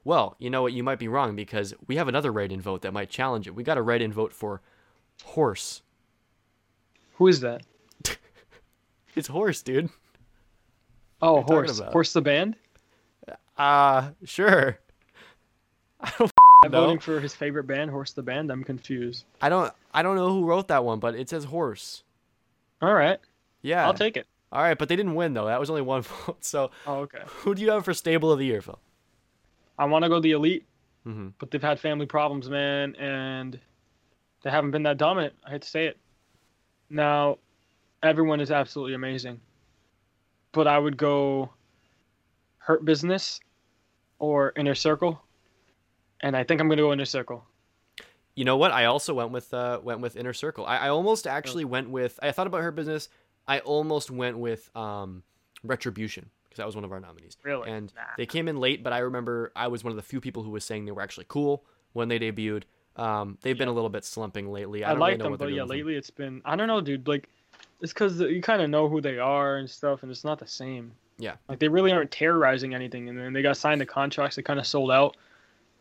Well, 0.05 0.37
you 0.39 0.51
know 0.51 0.63
what? 0.63 0.73
You 0.75 0.83
might 0.83 0.99
be 0.99 1.09
wrong 1.09 1.35
because 1.35 1.73
we 1.87 1.97
have 1.97 2.09
another 2.09 2.31
write-in 2.31 2.61
vote 2.61 2.83
that 2.83 2.93
might 2.93 3.09
challenge 3.09 3.47
it. 3.47 3.55
We 3.55 3.63
got 3.65 3.79
a 3.79 3.83
write-in 3.83 4.13
vote 4.13 4.33
for 4.33 4.61
horse. 5.25 5.83
Who 7.15 7.29
is 7.29 7.41
that? 7.41 7.63
It's 9.17 9.29
horse, 9.29 9.63
dude. 9.63 9.91
Oh, 11.23 11.43
horse. 11.43 11.79
Horse 11.79 12.13
the 12.13 12.21
band. 12.21 12.57
Uh, 13.57 14.11
sure. 14.25 14.81
I 16.01 16.13
don't 16.19 16.33
I'm 16.65 16.71
know. 16.73 16.81
voting 16.81 16.99
for 16.99 17.21
his 17.21 17.33
favorite 17.33 17.69
band, 17.69 17.93
Horse 17.93 18.13
the 18.13 18.23
Band. 18.25 18.51
I'm 18.51 18.65
confused. 18.65 19.25
I 19.41 19.49
don't 19.49 19.73
I 19.93 20.03
don't 20.03 20.17
know 20.17 20.31
who 20.31 20.45
wrote 20.45 20.67
that 20.67 20.85
one, 20.85 20.99
but 20.99 21.15
it 21.15 21.29
says 21.29 21.45
horse. 21.45 22.03
All 22.83 22.93
right, 22.93 23.21
Yeah. 23.63 23.87
I'll 23.87 23.95
take 23.95 24.17
it. 24.17 24.27
All 24.51 24.61
right, 24.61 24.77
but 24.77 24.89
they 24.89 24.97
didn't 24.97 25.15
win 25.15 25.33
though. 25.33 25.47
That 25.47 25.61
was 25.61 25.71
only 25.71 25.83
one 25.83 26.03
vote. 26.27 26.45
So, 26.45 26.73
Oh, 26.85 27.03
okay. 27.03 27.23
who 27.25 27.55
do 27.55 27.63
you 27.63 27.71
have 27.71 27.85
for 27.85 27.95
stable 27.95 28.33
of 28.33 28.41
the 28.41 28.47
year, 28.47 28.61
Phil? 28.63 28.79
I 29.79 29.85
want 29.87 30.05
to 30.05 30.09
go 30.09 30.21
the 30.21 30.33
elite, 30.33 30.67
Mhm. 31.07 31.35
but 31.39 31.51
they've 31.51 31.63
had 31.63 31.81
family 31.81 32.07
problems, 32.07 32.49
man, 32.49 32.95
and 32.97 33.59
they 34.43 34.51
haven't 34.51 34.71
been 34.71 34.85
that 34.85 34.99
dominant. 34.99 35.35
I 35.45 35.51
hate 35.51 35.63
to 35.63 35.69
say 35.69 35.87
it. 35.87 35.99
Now, 36.91 37.39
everyone 38.03 38.41
is 38.41 38.51
absolutely 38.51 38.95
amazing, 38.95 39.41
but 40.53 40.67
I 40.67 40.79
would 40.79 40.97
go 40.97 41.51
Hurt 42.59 42.85
Business 42.85 43.41
or 44.19 44.53
Inner 44.57 44.75
Circle, 44.75 45.21
and 46.21 46.37
I 46.37 46.45
think 46.45 46.61
I'm 46.61 46.69
gonna 46.69 46.83
go 46.83 46.93
Inner 46.93 47.05
Circle. 47.05 47.45
You 48.37 48.45
know 48.45 48.57
what? 48.57 48.73
I 48.73 48.87
also 48.87 49.15
went 49.15 49.31
with 49.31 49.53
uh 49.55 49.81
went 49.83 50.01
with 50.01 50.17
Inner 50.17 50.33
Circle. 50.33 50.67
I, 50.67 50.79
I 50.79 50.89
almost 50.89 51.27
actually 51.27 51.65
went 51.65 51.91
with 51.91 52.19
I 52.23 52.33
thought 52.33 52.47
about 52.47 52.63
Hurt 52.63 52.75
business. 52.75 53.09
I 53.47 53.61
almost 53.61 54.11
went 54.11 54.39
with 54.39 54.75
um 54.77 55.23
Retribution 55.63 56.31
because 56.55 56.63
that 56.63 56.67
was 56.67 56.77
one 56.77 56.85
of 56.85 56.93
our 56.93 57.01
nominees. 57.01 57.37
Really? 57.43 57.69
And 57.69 57.93
Nah. 57.97 58.03
they 58.17 58.27
came 58.27 58.47
in 58.47 58.59
late, 58.59 58.85
but 58.85 58.93
I 58.93 58.99
remember 58.99 59.51
I 59.57 59.67
was 59.67 59.83
one 59.83 59.91
of 59.91 59.97
the 59.97 60.03
few 60.03 60.21
people 60.21 60.45
who 60.45 60.51
was 60.51 60.65
saying 60.65 60.85
they 60.85 60.93
were 60.93 61.03
actually 61.03 61.27
cool 61.29 61.65
when 61.95 62.07
they 62.09 62.19
debuted. 62.21 62.63
Um, 62.97 63.39
they've 63.43 63.59
been 63.59 63.67
a 63.67 63.73
little 63.73 63.91
bit 63.91 64.05
slumping 64.05 64.53
lately. 64.53 64.85
I, 64.85 64.91
I, 64.91 64.93
don't 64.93 65.01
like 65.01 65.19
really 65.19 65.31
them, 65.31 65.37
but 65.39 65.53
yeah, 65.53 65.65
lately 65.65 65.97
it's 65.97 66.11
been 66.11 66.41
I 66.45 66.55
don't 66.55 66.69
know, 66.69 66.81
dude. 66.81 67.09
Like, 67.09 67.29
it's 67.81 67.93
because 67.93 68.21
you 68.21 68.41
kind 68.41 68.63
of 68.63 68.71
know 68.71 68.89
who 68.89 69.01
they 69.01 69.19
are 69.19 69.57
and 69.57 69.69
stuff, 69.69 70.05
and 70.05 70.13
it's 70.13 70.23
not 70.23 70.39
the 70.39 70.47
same. 70.47 70.93
Yeah. 71.19 71.35
Like 71.49 71.59
they 71.59 71.69
really 71.69 71.91
aren't 71.91 72.13
terrorizing 72.13 72.73
anything, 72.73 73.09
and 73.09 73.19
then 73.19 73.33
they 73.33 73.43
got 73.43 73.57
signed 73.57 73.81
to 73.81 73.87
contracts. 73.87 74.37
They 74.37 74.43
kind 74.43 74.61
of 74.61 74.67
sold 74.67 74.93
out. 74.93 75.17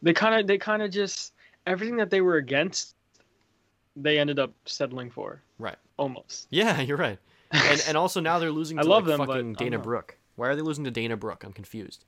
They 0.02 0.14
kind 0.14 0.40
of 0.40 0.48
they 0.48 0.58
kind 0.58 0.82
of 0.82 0.90
just 0.90 1.34
everything 1.68 1.98
that 1.98 2.10
they 2.10 2.22
were 2.22 2.38
against, 2.38 2.96
they 3.96 4.18
ended 4.18 4.40
up 4.40 4.52
settling 4.66 5.10
for 5.12 5.42
Right. 5.60 5.78
almost. 5.98 6.48
Yeah, 6.50 6.82
you're 6.88 6.98
right. 6.98 7.20
And 7.52 7.84
and 7.88 7.96
also 7.98 8.20
now 8.20 8.40
they're 8.40 8.52
losing 8.52 8.80
I 8.80 8.82
to 8.82 8.88
love 8.90 9.06
like, 9.06 9.18
them, 9.18 9.28
but 9.28 9.34
fucking 9.34 9.54
don't 9.54 9.70
Dana. 9.72 9.80
Brooke. 9.80 10.18
Why 10.36 10.48
are 10.48 10.56
they 10.56 10.62
losing 10.62 10.84
to 10.86 10.92
Dana 10.92 11.16
Brooke? 11.18 11.44
I'm 11.44 11.54
confused. 11.54 12.06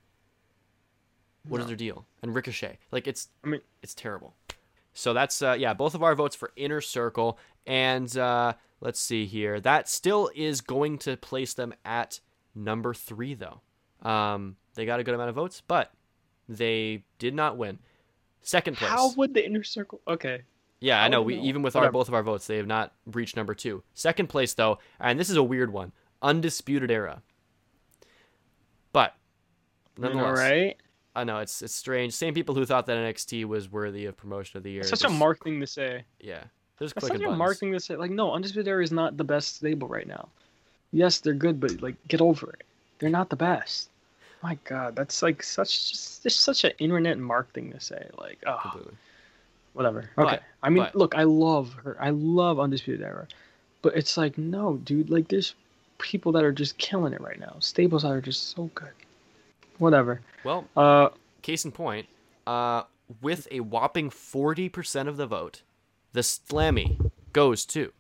What 1.48 1.60
is 1.62 1.66
No. 1.66 1.68
their 1.68 1.76
deal? 1.78 2.06
And 2.24 2.34
Ricochet. 2.34 2.80
Like 2.92 3.08
it's 3.08 3.30
I 3.44 3.48
mean- 3.48 3.62
it's 3.82 3.94
terrible. 3.94 4.36
So 4.94 5.14
that's 5.14 5.42
uh 5.42 5.56
yeah, 5.60 5.74
both 5.74 5.94
of 5.96 6.02
our 6.04 6.16
votes 6.16 6.36
for 6.36 6.52
Inner 6.56 6.82
Circle 6.82 7.38
and 7.68 8.16
uh 8.18 8.54
let's 8.82 9.00
see 9.00 9.26
here. 9.26 9.60
That 9.60 9.88
still 9.88 10.32
is 10.36 10.62
going 10.62 10.98
to 11.00 11.18
place 11.18 11.54
them 11.54 11.74
at 11.84 12.20
number 12.56 12.94
3 12.94 13.36
though. 13.36 13.62
Um 14.02 14.56
they 14.74 14.86
got 14.86 15.00
a 15.00 15.04
good 15.04 15.14
amount 15.14 15.30
of 15.30 15.36
votes, 15.36 15.62
but 15.68 15.94
they 16.50 17.06
did 17.20 17.34
not 17.36 17.58
win. 17.58 17.80
Second 18.42 18.78
place. 18.78 18.90
How 18.92 19.12
would 19.14 19.34
the 19.34 19.44
inner 19.46 19.64
circle? 19.64 20.02
Okay, 20.08 20.44
Yeah, 20.80 21.02
I 21.04 21.08
know. 21.08 21.22
We 21.22 21.38
know? 21.38 21.44
even 21.44 21.62
with 21.64 21.76
our 21.76 21.92
both 21.92 22.08
of 22.08 22.14
our 22.14 22.22
votes, 22.24 22.46
they 22.48 22.58
have 22.58 22.68
not 22.68 22.94
reached 23.06 23.36
number 23.36 23.56
two. 23.56 23.84
Second 23.94 24.28
place 24.28 24.54
though, 24.54 24.78
and 25.00 25.20
this 25.20 25.30
is 25.30 25.38
a 25.38 25.44
weird 25.44 25.72
one, 25.74 25.92
undisputed 26.22 26.92
era. 26.92 27.24
But 29.98 30.12
all 30.12 30.18
nonetheless, 30.18 30.40
right. 30.40 30.78
I 31.16 31.24
know 31.24 31.40
it's 31.40 31.62
it's 31.62 31.74
strange. 31.74 32.14
Same 32.14 32.34
people 32.34 32.56
who 32.56 32.66
thought 32.66 32.86
that 32.88 32.98
NXT 32.98 33.46
was 33.46 33.72
worthy 33.72 34.06
of 34.06 34.18
promotion 34.18 34.58
of 34.58 34.64
the 34.64 34.72
year. 34.72 34.82
It's 34.82 34.90
such 34.90 35.02
a 35.02 35.04
just- 35.04 35.16
mark 35.16 35.44
thing 35.44 35.60
to 35.62 35.68
say. 35.68 36.04
Yeah, 36.20 36.44
there's 36.80 36.94
such 36.94 37.04
a 37.10 37.14
buttons. 37.20 37.38
mark 37.38 37.58
thing 37.58 37.72
to 37.72 37.80
say. 37.80 37.96
Like, 37.96 38.12
no, 38.12 38.34
Undisputed 38.34 38.68
Era 38.68 38.84
is 38.84 38.92
not 38.92 39.16
the 39.18 39.24
best 39.24 39.56
stable 39.56 39.88
right 39.88 40.08
now. 40.08 40.28
Yes, 40.92 41.20
they're 41.20 41.34
good, 41.34 41.60
but 41.60 41.82
like, 41.82 41.96
get 42.08 42.22
over 42.22 42.50
it. 42.52 42.64
They're 43.00 43.10
not 43.10 43.30
the 43.30 43.36
best. 43.36 43.90
My 44.44 44.58
God, 44.66 44.96
that's 44.96 45.22
like 45.22 45.42
such 45.42 45.92
just, 45.92 46.24
just 46.24 46.40
such 46.42 46.64
an 46.66 46.72
internet 46.80 47.18
mark 47.18 47.52
thing 47.54 47.72
to 47.72 47.80
say. 47.80 48.08
Like, 48.20 48.44
oh, 48.46 48.60
Completely. 48.62 48.94
whatever. 49.74 50.10
But- 50.16 50.26
Okay. 50.28 50.40
I 50.64 50.70
mean, 50.70 50.84
but- 50.84 50.96
look, 50.96 51.16
I 51.16 51.24
love 51.24 51.74
her. 51.84 51.96
I 52.00 52.10
love 52.12 52.60
Undisputed 52.60 53.02
Era, 53.02 53.28
but 53.82 53.96
it's 53.96 54.18
like, 54.18 54.38
no, 54.38 54.78
dude. 54.78 55.10
Like, 55.10 55.30
there's 55.30 55.56
people 55.98 56.32
that 56.34 56.44
are 56.44 56.52
just 56.52 56.78
killing 56.78 57.14
it 57.14 57.22
right 57.22 57.40
now. 57.40 57.56
Stables 57.60 58.04
that 58.04 58.12
are 58.12 58.22
just 58.22 58.50
so 58.50 58.70
good. 58.76 58.92
Whatever. 59.78 60.22
Well, 60.44 60.68
Uh, 60.76 61.10
case 61.42 61.66
in 61.66 61.72
point, 61.72 62.08
uh, 62.48 62.84
with 63.22 63.48
a 63.52 63.60
whopping 63.60 64.10
forty 64.10 64.70
percent 64.70 65.10
of 65.10 65.18
the 65.18 65.28
vote, 65.28 65.62
the 66.14 66.22
Slammy 66.22 67.12
goes 67.34 67.66
to 67.68 67.92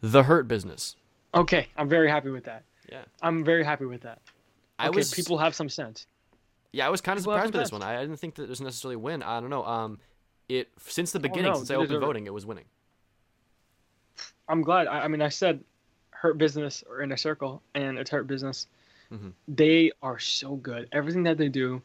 the 0.00 0.24
Hurt 0.24 0.48
Business. 0.48 0.96
okay. 1.34 1.68
I'm 1.76 1.88
very 1.88 2.08
happy 2.08 2.30
with 2.30 2.44
that. 2.44 2.64
Yeah, 2.90 3.02
I'm 3.22 3.44
very 3.44 3.62
happy 3.64 3.84
with 3.84 4.00
that. 4.02 4.20
I 4.78 4.88
okay, 4.88 4.96
was 4.96 5.12
people 5.14 5.38
have 5.38 5.54
some 5.54 5.68
sense. 5.68 6.06
Yeah, 6.72 6.86
I 6.86 6.90
was 6.90 7.00
kind 7.00 7.18
of 7.18 7.24
People 7.24 7.34
surprised 7.34 7.52
by 7.52 7.58
this 7.58 7.72
one. 7.72 7.82
I 7.82 8.00
didn't 8.00 8.16
think 8.16 8.34
that 8.36 8.46
there's 8.46 8.60
necessarily 8.60 8.96
a 8.96 8.98
win. 8.98 9.22
I 9.22 9.40
don't 9.40 9.50
know. 9.50 9.64
Um, 9.64 9.98
it 10.48 10.68
since 10.78 11.12
the 11.12 11.20
beginning, 11.20 11.46
Oh, 11.50 11.54
no, 11.54 11.58
since 11.58 11.70
I 11.70 11.74
opened 11.76 12.00
voting, 12.00 12.26
it 12.26 12.32
was 12.34 12.46
winning. 12.46 12.64
I'm 14.48 14.62
glad. 14.62 14.86
I, 14.88 15.00
I 15.02 15.08
mean, 15.08 15.22
I 15.22 15.28
said 15.28 15.62
Hurt 16.10 16.38
Business 16.38 16.82
or 16.88 17.02
Inner 17.02 17.16
Circle, 17.16 17.62
and 17.74 17.98
it's 17.98 18.10
Hurt 18.10 18.26
Business. 18.26 18.66
Mhm. 19.12 19.32
They 19.48 19.92
are 20.02 20.18
so 20.18 20.56
good. 20.56 20.88
Everything 20.92 21.24
that 21.24 21.38
they 21.38 21.48
do, 21.48 21.82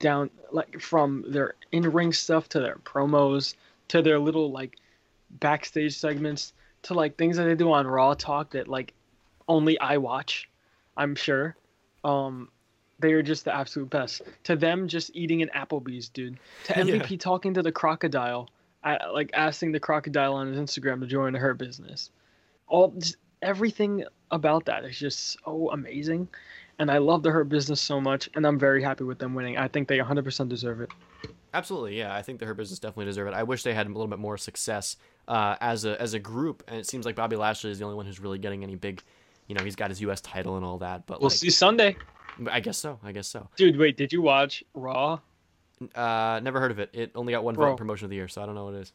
down 0.00 0.30
like 0.50 0.80
from 0.80 1.24
their 1.28 1.54
in-ring 1.72 2.12
stuff 2.12 2.48
to 2.50 2.60
their 2.60 2.76
promos 2.76 3.54
to 3.88 4.02
their 4.02 4.18
little 4.18 4.50
like 4.50 4.76
backstage 5.30 5.96
segments 5.96 6.52
to 6.82 6.94
like 6.94 7.16
things 7.16 7.36
that 7.36 7.44
they 7.44 7.54
do 7.54 7.72
on 7.72 7.86
Raw 7.86 8.14
Talk 8.14 8.50
that 8.50 8.68
like 8.68 8.92
only 9.48 9.78
I 9.78 9.98
watch. 9.98 10.48
I'm 10.96 11.14
sure. 11.14 11.56
Um, 12.02 12.48
they 12.98 13.12
are 13.12 13.22
just 13.22 13.44
the 13.44 13.54
absolute 13.54 13.90
best. 13.90 14.22
To 14.44 14.56
them, 14.56 14.88
just 14.88 15.10
eating 15.14 15.42
an 15.42 15.50
Applebee's, 15.54 16.08
dude. 16.08 16.38
To 16.64 16.74
Yeah. 16.76 16.84
MVP 16.96 17.18
talking 17.18 17.54
to 17.54 17.62
the 17.62 17.72
crocodile, 17.72 18.48
I, 18.82 19.06
like 19.06 19.30
asking 19.34 19.72
the 19.72 19.80
crocodile 19.80 20.34
on 20.34 20.52
his 20.52 20.58
Instagram 20.58 21.00
to 21.00 21.06
join 21.06 21.34
Hurt 21.34 21.58
Business. 21.58 22.10
All 22.68 22.90
just 22.98 23.16
everything 23.42 24.04
about 24.30 24.66
that 24.66 24.84
is 24.84 24.98
just 24.98 25.38
so 25.44 25.70
amazing, 25.72 26.28
and 26.78 26.90
I 26.90 26.98
love 26.98 27.22
the 27.22 27.30
Hurt 27.30 27.48
business 27.48 27.80
so 27.80 28.00
much, 28.00 28.28
and 28.34 28.46
I'm 28.46 28.58
very 28.58 28.82
happy 28.82 29.04
with 29.04 29.18
them 29.18 29.34
winning. 29.34 29.56
I 29.58 29.68
think 29.68 29.88
they 29.88 29.98
100% 29.98 30.48
deserve 30.48 30.80
it. 30.80 30.90
Absolutely, 31.54 31.96
yeah. 31.96 32.14
I 32.14 32.20
think 32.20 32.40
the 32.40 32.46
Hurt 32.46 32.56
Business 32.56 32.80
definitely 32.80 33.04
deserve 33.04 33.28
it. 33.28 33.34
I 33.34 33.44
wish 33.44 33.62
they 33.62 33.74
had 33.74 33.86
a 33.86 33.90
little 33.90 34.08
bit 34.08 34.18
more 34.18 34.36
success 34.36 34.96
uh, 35.28 35.54
as 35.60 35.84
a 35.84 36.00
as 36.02 36.12
a 36.12 36.18
group, 36.18 36.64
and 36.66 36.76
it 36.78 36.86
seems 36.86 37.06
like 37.06 37.14
Bobby 37.14 37.36
Lashley 37.36 37.70
is 37.70 37.78
the 37.78 37.84
only 37.84 37.96
one 37.96 38.06
who's 38.06 38.18
really 38.18 38.38
getting 38.38 38.64
any 38.64 38.74
big. 38.74 39.02
You 39.46 39.54
know, 39.54 39.62
he's 39.62 39.76
got 39.76 39.90
his 39.90 40.00
U.S. 40.00 40.20
title 40.20 40.56
and 40.56 40.64
all 40.64 40.78
that, 40.78 41.06
but 41.06 41.20
We'll 41.20 41.28
like, 41.28 41.38
see 41.38 41.50
Sunday, 41.50 41.96
I 42.50 42.58
guess 42.58 42.76
so. 42.76 42.98
I 43.04 43.12
guess 43.12 43.28
so. 43.28 43.48
dude. 43.56 43.78
Wait, 43.78 43.96
did 43.96 44.12
you 44.12 44.20
watch 44.20 44.64
Raw? 44.74 45.20
Uh, 45.94 46.40
never 46.42 46.58
heard 46.58 46.72
of 46.72 46.80
it. 46.80 46.90
It 46.92 47.12
only 47.14 47.32
got 47.32 47.44
one 47.44 47.54
Bro. 47.54 47.70
vote 47.70 47.76
promotion 47.76 48.06
of 48.06 48.10
the 48.10 48.16
year, 48.16 48.26
so 48.26 48.42
I 48.42 48.46
don't 48.46 48.56
know 48.56 48.64
what 48.64 48.74
it 48.74 48.80
is. 48.80 48.92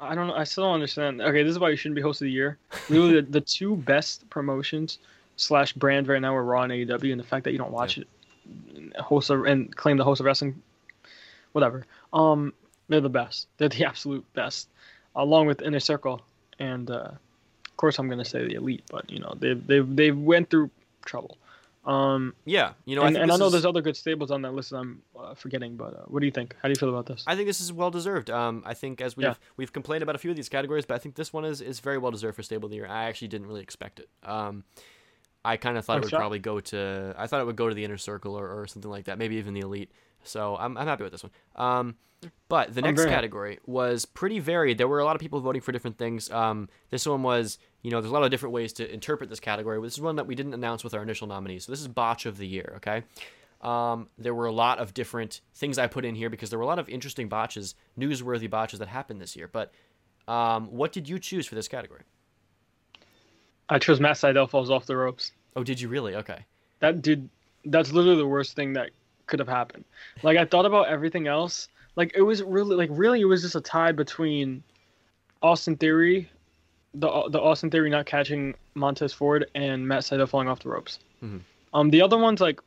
I 0.00 0.14
don't 0.14 0.26
know. 0.26 0.34
I 0.34 0.44
still 0.44 0.64
don't 0.64 0.74
understand. 0.74 1.20
Okay, 1.20 1.42
this 1.42 1.50
is 1.50 1.58
why 1.58 1.68
you 1.68 1.76
shouldn't 1.76 1.96
be 1.96 2.02
host 2.02 2.22
of 2.22 2.26
the 2.26 2.32
year. 2.32 2.58
Literally, 2.88 3.20
the, 3.20 3.22
the 3.22 3.40
two 3.40 3.76
best 3.76 4.28
promotions 4.30 4.98
slash 5.36 5.72
brand 5.72 6.08
right 6.08 6.20
now 6.20 6.34
are 6.34 6.44
Raw 6.44 6.62
and 6.62 6.72
AEW, 6.72 7.10
and 7.12 7.20
the 7.20 7.24
fact 7.24 7.44
that 7.44 7.52
you 7.52 7.58
don't 7.58 7.72
watch 7.72 7.98
it, 7.98 8.06
host 8.98 9.30
of, 9.30 9.44
and 9.46 9.74
claim 9.74 9.96
the 9.96 10.04
host 10.04 10.20
of 10.20 10.26
wrestling, 10.26 10.60
whatever. 11.52 11.86
Um, 12.12 12.52
they're 12.88 13.00
the 13.00 13.08
best. 13.08 13.48
They're 13.58 13.68
the 13.68 13.84
absolute 13.88 14.24
best, 14.34 14.68
along 15.16 15.46
with 15.46 15.62
Inner 15.62 15.80
Circle, 15.80 16.20
and 16.58 16.90
uh, 16.90 16.94
of 17.64 17.76
course 17.76 17.98
I'm 17.98 18.08
gonna 18.08 18.24
say 18.24 18.46
the 18.46 18.54
Elite. 18.54 18.84
But 18.90 19.10
you 19.10 19.18
know 19.20 19.34
they 19.38 19.54
they 19.54 19.80
they 19.80 20.10
went 20.10 20.50
through 20.50 20.70
trouble. 21.04 21.38
Um, 21.86 22.32
Yeah, 22.46 22.72
you 22.86 22.96
know, 22.96 23.02
I 23.02 23.08
and, 23.08 23.14
think 23.16 23.22
and 23.24 23.32
I 23.32 23.36
know 23.36 23.46
is- 23.46 23.52
there's 23.52 23.66
other 23.66 23.82
good 23.82 23.94
stables 23.96 24.30
on 24.30 24.40
that 24.42 24.54
list 24.54 24.70
that 24.70 24.76
I'm 24.78 25.02
uh, 25.18 25.34
forgetting. 25.34 25.76
But 25.76 25.92
uh, 25.94 26.02
what 26.06 26.20
do 26.20 26.26
you 26.26 26.32
think? 26.32 26.56
How 26.62 26.68
do 26.68 26.72
you 26.72 26.76
feel 26.76 26.88
about 26.88 27.04
this? 27.04 27.24
I 27.26 27.36
think 27.36 27.46
this 27.46 27.60
is 27.60 27.74
well 27.74 27.90
deserved. 27.90 28.30
Um, 28.30 28.62
I 28.64 28.72
think 28.72 29.02
as 29.02 29.16
we've 29.18 29.24
Yeah. 29.26 29.34
we've 29.58 29.70
complained 29.72 30.02
about 30.02 30.14
a 30.14 30.18
few 30.18 30.30
of 30.30 30.36
these 30.36 30.48
categories, 30.48 30.86
but 30.86 30.94
I 30.94 30.98
think 30.98 31.14
this 31.16 31.30
one 31.32 31.44
is, 31.44 31.60
is 31.60 31.80
very 31.80 31.98
well 31.98 32.10
deserved 32.10 32.36
for 32.36 32.42
stable 32.42 32.66
of 32.66 32.70
the 32.70 32.76
year. 32.76 32.86
I 32.88 33.04
actually 33.04 33.28
didn't 33.28 33.48
really 33.48 33.60
expect 33.62 34.00
it. 34.00 34.08
Um, 34.22 34.64
I 35.44 35.56
kind 35.56 35.76
of 35.76 35.84
thought 35.84 35.98
it 35.98 36.04
would 36.04 36.12
probably 36.12 36.38
go 36.38 36.60
to 36.60 37.14
I 37.18 37.26
thought 37.26 37.40
it 37.40 37.44
would 37.46 37.56
go 37.56 37.68
to 37.68 37.74
the 37.74 37.84
inner 37.84 37.98
circle 37.98 38.38
or, 38.38 38.48
or 38.48 38.66
something 38.66 38.90
like 38.90 39.04
that, 39.04 39.18
maybe 39.18 39.36
even 39.36 39.54
the 39.54 39.60
elite. 39.60 39.90
So 40.22 40.56
I'm 40.56 40.76
I'm 40.78 40.86
happy 40.86 41.02
with 41.04 41.12
this 41.12 41.22
one. 41.22 41.32
Um, 41.56 41.96
but 42.48 42.74
the 42.74 42.80
next 42.80 43.00
very 43.00 43.10
happy. 43.10 43.16
category 43.16 43.58
was 43.66 44.06
pretty 44.06 44.38
varied. 44.38 44.78
There 44.78 44.88
were 44.88 45.00
a 45.00 45.04
lot 45.04 45.14
of 45.14 45.20
people 45.20 45.40
voting 45.40 45.60
for 45.60 45.72
different 45.72 45.98
things. 45.98 46.30
Um, 46.30 46.70
this 46.90 47.04
one 47.06 47.22
was 47.22 47.58
you 47.82 47.90
know 47.90 48.00
there's 48.00 48.10
a 48.10 48.14
lot 48.14 48.24
of 48.24 48.30
different 48.30 48.54
ways 48.54 48.72
to 48.74 48.90
interpret 48.90 49.28
this 49.28 49.40
category. 49.40 49.78
This 49.82 49.94
is 49.94 50.00
one 50.00 50.16
that 50.16 50.26
we 50.26 50.34
didn't 50.34 50.54
announce 50.54 50.82
with 50.82 50.94
our 50.94 51.02
initial 51.02 51.26
nominees. 51.26 51.66
So 51.66 51.72
this 51.72 51.80
is 51.80 51.88
botch 51.88 52.24
of 52.24 52.38
the 52.38 52.46
year. 52.46 52.74
Okay. 52.76 53.02
Um, 53.60 54.08
there 54.18 54.34
were 54.34 54.46
a 54.46 54.52
lot 54.52 54.78
of 54.78 54.92
different 54.94 55.40
things 55.54 55.78
I 55.78 55.86
put 55.86 56.04
in 56.04 56.14
here 56.14 56.30
because 56.30 56.50
there 56.50 56.58
were 56.58 56.64
a 56.64 56.66
lot 56.66 56.78
of 56.78 56.88
interesting 56.88 57.28
botches, 57.28 57.74
newsworthy 57.98 58.48
botches 58.48 58.78
that 58.78 58.88
happened 58.88 59.20
this 59.20 59.36
year. 59.36 59.48
But 59.48 59.72
Um, 60.26 60.68
what 60.68 60.92
did 60.92 61.06
you 61.08 61.18
choose 61.18 61.46
for 61.46 61.54
this 61.54 61.68
category? 61.68 62.02
I 63.68 63.78
chose 63.78 64.00
Matt 64.00 64.16
Sydal 64.16 64.48
falls 64.48 64.70
off 64.70 64.86
the 64.86 64.96
ropes. 64.96 65.32
Oh, 65.56 65.64
did 65.64 65.80
you 65.80 65.88
really? 65.88 66.14
Okay. 66.16 66.44
That 66.80 67.02
dude, 67.02 67.28
that's 67.64 67.92
literally 67.92 68.18
the 68.18 68.26
worst 68.26 68.54
thing 68.56 68.74
that 68.74 68.90
could 69.26 69.38
have 69.38 69.48
happened. 69.48 69.84
Like 70.22 70.36
I 70.36 70.44
thought 70.44 70.66
about 70.66 70.88
everything 70.88 71.26
else. 71.26 71.68
Like 71.96 72.12
it 72.14 72.22
was 72.22 72.42
really, 72.42 72.76
like 72.76 72.90
really, 72.92 73.20
it 73.20 73.24
was 73.26 73.42
just 73.42 73.54
a 73.54 73.60
tie 73.60 73.92
between 73.92 74.62
Austin 75.42 75.76
Theory, 75.76 76.28
the 76.94 77.08
the 77.30 77.40
Austin 77.40 77.70
Theory 77.70 77.88
not 77.90 78.06
catching 78.06 78.54
Montez 78.74 79.12
Ford, 79.12 79.46
and 79.54 79.86
Matt 79.86 80.02
Sydal 80.02 80.28
falling 80.28 80.48
off 80.48 80.60
the 80.60 80.68
ropes. 80.68 80.98
Mhm. 81.22 81.40
Um, 81.72 81.90
the 81.90 82.02
other 82.02 82.18
ones 82.18 82.40
like 82.40 82.60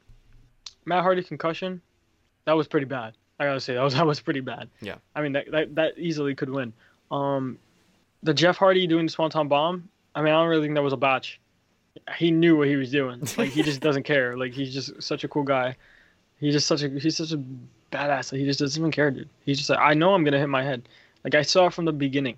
Matt 0.85 1.03
Hardy 1.03 1.23
concussion, 1.23 1.81
that 2.45 2.53
was 2.53 2.67
pretty 2.67 2.85
bad. 2.85 3.13
I 3.39 3.45
gotta 3.45 3.59
say 3.59 3.73
that 3.75 3.83
was 3.83 3.93
that 3.95 4.07
was 4.07 4.19
pretty 4.19 4.39
bad. 4.39 4.69
Yeah. 4.81 4.95
I 5.15 5.21
mean 5.21 5.33
that 5.33 5.51
that, 5.51 5.75
that 5.75 5.97
easily 5.99 6.33
could 6.33 6.49
win. 6.49 6.73
Um, 7.11 7.59
the 8.23 8.33
Jeff 8.33 8.57
Hardy 8.57 8.87
doing 8.87 9.05
the 9.05 9.11
Swanton 9.11 9.47
bomb. 9.47 9.89
I 10.17 10.21
mean 10.21 10.33
I 10.33 10.41
don't 10.41 10.49
really 10.49 10.63
think 10.63 10.75
that 10.75 10.81
was 10.81 10.93
a 10.93 10.97
botch. 10.97 11.39
He 12.17 12.31
knew 12.31 12.57
what 12.57 12.67
he 12.67 12.75
was 12.75 12.91
doing. 12.91 13.21
Like 13.37 13.49
he 13.49 13.61
just 13.61 13.81
doesn't 13.81 14.03
care. 14.03 14.35
Like 14.35 14.53
he's 14.53 14.73
just 14.73 15.01
such 15.01 15.23
a 15.23 15.27
cool 15.27 15.43
guy. 15.43 15.75
He's 16.39 16.53
just 16.53 16.65
such 16.65 16.81
a 16.81 16.89
he's 16.89 17.17
such 17.17 17.31
a 17.31 17.43
badass. 17.91 18.31
Like, 18.31 18.39
he 18.39 18.45
just 18.45 18.59
doesn't 18.59 18.81
even 18.81 18.91
care, 18.91 19.11
dude. 19.11 19.29
He's 19.45 19.57
just 19.57 19.69
like 19.69 19.79
I 19.79 19.93
know 19.93 20.13
I'm 20.15 20.23
gonna 20.23 20.39
hit 20.39 20.49
my 20.49 20.63
head. 20.63 20.89
Like 21.23 21.35
I 21.35 21.43
saw 21.43 21.69
from 21.69 21.85
the 21.85 21.93
beginning, 21.93 22.37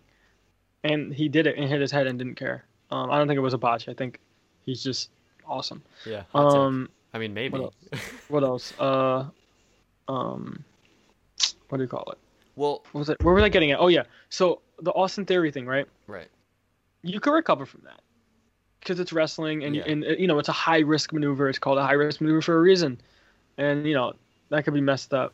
and 0.84 1.14
he 1.14 1.30
did 1.30 1.48
it 1.48 1.58
and 1.58 1.70
hit 1.70 1.80
his 1.80 1.92
head 1.92 2.08
and 2.08 2.20
didn't 2.20 2.36
care. 2.36 2.66
Um, 2.92 3.12
I 3.12 3.18
don't 3.18 3.28
think 3.28 3.38
it 3.38 3.42
was 3.42 3.54
a 3.54 3.58
botch. 3.58 3.88
I 3.88 3.94
think 3.94 4.20
he's 4.66 4.84
just 4.84 5.10
awesome. 5.48 5.82
Yeah. 6.06 6.24
Um, 6.34 6.90
I 7.14 7.20
mean, 7.20 7.34
maybe. 7.34 7.60
what 7.60 7.74
what 8.30 8.44
else? 8.44 8.74
Uh, 8.80 9.26
um, 10.08 10.64
what 11.70 11.78
do 11.78 11.84
you 11.84 11.88
call 11.88 12.10
it? 12.12 12.18
well, 12.56 12.84
What 12.92 13.00
was 13.00 13.10
it? 13.10 13.24
Where 13.24 13.34
was 13.34 13.44
I 13.44 13.50
getting 13.50 13.72
at? 13.72 13.80
Oh 13.80 13.88
yeah. 13.88 14.04
So 14.30 14.62
the 14.82 14.92
Austin 14.92 15.26
Theory 15.26 15.52
thing, 15.52 15.66
right? 15.66 15.88
right. 16.08 16.28
You 17.02 17.20
can 17.20 17.34
recover 17.34 17.66
from 17.66 17.82
that 17.86 18.02
because 18.80 19.00
it's 19.00 19.14
wrestling, 19.14 19.64
and 19.64 19.76
Yeah. 19.76 19.84
and 19.88 20.04
uh, 20.04 20.10
you 20.10 20.28
know 20.28 20.40
it's 20.40 20.50
a 20.50 20.54
high 20.54 20.80
risk 20.80 21.14
maneuver. 21.14 21.50
It's 21.50 21.60
called 21.60 21.78
a 21.78 21.84
high 21.84 21.94
risk 21.94 22.22
maneuver 22.22 22.42
for 22.42 22.58
a 22.58 22.62
reason, 22.62 23.00
and 23.58 23.86
you 23.86 23.94
know 23.94 24.14
that 24.50 24.64
could 24.66 24.74
be 24.74 24.82
messed 24.82 25.14
up. 25.14 25.34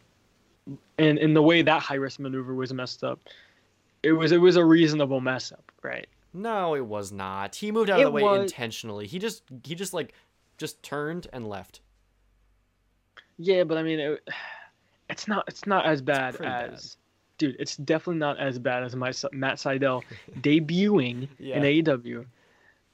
And 0.98 1.18
in 1.20 1.34
the 1.34 1.42
way 1.44 1.62
that 1.62 1.82
high 1.82 1.96
risk 1.96 2.20
maneuver 2.20 2.54
was 2.56 2.74
messed 2.74 3.04
up, 3.04 3.20
it 4.04 4.12
was 4.14 4.32
it 4.32 4.38
was 4.38 4.56
a 4.56 4.66
reasonable 4.66 5.22
mess 5.22 5.52
up, 5.52 5.72
right? 5.84 6.08
No, 6.34 6.76
it 6.76 6.86
was 6.86 7.12
not. 7.12 7.56
He 7.56 7.72
moved 7.72 7.90
out 7.90 8.00
of 8.00 8.06
the 8.06 8.12
way 8.12 8.24
was- 8.24 8.42
intentionally. 8.52 9.08
He 9.08 9.20
just 9.20 9.44
he 9.64 9.74
just 9.76 9.94
like 9.94 10.14
just 10.58 10.82
turned 10.84 11.28
and 11.34 11.48
left. 11.48 11.82
Yeah, 13.38 13.64
but 13.64 13.78
I 13.78 13.84
mean, 13.84 14.00
it, 14.00 14.28
it's 15.10 15.28
not 15.28 15.46
it's 15.48 15.66
not 15.66 15.86
as 15.86 16.02
bad 16.02 16.36
as. 16.42 16.98
Dude. 17.38 17.56
It's 17.60 17.76
definitely 17.78 18.20
not 18.20 18.40
as 18.40 18.58
bad 18.60 18.84
as 18.84 18.96
my 18.96 19.12
Matt 19.34 19.58
Sydal 19.58 20.04
debuting 20.42 21.28
Yeah. 21.40 21.58
in 21.58 21.64
AEW, 21.84 22.26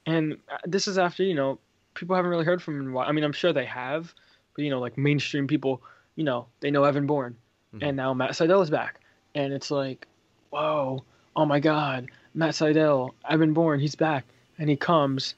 and 0.06 0.36
uh, 0.50 0.58
this 0.66 0.88
is 0.88 0.98
after 0.98 1.22
you 1.22 1.34
know 1.34 1.58
people 1.94 2.16
haven't 2.16 2.30
really 2.30 2.44
heard 2.44 2.62
from 2.62 2.76
him. 2.76 2.82
in 2.86 2.88
a 2.88 2.92
while. 2.92 3.08
I 3.08 3.12
mean, 3.12 3.24
I'm 3.24 3.32
sure 3.32 3.52
they 3.52 3.64
have, 3.66 4.12
but 4.56 4.64
you 4.64 4.70
know, 4.70 4.80
like 4.80 4.96
mainstream 4.98 5.46
people, 5.46 5.82
you 6.16 6.24
know, 6.24 6.46
they 6.60 6.70
know 6.70 6.84
Evan 6.84 7.06
Bourne, 7.06 7.36
Mhm. 7.74 7.82
and 7.88 7.96
now 7.96 8.12
Matt 8.14 8.30
Sydal 8.32 8.62
is 8.62 8.70
back, 8.70 9.00
and 9.34 9.52
it's 9.52 9.70
like, 9.70 10.06
whoa, 10.50 11.04
oh 11.36 11.44
my 11.46 11.60
God, 11.60 12.08
Matt 12.34 12.54
Sydal, 12.54 13.10
Evan 13.28 13.52
Bourne, 13.52 13.78
he's 13.80 13.94
back, 13.94 14.24
and 14.58 14.68
he 14.68 14.76
comes. 14.76 15.34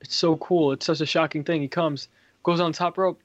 It's 0.00 0.14
so 0.14 0.36
cool. 0.36 0.70
It's 0.70 0.86
such 0.86 1.00
a 1.00 1.06
shocking 1.06 1.42
thing. 1.42 1.60
He 1.60 1.66
comes, 1.66 2.08
goes 2.44 2.60
on 2.60 2.72
top 2.72 2.98
rope, 2.98 3.20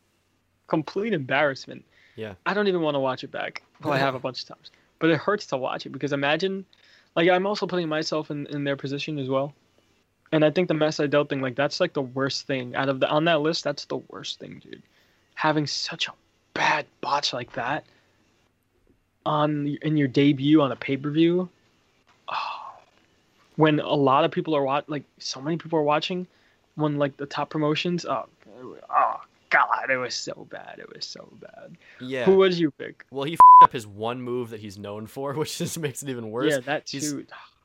complete 0.68 1.14
embarrassment. 1.14 1.86
Yeah. 2.16 2.34
I 2.48 2.56
don't 2.56 2.68
even 2.68 2.82
want 2.82 2.96
to 2.96 3.00
watch 3.00 3.24
it 3.24 3.32
back. 3.32 3.62
Well, 3.84 3.94
I 3.94 4.00
have 4.00 4.16
a 4.16 4.20
bunch 4.20 4.42
of 4.42 4.48
times, 4.48 4.72
but 5.04 5.10
it 5.10 5.18
hurts 5.18 5.48
to 5.48 5.58
watch 5.58 5.86
it 5.86 5.90
because 5.90 6.14
imagine, 6.14 6.64
like, 7.14 7.28
I'm 7.28 7.46
also 7.46 7.68
putting 7.68 7.90
myself 7.90 8.32
in, 8.32 8.48
in 8.48 8.64
their 8.64 8.78
position 8.78 9.20
as 9.20 9.28
well, 9.28 9.54
and 10.32 10.46
I 10.46 10.50
think 10.50 10.70
the 10.70 10.76
Matt 10.76 10.94
Sydal 10.94 11.28
thing, 11.28 11.42
like, 11.42 11.58
that's 11.58 11.82
like 11.82 11.92
the 11.92 12.04
worst 12.04 12.48
thing 12.48 12.74
out 12.74 12.88
of 12.88 13.02
the 13.02 13.10
on 13.10 13.26
that 13.26 13.42
list. 13.42 13.66
That's 13.66 13.84
the 13.84 13.98
worst 13.98 14.40
thing, 14.40 14.62
dude. 14.64 14.82
Having 15.36 15.68
such 15.68 16.08
a 16.08 16.14
bad 16.54 16.86
botch 17.02 17.34
like 17.34 17.52
that 17.52 17.84
on 19.26 19.78
in 19.82 19.98
your 19.98 20.08
debut 20.08 20.62
on 20.62 20.72
a 20.72 20.78
pay 20.78 20.96
per 20.96 21.10
view, 21.10 21.50
oh, 22.30 22.72
when 23.58 23.82
a 23.82 23.94
lot 23.94 24.24
of 24.24 24.32
people 24.32 24.56
are 24.56 24.64
watching, 24.64 24.90
like, 24.90 25.04
so 25.18 25.42
many 25.42 25.58
people 25.58 25.80
are 25.80 25.84
watching, 25.84 26.26
when 26.76 26.98
like 26.98 27.18
the 27.18 27.26
top 27.26 27.50
promotions, 27.50 28.06
oh, 28.06 28.26
oh 28.90 29.22
god, 29.54 29.90
it 29.90 29.98
was 29.98 30.16
so 30.16 30.48
bad. 30.50 30.76
It 30.80 30.94
was 30.94 31.06
so 31.06 31.32
bad. 31.40 31.78
Yeah. 32.02 32.26
Who 32.26 32.36
would 32.38 32.58
you 32.58 32.72
pick? 32.72 33.06
Well, 33.12 33.24
he 33.26 33.38
up 33.62 33.72
his 33.72 33.86
one 33.88 34.22
move 34.22 34.50
that 34.50 34.60
he's 34.60 34.78
known 34.78 35.08
for, 35.08 35.34
which 35.36 35.58
just 35.58 35.80
makes 35.80 36.02
it 36.04 36.10
even 36.10 36.32
worse. 36.32 36.52
Yeah, 36.52 36.60
that 36.60 36.90
He's 36.90 37.14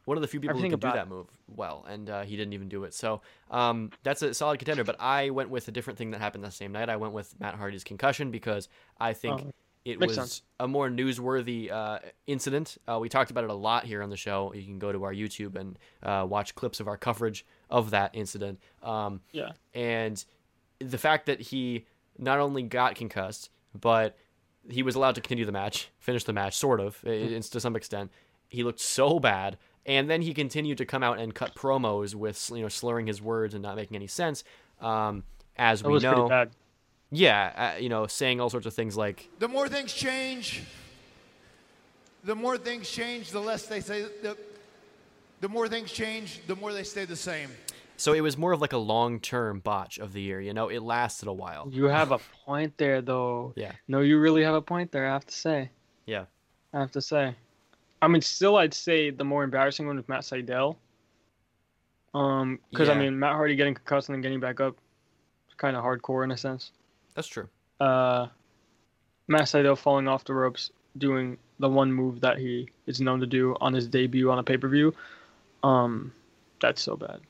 one 0.04 0.16
of 0.16 0.22
the 0.22 0.28
few 0.28 0.40
people 0.40 0.56
who 0.56 0.70
can 0.70 0.78
do 0.78 0.90
that 0.92 1.08
move 1.08 1.26
well, 1.54 1.84
and 1.88 2.08
uh, 2.08 2.22
he 2.22 2.36
didn't 2.36 2.52
even 2.54 2.68
do 2.68 2.84
it. 2.84 2.94
So 2.94 3.20
um, 3.50 3.90
that's 4.02 4.22
a 4.22 4.32
solid 4.32 4.58
contender. 4.58 4.84
But 4.84 4.96
I 5.00 5.30
went 5.30 5.50
with 5.50 5.68
a 5.68 5.70
different 5.70 5.98
thing 5.98 6.12
that 6.12 6.20
happened 6.20 6.44
that 6.44 6.52
same 6.54 6.72
night. 6.72 6.88
I 6.88 6.96
went 6.96 7.12
with 7.12 7.34
Matt 7.40 7.54
Hardy's 7.56 7.84
concussion 7.84 8.30
because 8.30 8.68
I 8.98 9.12
think 9.12 9.42
Oh, 9.44 9.50
it 9.84 9.98
makes 9.98 10.10
was 10.10 10.16
sense. 10.16 10.42
a 10.60 10.68
more 10.68 10.88
newsworthy 10.88 11.70
uh, 11.70 11.98
incident. 12.26 12.78
Uh, 12.86 12.98
we 13.00 13.08
talked 13.08 13.30
about 13.30 13.44
it 13.44 13.50
a 13.50 13.54
lot 13.54 13.84
here 13.84 14.02
on 14.02 14.08
the 14.10 14.16
show. 14.16 14.52
You 14.54 14.62
can 14.64 14.78
go 14.78 14.92
to 14.92 15.04
our 15.04 15.12
YouTube 15.12 15.56
and 15.56 15.78
uh, 16.02 16.26
watch 16.28 16.54
clips 16.54 16.80
of 16.80 16.88
our 16.88 16.96
coverage 16.96 17.44
of 17.70 17.90
that 17.90 18.10
incident. 18.14 18.60
Um, 18.82 19.20
Yeah. 19.32 19.52
and 19.74 20.22
the 20.80 20.98
fact 20.98 21.26
that 21.26 21.40
he 21.40 21.86
not 22.18 22.38
only 22.38 22.62
got 22.62 22.94
concussed, 22.94 23.50
but 23.78 24.16
he 24.68 24.82
was 24.82 24.94
allowed 24.94 25.14
to 25.14 25.20
continue 25.20 25.44
the 25.44 25.52
match, 25.52 25.88
finish 25.98 26.24
the 26.24 26.32
match, 26.32 26.56
sort 26.56 26.80
of, 26.80 27.00
Mm-hmm. 27.02 27.40
to 27.40 27.60
some 27.60 27.76
extent. 27.76 28.10
He 28.48 28.62
looked 28.64 28.80
so 28.80 29.18
bad, 29.20 29.56
and 29.86 30.08
then 30.10 30.22
he 30.22 30.34
continued 30.34 30.78
to 30.78 30.86
come 30.86 31.02
out 31.02 31.18
and 31.18 31.34
cut 31.34 31.54
promos 31.54 32.14
with 32.14 32.50
you 32.54 32.62
know 32.62 32.68
slurring 32.68 33.06
his 33.06 33.20
words 33.22 33.54
and 33.54 33.62
not 33.62 33.76
making 33.76 33.96
any 33.96 34.06
sense. 34.06 34.44
Um, 34.80 35.24
as 35.56 35.82
That 35.82 35.88
we 35.88 35.94
was 35.94 36.02
know, 36.02 36.28
bad. 36.28 36.50
yeah, 37.10 37.72
uh, 37.76 37.78
you 37.80 37.88
know, 37.88 38.06
saying 38.06 38.40
all 38.40 38.48
sorts 38.50 38.66
of 38.66 38.74
things 38.74 38.96
like, 38.96 39.28
The 39.38 39.48
more 39.48 39.68
things 39.68 39.92
change, 39.92 40.62
the 42.24 42.34
more 42.34 42.56
things 42.58 42.88
change, 42.90 43.30
the 43.30 43.40
less 43.40 43.66
they 43.66 43.80
say. 43.80 44.02
The, 44.22 44.36
the 45.40 45.48
more 45.48 45.68
things 45.68 45.92
change, 45.92 46.40
the 46.46 46.56
more 46.56 46.72
they 46.72 46.82
stay 46.84 47.04
the 47.04 47.16
same. 47.16 47.50
So 47.98 48.12
it 48.12 48.20
was 48.20 48.38
more 48.38 48.52
of 48.52 48.60
like 48.60 48.72
a 48.72 48.78
long-term 48.78 49.60
botch 49.60 49.98
of 49.98 50.12
the 50.12 50.22
year. 50.22 50.40
You 50.40 50.54
know, 50.54 50.68
it 50.68 50.82
lasted 50.82 51.28
a 51.28 51.32
while. 51.32 51.68
You 51.70 51.84
have 51.86 52.12
a 52.12 52.18
point 52.46 52.78
there, 52.78 53.02
though. 53.02 53.52
Yeah, 53.56 53.72
No, 53.88 54.00
you 54.00 54.18
really 54.18 54.42
have 54.44 54.54
a 54.54 54.62
point 54.62 54.92
there. 54.92 55.06
I 55.08 55.12
have 55.12 55.26
to 55.26 55.34
say. 55.34 55.70
yeah, 56.06 56.24
I 56.72 56.78
have 56.80 56.92
to 56.92 57.02
say. 57.02 57.34
I 58.00 58.06
mean, 58.06 58.22
still, 58.22 58.56
I'd 58.56 58.72
say 58.72 59.10
the 59.10 59.24
more 59.24 59.42
embarrassing 59.42 59.86
one 59.86 59.96
was 59.96 60.08
Matt 60.08 60.22
Sydal. 60.22 60.76
Um, 62.14 62.60
because 62.70 62.88
I 62.88 62.94
mean, 62.94 63.18
Matt 63.18 63.34
Hardy 63.34 63.56
getting 63.56 63.74
concussed 63.74 64.08
and 64.08 64.14
then 64.14 64.22
getting 64.22 64.40
back 64.40 64.60
up, 64.60 64.76
is 65.48 65.54
kind 65.56 65.76
of 65.76 65.84
hardcore 65.84 66.24
in 66.24 66.30
a 66.30 66.36
sense. 66.36 66.70
that's 67.14 67.28
true. 67.28 67.48
Uh, 67.80 68.28
Matt 69.26 69.42
Sydal 69.42 69.76
falling 69.76 70.08
off 70.08 70.24
the 70.24 70.34
ropes, 70.34 70.70
doing 70.96 71.36
the 71.58 71.68
one 71.68 71.92
move 71.92 72.20
that 72.20 72.38
he 72.38 72.68
is 72.86 73.00
known 73.00 73.20
to 73.20 73.26
do 73.26 73.56
on 73.60 73.72
his 73.74 73.88
debut 73.88 74.30
on 74.30 74.38
a 74.38 74.42
pay 74.42 74.56
per 74.56 74.68
view. 74.68 74.94
Um, 75.64 76.12
that's 76.60 76.80
so 76.80 76.96
bad. 76.96 77.20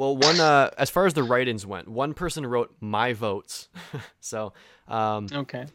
Well, 0.00 0.16
one 0.16 0.40
uh, 0.40 0.70
as 0.78 0.88
far 0.88 1.04
as 1.04 1.12
the 1.12 1.22
write-ins 1.22 1.66
went, 1.66 1.86
one 1.86 2.14
person 2.14 2.46
wrote 2.46 2.74
my 2.80 3.12
votes. 3.12 3.68
so, 4.20 4.54
um, 4.88 5.26
Okay. 5.30 5.66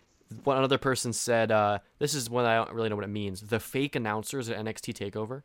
one 0.44 0.58
other 0.64 0.80
person 0.80 1.14
said, 1.14 1.52
uh, 1.52 1.78
"This 2.00 2.16
is 2.16 2.28
one 2.28 2.44
I 2.44 2.56
don't 2.56 2.74
really 2.74 2.90
know 2.90 2.96
what 2.96 3.06
it 3.06 3.10
means." 3.10 3.42
The 3.42 3.60
fake 3.60 3.96
announcers 3.96 4.50
at 4.50 4.58
NXT 4.58 4.96
Takeover. 4.96 5.44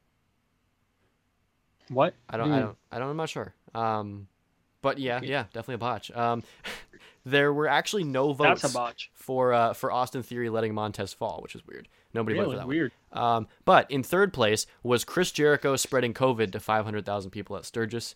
What? 1.91 2.15
I 2.31 2.39
don't, 2.39 2.47
Hmm. 2.47 2.53
I 2.55 2.61
don't, 2.61 2.77
I 2.93 2.99
don't. 3.01 3.11
I'm 3.11 3.17
not 3.19 3.29
sure. 3.29 3.55
Um, 3.75 4.29
but 4.81 4.97
yeah, 4.97 5.21
yeah, 5.23 5.43
definitely 5.53 5.75
a 5.75 5.79
botch. 5.79 6.11
Um, 6.13 6.43
there 7.27 7.53
were 7.53 7.69
actually 7.69 8.05
no 8.05 8.33
votes 8.33 8.63
That's 8.63 8.73
a 8.73 8.79
botch. 8.79 9.11
for 9.13 9.53
uh, 9.53 9.75
for 9.75 9.93
Austin 9.93 10.23
Theory 10.23 10.49
letting 10.49 10.73
Montez 10.73 11.13
fall, 11.13 11.41
which 11.43 11.55
is 11.55 11.67
weird. 11.67 11.87
Nobody 12.15 12.39
voted 12.39 12.53
for 12.53 12.57
that 12.57 12.67
weird. 12.67 12.93
Um, 13.13 13.47
but 13.67 13.91
in 13.91 14.03
third 14.03 14.33
place 14.33 14.67
was 14.83 15.05
Chris 15.05 15.33
Jericho 15.33 15.77
spreading 15.77 16.15
COVID 16.15 16.51
to 16.53 16.61
500,000 16.61 17.31
people 17.31 17.57
at 17.59 17.67
Sturgis. 17.67 18.15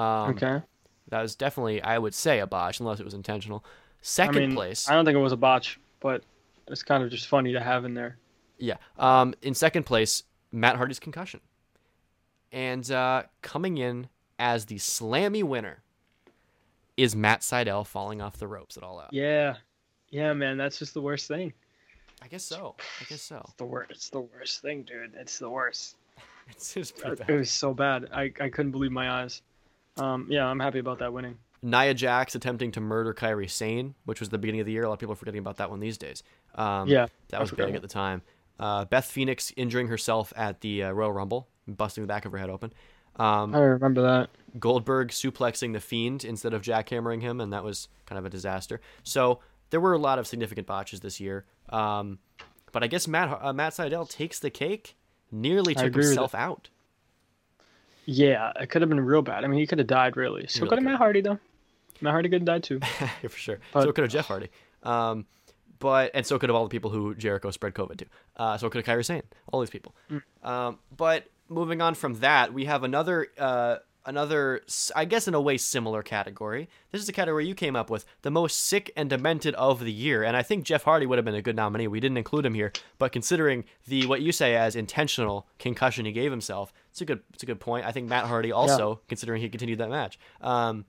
Um, 0.00 0.30
okay. 0.30 0.62
That 1.08 1.22
was 1.22 1.34
definitely, 1.34 1.82
I 1.82 1.98
would 1.98 2.14
say, 2.14 2.40
a 2.40 2.46
botch, 2.46 2.80
unless 2.80 3.00
it 3.00 3.04
was 3.04 3.14
intentional. 3.14 3.64
I 3.64 3.68
Second 4.02 4.36
mean, 4.36 4.54
place, 4.54 4.88
I 4.88 4.94
don't 4.94 5.04
think 5.04 5.16
it 5.16 5.20
was 5.20 5.32
a 5.32 5.36
botch, 5.36 5.78
but 6.00 6.22
it's 6.68 6.82
kind 6.82 7.02
of 7.02 7.10
just 7.10 7.28
funny 7.28 7.52
to 7.52 7.60
have 7.60 7.84
in 7.84 7.94
there. 7.94 8.16
yeah. 8.58 8.76
Um, 8.98 9.34
in 9.42 9.54
second 9.54 9.84
place, 9.84 10.22
Matt 10.52 10.76
Hardy's 10.76 11.00
concussion, 11.00 11.40
and 12.52 12.88
uh, 12.90 13.24
coming 13.42 13.78
in 13.78 14.08
as 14.38 14.66
the 14.66 14.76
Slammy 14.76 15.42
winner 15.42 15.82
is 16.96 17.14
Matt 17.14 17.40
Sydal 17.40 17.86
falling 17.86 18.20
off 18.20 18.38
the 18.38 18.46
ropes 18.48 18.76
at 18.76 18.82
all 18.82 19.00
out. 19.00 19.12
Yeah. 19.12 19.56
Yeah, 20.10 20.32
man, 20.32 20.56
that's 20.56 20.78
just 20.78 20.94
the 20.94 21.00
worst 21.00 21.28
thing. 21.28 21.52
I 22.22 22.28
guess 22.28 22.44
so. 22.44 22.74
I 23.00 23.04
guess 23.04 23.22
so. 23.22 23.40
It's 23.44 23.54
the 23.54 23.64
worst. 23.64 23.90
It's 23.90 24.10
the 24.10 24.20
worst 24.20 24.60
thing, 24.60 24.82
dude. 24.82 25.14
It's 25.14 25.38
the 25.38 25.50
worst. 25.50 25.96
It's, 26.50 26.90
pretty 26.90 27.22
It 27.28 27.36
was 27.36 27.50
so 27.50 27.72
bad. 27.72 28.08
I, 28.12 28.32
I 28.40 28.48
couldn't 28.48 28.72
believe 28.72 28.90
my 28.90 29.22
eyes. 29.22 29.42
Um, 29.98 30.26
yeah, 30.28 30.46
I'm 30.46 30.60
happy 30.60 30.78
about 30.78 30.98
that 31.00 31.12
winning. 31.12 31.36
Nia 31.62 31.92
Jax 31.92 32.34
attempting 32.34 32.72
to 32.72 32.80
murder 32.80 33.12
Kairi 33.12 33.50
Sane, 33.50 33.94
which 34.04 34.20
was 34.20 34.30
the 34.30 34.38
beginning 34.38 34.60
of 34.60 34.66
the 34.66 34.72
year. 34.72 34.84
A 34.84 34.88
lot 34.88 34.94
of 34.94 34.98
people 34.98 35.12
are 35.12 35.16
forgetting 35.16 35.40
about 35.40 35.58
that 35.58 35.70
one 35.70 35.80
these 35.80 35.98
days. 35.98 36.22
Um, 36.54 36.88
Yeah, 36.88 37.06
that 37.28 37.40
was 37.40 37.50
big 37.50 37.74
at 37.74 37.82
the 37.82 37.88
time. 37.88 38.22
Uh, 38.58 38.84
Beth 38.86 39.04
Phoenix 39.04 39.52
injuring 39.56 39.88
herself 39.88 40.32
at 40.36 40.60
the 40.60 40.84
uh, 40.84 40.92
Royal 40.92 41.12
Rumble 41.12 41.48
busting 41.66 42.02
the 42.02 42.08
back 42.08 42.24
of 42.24 42.32
her 42.32 42.38
head 42.38 42.50
open. 42.50 42.72
Um, 43.16 43.54
I 43.54 43.58
remember 43.58 44.02
that. 44.02 44.30
Goldberg 44.58 45.08
suplexing 45.08 45.72
the 45.72 45.80
Fiend 45.80 46.24
instead 46.24 46.54
of 46.54 46.62
jackhammering 46.62 47.20
him, 47.20 47.40
and 47.40 47.52
that 47.52 47.64
was 47.64 47.88
kind 48.06 48.18
of 48.18 48.24
a 48.24 48.30
disaster. 48.30 48.80
So 49.02 49.40
there 49.70 49.80
were 49.80 49.92
a 49.92 49.98
lot 49.98 50.18
of 50.18 50.26
significant 50.26 50.66
botches 50.66 51.00
this 51.00 51.20
year. 51.20 51.44
Um, 51.68 52.18
but 52.72 52.82
I 52.82 52.86
guess 52.86 53.06
Matt 53.08 53.38
uh, 53.42 53.52
Matt 53.52 53.72
Sydal 53.72 54.08
takes 54.08 54.38
the 54.38 54.50
cake. 54.50 54.96
Nearly 55.32 55.74
took 55.74 55.92
himself 56.08 56.34
out. 56.34 56.70
Yeah, 58.12 58.50
it 58.60 58.66
could 58.70 58.82
have 58.82 58.88
been 58.88 59.00
real 59.00 59.22
bad. 59.22 59.44
I 59.44 59.46
mean, 59.46 59.60
he 59.60 59.66
could 59.66 59.78
have 59.78 59.86
died 59.86 60.16
really. 60.16 60.46
So 60.48 60.60
really 60.62 60.70
go 60.70 60.76
to. 60.76 60.82
Matt 60.82 60.98
Hardy 60.98 61.20
though. 61.20 61.38
Matt 62.00 62.10
Hardy 62.12 62.28
could 62.28 62.40
have 62.42 62.46
died 62.46 62.62
too. 62.64 62.80
yeah, 63.00 63.08
for 63.28 63.38
sure. 63.38 63.60
But- 63.72 63.84
so 63.84 63.92
could 63.92 64.02
have 64.02 64.10
Jeff 64.10 64.26
Hardy. 64.26 64.48
Um, 64.82 65.26
but 65.78 66.10
and 66.14 66.26
so 66.26 66.38
could 66.38 66.48
have 66.50 66.56
all 66.56 66.64
the 66.64 66.70
people 66.70 66.90
who 66.90 67.14
Jericho 67.14 67.50
spread 67.50 67.74
COVID 67.74 67.98
to. 67.98 68.06
Uh, 68.36 68.58
so 68.58 68.68
could 68.68 68.84
have 68.84 68.96
Kairi 68.98 69.04
Sane. 69.04 69.22
All 69.52 69.60
these 69.60 69.70
people. 69.70 69.94
Um, 70.42 70.78
but 70.96 71.26
moving 71.48 71.80
on 71.80 71.94
from 71.94 72.14
that, 72.20 72.52
we 72.52 72.64
have 72.64 72.82
another 72.82 73.28
uh, 73.38 73.76
another 74.06 74.62
I 74.94 75.04
guess 75.04 75.28
in 75.28 75.34
a 75.34 75.40
way 75.40 75.56
similar 75.56 76.02
category. 76.02 76.68
This 76.90 77.02
is 77.02 77.08
a 77.08 77.12
category 77.12 77.46
you 77.46 77.54
came 77.54 77.76
up 77.76 77.90
with, 77.90 78.04
the 78.22 78.30
most 78.30 78.58
sick 78.58 78.90
and 78.96 79.10
demented 79.10 79.54
of 79.54 79.80
the 79.80 79.92
year, 79.92 80.22
and 80.22 80.36
I 80.36 80.42
think 80.42 80.64
Jeff 80.64 80.84
Hardy 80.84 81.06
would 81.06 81.18
have 81.18 81.24
been 81.24 81.34
a 81.34 81.42
good 81.42 81.56
nominee. 81.56 81.88
We 81.88 82.00
didn't 82.00 82.18
include 82.18 82.46
him 82.46 82.54
here, 82.54 82.72
but 82.98 83.12
considering 83.12 83.64
the 83.86 84.06
what 84.06 84.22
you 84.22 84.32
say 84.32 84.56
as 84.56 84.76
intentional 84.76 85.46
concussion 85.58 86.04
he 86.04 86.12
gave 86.12 86.30
himself, 86.30 86.72
it's 86.90 87.00
a 87.00 87.04
good 87.04 87.20
it's 87.34 87.42
a 87.42 87.46
good 87.46 87.60
point. 87.60 87.86
I 87.86 87.92
think 87.92 88.08
Matt 88.08 88.26
Hardy 88.26 88.52
also, 88.52 89.00
considering 89.08 89.40
he 89.40 89.48
continued 89.48 89.78
that 89.78 89.90
match. 89.90 90.18
Um, 90.40 90.84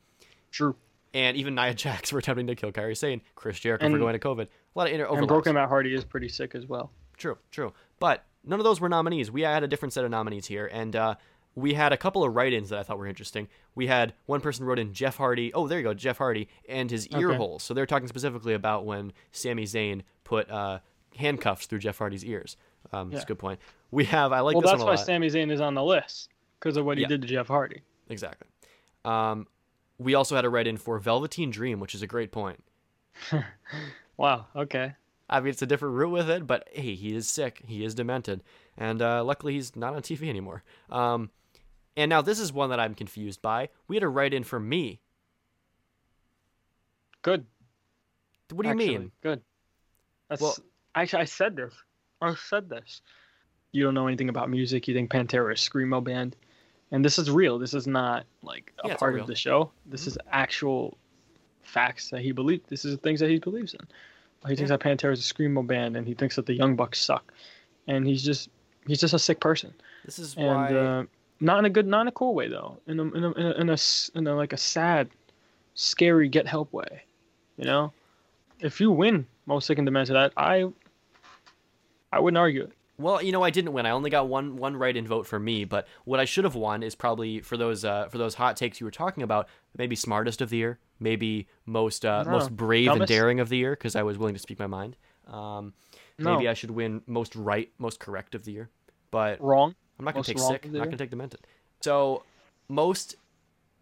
True. 0.52 0.76
and 1.14 1.38
even 1.38 1.56
Nia 1.56 1.74
Jax 1.76 2.10
for 2.10 2.18
attempting 2.18 2.48
to 2.48 2.56
kill 2.56 2.72
Kairi 2.72 2.98
Sane, 2.98 3.22
Chris 3.36 3.60
Jericho 3.60 3.90
for 3.90 3.98
going 3.98 4.14
to 4.14 4.20
COVID. 4.20 4.48
A 4.48 4.80
lot 4.80 4.88
of 4.88 4.94
inter 4.94 5.08
And. 5.08 5.28
Broken 5.28 5.56
Matt 5.56 5.70
Hardy 5.70 5.94
is 5.94 6.04
pretty 6.04 6.30
sick 6.30 6.56
as 6.56 6.66
well. 6.66 6.92
True, 7.18 7.38
true. 7.52 7.74
But 8.00 8.26
none 8.44 8.60
of 8.60 8.64
those 8.64 8.82
were 8.82 8.90
nominees. 8.90 9.30
We 9.30 9.42
had 9.42 9.64
a 9.64 9.68
different 9.68 9.94
set 9.94 10.04
of 10.04 10.12
nominees 10.12 10.48
here, 10.48 10.68
and 10.72 10.96
uh, 10.96 11.16
we 11.56 11.74
had 11.74 11.92
a 11.92 11.98
couple 11.98 12.24
of 12.24 12.34
write-ins 12.36 12.70
that 12.70 12.80
I 12.80 12.84
thought 12.84 12.98
were 12.98 13.08
interesting. 13.08 13.48
We 13.76 13.88
had 13.88 14.14
one 14.26 14.40
person 14.42 14.66
wrote 14.66 14.80
in 14.80 14.94
Jeff 14.94 15.18
Hardy. 15.18 15.54
Oh, 15.54 15.68
there 15.68 15.80
you 15.80 15.84
go, 15.84 15.94
Jeff 15.94 16.18
Hardy 16.18 16.48
and 16.70 16.90
his 16.90 17.08
ear 17.10 17.30
Okay. 17.30 17.38
holes. 17.38 17.64
So 17.64 17.74
they're 17.74 17.86
talking 17.86 18.08
specifically 18.08 18.54
about 18.54 18.86
when 18.86 19.12
Sami 19.32 19.66
Zayn 19.66 20.02
put 20.24 20.50
uh, 20.50 20.80
handcuffs 21.18 21.66
through 21.66 21.80
Jeff 21.80 21.98
Hardy's 21.98 22.24
ears. 22.24 22.56
Um, 22.94 23.10
That's 23.12 23.24
a 23.24 23.28
good 23.28 23.40
point. 23.40 23.60
We 23.92 24.06
have. 24.06 24.32
I 24.32 24.40
like 24.40 24.56
well, 24.56 24.62
that's 24.62 24.82
why 24.84 24.92
lot. 24.92 25.06
Sami 25.06 25.28
Zayn 25.28 25.52
is 25.52 25.60
on 25.62 25.74
the 25.76 25.84
list 25.84 26.30
because 26.60 26.78
of 26.78 26.86
what 26.86 26.98
he 26.98 27.02
Yeah. 27.04 27.10
did 27.10 27.22
to 27.24 27.28
Jeff 27.28 27.48
Hardy. 27.48 27.82
Exactly. 28.10 28.48
Um, 29.06 29.48
we 29.98 30.16
also 30.16 30.36
had 30.36 30.46
a 30.46 30.50
write-in 30.50 30.78
for 30.78 30.98
Velveteen 31.00 31.52
Dream, 31.52 31.80
which 31.80 31.94
is 31.94 32.02
a 32.02 32.08
great 32.08 32.32
point. 32.32 32.64
Wow. 34.18 34.48
Okay. 34.56 34.94
I 35.30 35.40
mean, 35.40 35.50
it's 35.50 35.62
a 35.62 35.66
different 35.66 35.96
route 35.96 36.12
with 36.12 36.30
it, 36.30 36.46
but 36.46 36.68
hey, 36.74 36.94
he 36.96 37.16
is 37.16 37.28
sick. 37.28 37.62
He 37.66 37.84
is 37.86 37.96
demented, 37.96 38.44
and 38.78 39.02
uh, 39.02 39.24
luckily 39.24 39.54
he's 39.54 39.76
not 39.76 39.96
on 39.96 40.02
TV 40.02 40.28
anymore. 40.30 40.64
Um, 40.90 41.30
and 42.02 42.10
now 42.10 42.22
this 42.22 42.40
is 42.40 42.52
one 42.52 42.70
that 42.72 42.80
I'm 42.80 42.94
confused 42.96 43.42
by. 43.42 43.70
We 43.88 43.96
had 43.96 44.04
a 44.04 44.08
write 44.10 44.34
in 44.34 44.44
for 44.44 44.60
me. 44.60 45.00
Good. 47.22 47.46
What 48.52 48.64
do 48.64 48.70
you 48.70 48.74
actually. 48.74 48.98
mean? 48.98 49.12
Good. 49.22 49.42
That's 50.30 50.42
Well- 50.42 50.58
actually 50.96 51.22
I 51.22 51.26
said 51.26 51.56
this. 51.56 51.74
I 52.22 52.36
said 52.36 52.70
this. 52.70 53.02
You 53.72 53.84
don't 53.84 53.94
know 53.94 54.08
anything 54.08 54.30
about 54.30 54.50
music. 54.50 54.88
You 54.88 54.94
think 54.94 55.10
Pantera 55.12 55.54
is 55.54 55.60
screamo 55.60 56.04
band, 56.04 56.36
and 56.92 57.04
this 57.06 57.18
is 57.18 57.32
real. 57.32 57.58
This 57.58 57.74
is 57.74 57.88
not 57.88 58.26
like 58.42 58.74
a 58.84 58.90
Yeah, 58.90 58.98
part 58.98 59.18
of 59.18 59.28
the 59.28 59.36
show. 59.36 59.72
This 59.86 60.08
is 60.08 60.18
actual 60.32 60.98
facts 61.64 62.10
that 62.10 62.22
he 62.22 62.32
believes. 62.34 62.64
This 62.68 62.84
is 62.86 62.96
the 62.96 63.02
things 63.02 63.20
that 63.22 63.30
he 63.30 63.40
believes 63.40 63.74
in. 63.74 63.80
He 64.50 64.56
thinks 64.56 64.70
that 64.70 64.80
Pantera 64.82 65.14
is 65.14 65.20
a 65.30 65.34
screamo 65.34 65.66
band, 65.66 65.96
and 65.96 66.06
he 66.08 66.14
thinks 66.16 66.36
that 66.36 66.48
the 66.48 66.54
Young 66.54 66.76
Bucks 66.76 67.00
suck, 67.00 67.32
and 67.88 68.06
he's 68.06 68.24
just 68.24 68.50
he's 68.88 69.00
just 69.00 69.14
a 69.14 69.20
sick 69.20 69.40
person, 69.40 69.74
This 70.04 70.20
is 70.20 70.36
and 70.36 70.48
why. 70.48 70.74
uh, 70.74 71.04
not 71.42 71.60
in 71.60 71.66
a 71.66 71.70
good, 71.70 71.88
not 71.88 72.02
in 72.02 72.08
a 72.08 72.12
cool 72.12 72.34
way 72.34 72.48
though. 72.48 72.78
In 72.88 73.00
a 73.00 73.04
in 73.04 73.24
a 73.24 73.32
in 73.32 73.46
a, 73.46 73.52
in 73.54 73.70
a, 73.70 73.78
in 74.16 74.28
a 74.28 74.36
like 74.36 74.54
a 74.54 74.58
sad, 74.58 75.10
scary 75.74 76.30
get 76.30 76.48
help 76.48 76.72
way, 76.72 77.04
you 77.58 77.66
know. 77.66 77.92
If 78.60 78.80
you 78.80 78.92
win 78.92 79.26
most 79.48 79.66
sick 79.68 79.78
and 79.80 79.86
demented, 79.86 80.16
I 80.16 80.30
I, 80.38 80.66
I 82.14 82.20
wouldn't 82.20 82.38
argue 82.38 82.64
it. 82.64 82.74
Well, 82.98 83.24
you 83.24 83.32
know, 83.32 83.42
I 83.42 83.50
didn't 83.50 83.74
win. 83.74 83.88
I 83.88 83.90
only 83.90 84.12
got 84.12 84.28
one 84.28 84.58
one 84.58 84.78
write-in 84.78 85.08
vote 85.08 85.26
for 85.26 85.40
me. 85.40 85.66
But 85.66 85.88
what 86.06 86.20
I 86.20 86.26
should 86.26 86.44
have 86.44 86.54
won 86.54 86.84
is 86.84 86.94
probably 86.94 87.42
for 87.42 87.58
those 87.58 87.84
uh, 87.84 88.08
for 88.10 88.20
those 88.20 88.36
hot 88.36 88.56
takes 88.56 88.80
you 88.80 88.86
were 88.86 88.92
talking 88.92 89.24
about. 89.24 89.48
Maybe 89.76 89.96
smartest 89.96 90.42
of 90.42 90.50
the 90.52 90.58
year. 90.58 90.80
Maybe 91.00 91.48
most 91.66 92.06
uh, 92.06 92.24
No. 92.24 92.32
most 92.32 92.56
brave 92.56 92.92
and 92.92 93.08
daring 93.08 93.40
of 93.40 93.50
the 93.50 93.58
year 93.58 93.72
because 93.72 93.96
I 93.96 94.04
was 94.04 94.20
willing 94.20 94.36
to 94.36 94.40
speak 94.40 94.60
my 94.60 94.68
mind. 94.68 94.96
Um, 95.26 95.74
No. 96.20 96.36
Maybe 96.36 96.48
I 96.48 96.54
should 96.54 96.70
win 96.70 97.02
most 97.08 97.36
right, 97.36 97.72
most 97.80 98.00
correct 98.00 98.36
of 98.36 98.44
the 98.46 98.52
year. 98.52 98.70
But 99.10 99.42
Wrong. 99.42 99.74
I'm 100.02 100.06
not 100.06 100.14
gonna 100.16 100.20
Most 100.20 100.28
take 100.28 100.40
sick. 100.40 100.66
I'm 100.66 100.72
not 100.74 100.86
gonna 100.86 100.98
take 100.98 101.12
demented. 101.12 101.42
So 101.82 102.24
most 102.68 103.16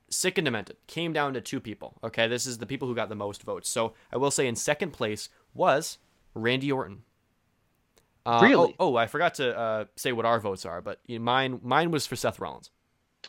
sick 0.10 0.38
and 0.38 0.44
demented 0.46 0.76
came 0.88 1.14
down 1.14 1.34
to 1.36 1.40
two 1.42 1.62
people. 1.62 1.94
Okay, 2.04 2.28
this 2.28 2.46
is 2.46 2.58
the 2.58 2.66
people 2.66 2.88
who 2.90 2.96
got 2.96 3.08
the 3.08 3.16
most 3.16 3.44
votes. 3.44 3.70
So 3.70 3.94
I 4.12 4.18
will 4.18 4.32
say 4.32 4.46
in 4.48 4.56
second 4.58 4.92
place 4.92 5.30
was 5.54 5.98
Randy 6.34 6.72
Orton. 6.72 7.04
Uh, 8.26 8.42
Really? 8.44 8.76
Oh, 8.80 8.90
oh, 8.92 8.96
I 8.98 9.08
forgot 9.08 9.36
to 9.36 9.58
uh, 9.58 9.86
say 9.96 10.12
what 10.12 10.26
our 10.26 10.42
votes 10.42 10.66
are, 10.66 10.82
but 10.82 11.00
you 11.08 11.20
know, 11.20 11.24
mine 11.24 11.60
mine 11.64 11.90
was 11.90 12.06
for 12.06 12.18
Seth 12.18 12.38
Rollins. 12.40 12.70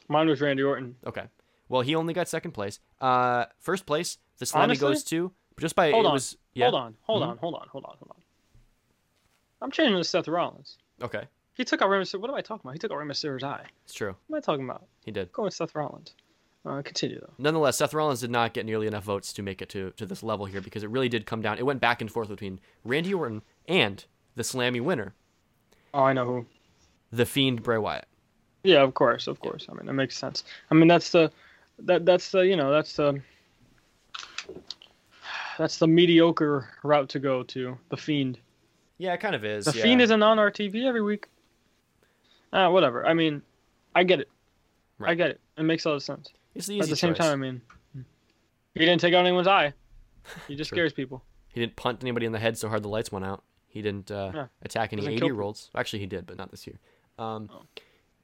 Mine 0.08 0.28
was 0.28 0.40
Randy 0.40 0.64
Orton. 0.64 0.96
Okay. 1.06 1.26
Well, 1.68 1.82
he 1.82 1.94
only 1.94 2.12
got 2.12 2.26
second 2.26 2.50
place. 2.50 2.80
Uh, 3.00 3.44
first 3.60 3.86
place, 3.86 4.18
the 4.38 4.44
Slammy 4.46 4.62
Honestly? 4.64 4.88
goes 4.88 5.04
to 5.04 5.30
just 5.60 5.76
by 5.76 5.92
Hold 5.92 6.06
it 6.06 6.08
on. 6.08 6.12
was 6.14 6.36
yeah. 6.54 6.70
Hold 6.70 6.82
on. 6.82 6.96
Hold 7.02 7.22
Mhm. 7.22 7.28
on. 7.28 7.36
Hold 7.38 7.54
on. 7.54 7.68
Hold 7.68 7.84
on. 7.84 7.96
Hold 7.98 8.10
on. 8.10 8.22
I'm 9.62 9.70
changing 9.70 9.96
to 9.96 10.02
Seth 10.04 10.26
Rollins. 10.26 10.78
Okay, 11.02 11.24
He 11.60 11.64
took 11.66 11.82
out 11.82 11.90
Rey 11.90 12.00
Mysterio. 12.00 12.20
What 12.22 12.30
am 12.30 12.36
I 12.36 12.40
talking 12.40 12.62
about? 12.64 12.72
He 12.72 12.78
took 12.78 12.90
out 12.90 12.96
Rey 12.96 13.04
Mysterio's 13.04 13.42
eye. 13.42 13.66
it's 13.84 13.92
true. 13.92 14.16
What 14.28 14.36
am 14.36 14.38
I 14.38 14.40
talking 14.40 14.64
about? 14.64 14.86
He 15.04 15.10
did. 15.10 15.30
Go 15.30 15.42
with 15.42 15.52
Seth 15.52 15.74
Rollins. 15.74 16.14
Uh, 16.64 16.80
continue 16.80 17.20
though. 17.20 17.34
Nonetheless, 17.36 17.76
Seth 17.76 17.92
Rollins 17.92 18.22
did 18.22 18.30
not 18.30 18.54
get 18.54 18.64
nearly 18.64 18.86
enough 18.86 19.04
votes 19.04 19.30
to 19.34 19.42
make 19.42 19.60
it 19.60 19.68
to, 19.68 19.90
to 19.98 20.06
this 20.06 20.22
level 20.22 20.46
here 20.46 20.62
because 20.62 20.82
it 20.82 20.88
really 20.88 21.10
did 21.10 21.26
come 21.26 21.42
down. 21.42 21.58
It 21.58 21.66
went 21.66 21.78
back 21.82 22.00
and 22.00 22.10
forth 22.10 22.30
between 22.30 22.60
Randy 22.82 23.12
Orton 23.12 23.42
and 23.68 24.02
the 24.36 24.42
Slammy 24.42 24.80
winner, 24.80 25.12
Oh, 25.92 26.04
I 26.04 26.14
know 26.14 26.24
who. 26.24 26.46
the 27.12 27.26
Fiend 27.26 27.62
Bray 27.62 27.76
Wyatt. 27.76 28.06
Yeah, 28.62 28.80
of 28.80 28.94
course, 28.94 29.26
of 29.26 29.38
course. 29.40 29.66
I 29.68 29.74
mean, 29.74 29.84
that 29.84 29.92
makes 29.92 30.16
sense. 30.16 30.44
I 30.70 30.74
mean, 30.74 30.88
that's 30.88 31.10
the, 31.10 31.30
that 31.80 32.06
that's 32.06 32.30
the 32.30 32.40
you 32.40 32.56
know 32.56 32.70
that's 32.70 32.94
the, 32.94 33.20
that's 35.58 35.76
the 35.76 35.86
mediocre 35.86 36.70
route 36.82 37.10
to 37.10 37.18
go 37.18 37.42
to 37.42 37.76
the 37.90 37.98
Fiend. 37.98 38.38
Yeah, 38.96 39.12
it 39.12 39.20
kind 39.20 39.34
of 39.34 39.44
is. 39.44 39.66
The 39.66 39.76
yeah. 39.76 39.82
Fiend 39.82 40.00
isn't 40.00 40.22
on 40.22 40.38
our 40.38 40.50
TV 40.50 40.86
every 40.86 41.02
week. 41.02 41.26
Ah, 42.52 42.70
whatever. 42.70 43.06
I 43.06 43.14
mean, 43.14 43.42
I 43.94 44.04
get 44.04 44.20
it. 44.20 44.28
I 45.02 45.14
get 45.14 45.30
it. 45.30 45.40
It 45.56 45.62
makes 45.62 45.84
a 45.86 45.90
lot 45.90 45.94
of 45.96 46.02
sense. 46.02 46.30
It's 46.54 46.66
the 46.66 46.78
But 46.78 46.84
easy 46.84 46.90
at 46.90 46.92
the 46.92 46.96
same 46.96 47.10
choice. 47.14 47.18
time, 47.18 47.32
I 47.32 47.36
mean, 47.36 47.62
he 48.74 48.80
didn't 48.80 49.00
take 49.00 49.14
out 49.14 49.24
anyone's 49.24 49.46
eye. 49.48 49.72
He 50.48 50.54
just 50.54 50.68
scares 50.70 50.92
people. 50.92 51.24
He 51.48 51.60
didn't 51.60 51.76
punt 51.76 52.02
anybody 52.02 52.26
in 52.26 52.32
the 52.32 52.38
head 52.38 52.58
so 52.58 52.68
hard 52.68 52.82
the 52.82 52.88
lights 52.88 53.10
went 53.10 53.24
out. 53.24 53.42
He 53.68 53.80
didn't 53.82 54.10
uh, 54.10 54.30
Yeah. 54.34 54.46
attack 54.62 54.92
any 54.92 55.04
80 55.06 55.16
kill 55.18 55.28
year 55.28 55.40
olds. 55.40 55.70
Actually, 55.74 56.00
he 56.00 56.06
did, 56.06 56.26
but 56.26 56.36
not 56.36 56.50
this 56.50 56.66
year. 56.66 56.78
Um, 57.18 57.48
Oh. 57.52 57.62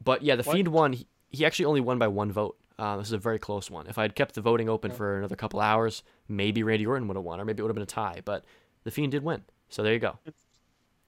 But 0.04 0.22
yeah, 0.22 0.36
the 0.36 0.42
What? 0.42 0.54
Fiend 0.54 0.68
won. 0.68 0.92
He, 0.92 1.06
he 1.30 1.46
actually 1.46 1.64
only 1.64 1.80
won 1.80 1.98
by 1.98 2.08
one 2.08 2.30
vote. 2.30 2.58
Uh, 2.78 2.98
this 2.98 3.06
is 3.06 3.12
a 3.14 3.18
very 3.18 3.38
close 3.38 3.70
one. 3.70 3.86
If 3.86 3.96
I 3.96 4.02
had 4.02 4.14
kept 4.14 4.34
the 4.34 4.42
voting 4.42 4.68
open 4.68 4.90
for 4.92 5.16
another 5.18 5.34
couple 5.36 5.58
hours, 5.60 6.02
maybe 6.28 6.62
Randy 6.62 6.86
Orton 6.86 7.08
would 7.08 7.16
have 7.16 7.24
won, 7.24 7.40
or 7.40 7.44
maybe 7.46 7.60
it 7.60 7.62
would 7.62 7.70
have 7.70 7.74
been 7.74 7.82
a 7.82 7.86
tie. 7.86 8.20
But 8.24 8.44
the 8.84 8.90
Fiend 8.90 9.12
did 9.12 9.24
win. 9.24 9.42
So 9.70 9.82
there 9.82 9.94
you 9.94 9.98
go. 9.98 10.18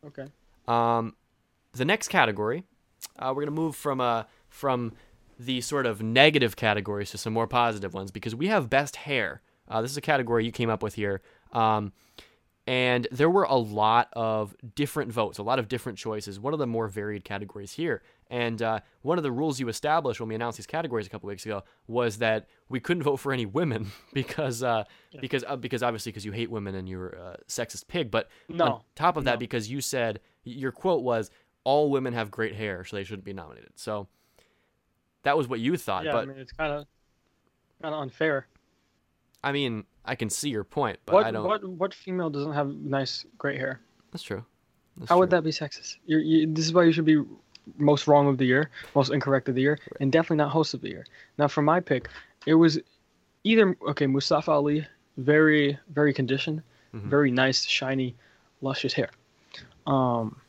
Okay. 0.07 0.27
Um, 0.67 1.15
the 1.73 1.85
next 1.85 2.09
category, 2.09 2.65
uh, 3.19 3.33
we're 3.35 3.43
gonna 3.43 3.51
move 3.51 3.77
from 3.77 4.01
uh 4.01 4.25
from 4.49 4.93
the 5.39 5.61
sort 5.61 5.87
of 5.87 6.03
negative 6.03 6.57
categories 6.57 7.11
to 7.11 7.19
some 7.19 7.33
more 7.33 7.47
positive 7.47 7.95
ones 7.95 8.11
because 8.11 8.35
we 8.35 8.49
have 8.49 8.69
best 8.69 8.97
hair. 8.97 9.41
Uh, 9.69 9.81
this 9.83 9.91
is 9.91 9.97
a 9.97 10.03
category 10.03 10.45
you 10.45 10.53
came 10.53 10.71
up 10.71 10.83
with 10.83 10.95
here, 10.95 11.21
um, 11.53 11.93
and 12.67 13.07
there 13.11 13.31
were 13.31 13.45
a 13.45 13.55
lot 13.55 14.09
of 14.15 14.55
different 14.75 15.13
votes, 15.13 15.39
a 15.39 15.43
lot 15.43 15.59
of 15.59 15.69
different 15.69 15.97
choices. 15.97 16.41
One 16.41 16.53
of 16.53 16.59
the 16.59 16.67
more 16.67 16.89
varied 16.89 17.25
categories 17.25 17.73
here, 17.73 18.03
and 18.31 18.61
uh, 18.61 18.81
one 19.03 19.17
of 19.17 19.25
the 19.25 19.33
rules 19.33 19.59
you 19.59 19.69
established 19.69 20.21
when 20.21 20.29
we 20.29 20.35
announced 20.35 20.59
these 20.59 20.67
categories 20.67 21.07
a 21.07 21.11
couple 21.11 21.29
weeks 21.29 21.47
ago 21.47 21.63
was 21.87 22.19
that 22.19 22.47
we 22.69 22.79
couldn't 22.79 23.03
vote 23.03 23.17
for 23.17 23.33
any 23.33 23.47
women 23.47 23.91
because 24.13 24.63
uh, 24.63 24.85
because 25.21 25.45
uh, 25.47 25.57
because 25.57 25.83
obviously 25.83 26.13
because 26.13 26.25
you 26.25 26.33
hate 26.33 26.51
women 26.51 26.75
and 26.75 26.89
you're 26.89 27.11
a 27.11 27.39
sexist 27.49 27.89
pig. 27.89 28.11
But 28.11 28.29
on 28.75 28.81
top 28.95 29.17
of 29.17 29.25
that, 29.25 29.35
no. 29.35 29.39
because 29.39 29.71
you 29.71 29.81
said 29.81 30.21
your 30.45 30.73
quote 30.73 31.03
was 31.03 31.31
all 31.65 31.91
women 31.91 32.13
have 32.15 32.31
great 32.31 32.55
hair, 32.55 32.85
so 32.85 32.97
they 32.97 33.05
shouldn't 33.05 33.25
be 33.25 33.33
nominated. 33.33 33.73
So 33.77 34.09
that 35.23 35.37
was 35.37 35.49
what 35.49 35.61
you 35.61 35.77
thought. 35.77 36.05
Yeah, 36.05 36.13
but 36.13 36.23
I 36.23 36.27
mean, 36.27 36.39
it's 36.39 36.53
kind 36.53 36.73
of 36.73 36.87
kind 37.83 37.95
of 37.95 38.01
unfair. 38.01 38.47
I 39.43 39.53
mean, 39.53 39.85
I 40.05 40.15
can 40.15 40.31
see 40.31 40.51
your 40.51 40.65
point, 40.65 40.99
but 41.07 41.15
what 41.15 41.27
I 41.27 41.31
don't. 41.31 41.45
what 41.47 41.65
what 41.69 41.95
female 41.95 42.31
doesn't 42.31 42.53
have 42.53 42.75
nice 42.75 43.25
great 43.37 43.59
hair? 43.59 43.81
That's 44.11 44.23
true. 44.23 44.45
That's 44.97 45.09
How 45.11 45.19
would 45.19 45.31
that 45.31 45.45
be 45.45 45.51
sexist? 45.51 45.97
You're, 46.07 46.21
you, 46.21 46.53
this 46.53 46.65
is 46.67 46.73
why 46.73 46.83
you 46.85 46.93
should 46.93 47.05
be 47.05 47.23
most 47.77 48.09
wrong 48.09 48.27
of 48.27 48.39
the 48.39 48.47
year, 48.47 48.71
most 48.95 49.13
incorrect 49.13 49.49
of 49.49 49.55
the 49.55 49.61
year, 49.61 49.79
and 50.01 50.11
definitely 50.11 50.39
not 50.39 50.51
host 50.51 50.75
of 50.75 50.81
the 50.81 50.89
year. 50.89 51.07
Now, 51.37 51.47
for 51.47 51.63
my 51.63 51.79
pick, 51.81 52.09
it 52.47 52.55
was 52.55 52.81
either 53.45 53.77
okay, 53.89 54.07
Mustafa 54.07 54.51
Ali, 54.51 54.87
very 55.19 55.79
very 55.91 56.13
conditioned, 56.13 56.63
Mhm. 56.95 57.03
very 57.11 57.31
nice, 57.31 57.65
shiny, 57.65 58.17
luscious 58.63 58.93
hair. 58.95 59.11
Um, 59.87 60.41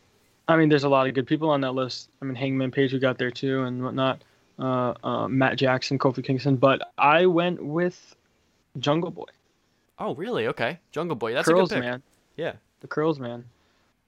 I 0.49 0.57
mean, 0.57 0.67
there's 0.67 0.83
a 0.83 0.89
lot 0.89 1.07
of 1.07 1.13
good 1.13 1.27
people 1.27 1.49
on 1.49 1.61
that 1.61 1.73
list. 1.73 2.09
I 2.21 2.25
mean, 2.25 2.35
Hangman 2.35 2.71
Page, 2.71 2.91
who 2.91 2.99
got 2.99 3.17
there 3.17 3.31
too, 3.31 3.63
and 3.63 3.83
whatnot. 3.83 4.23
Uh, 4.57 4.93
uh, 5.03 5.27
Matt 5.29 5.57
Jackson, 5.57 5.97
Kofi 5.97 6.23
Kingston, 6.23 6.57
but 6.57 6.81
I 6.97 7.25
went 7.27 7.63
with 7.63 8.15
Jungle 8.79 9.11
Boy. 9.11 9.25
Oh, 9.99 10.15
really? 10.15 10.47
Okay. 10.47 10.79
Jungle 10.91 11.15
Boy. 11.15 11.33
That's 11.33 11.47
curls, 11.47 11.71
a 11.71 11.75
good 11.75 11.81
pick. 11.81 11.89
man. 11.89 12.03
Yeah. 12.35 12.53
The 12.81 12.87
curls, 12.87 13.19
man. 13.19 13.45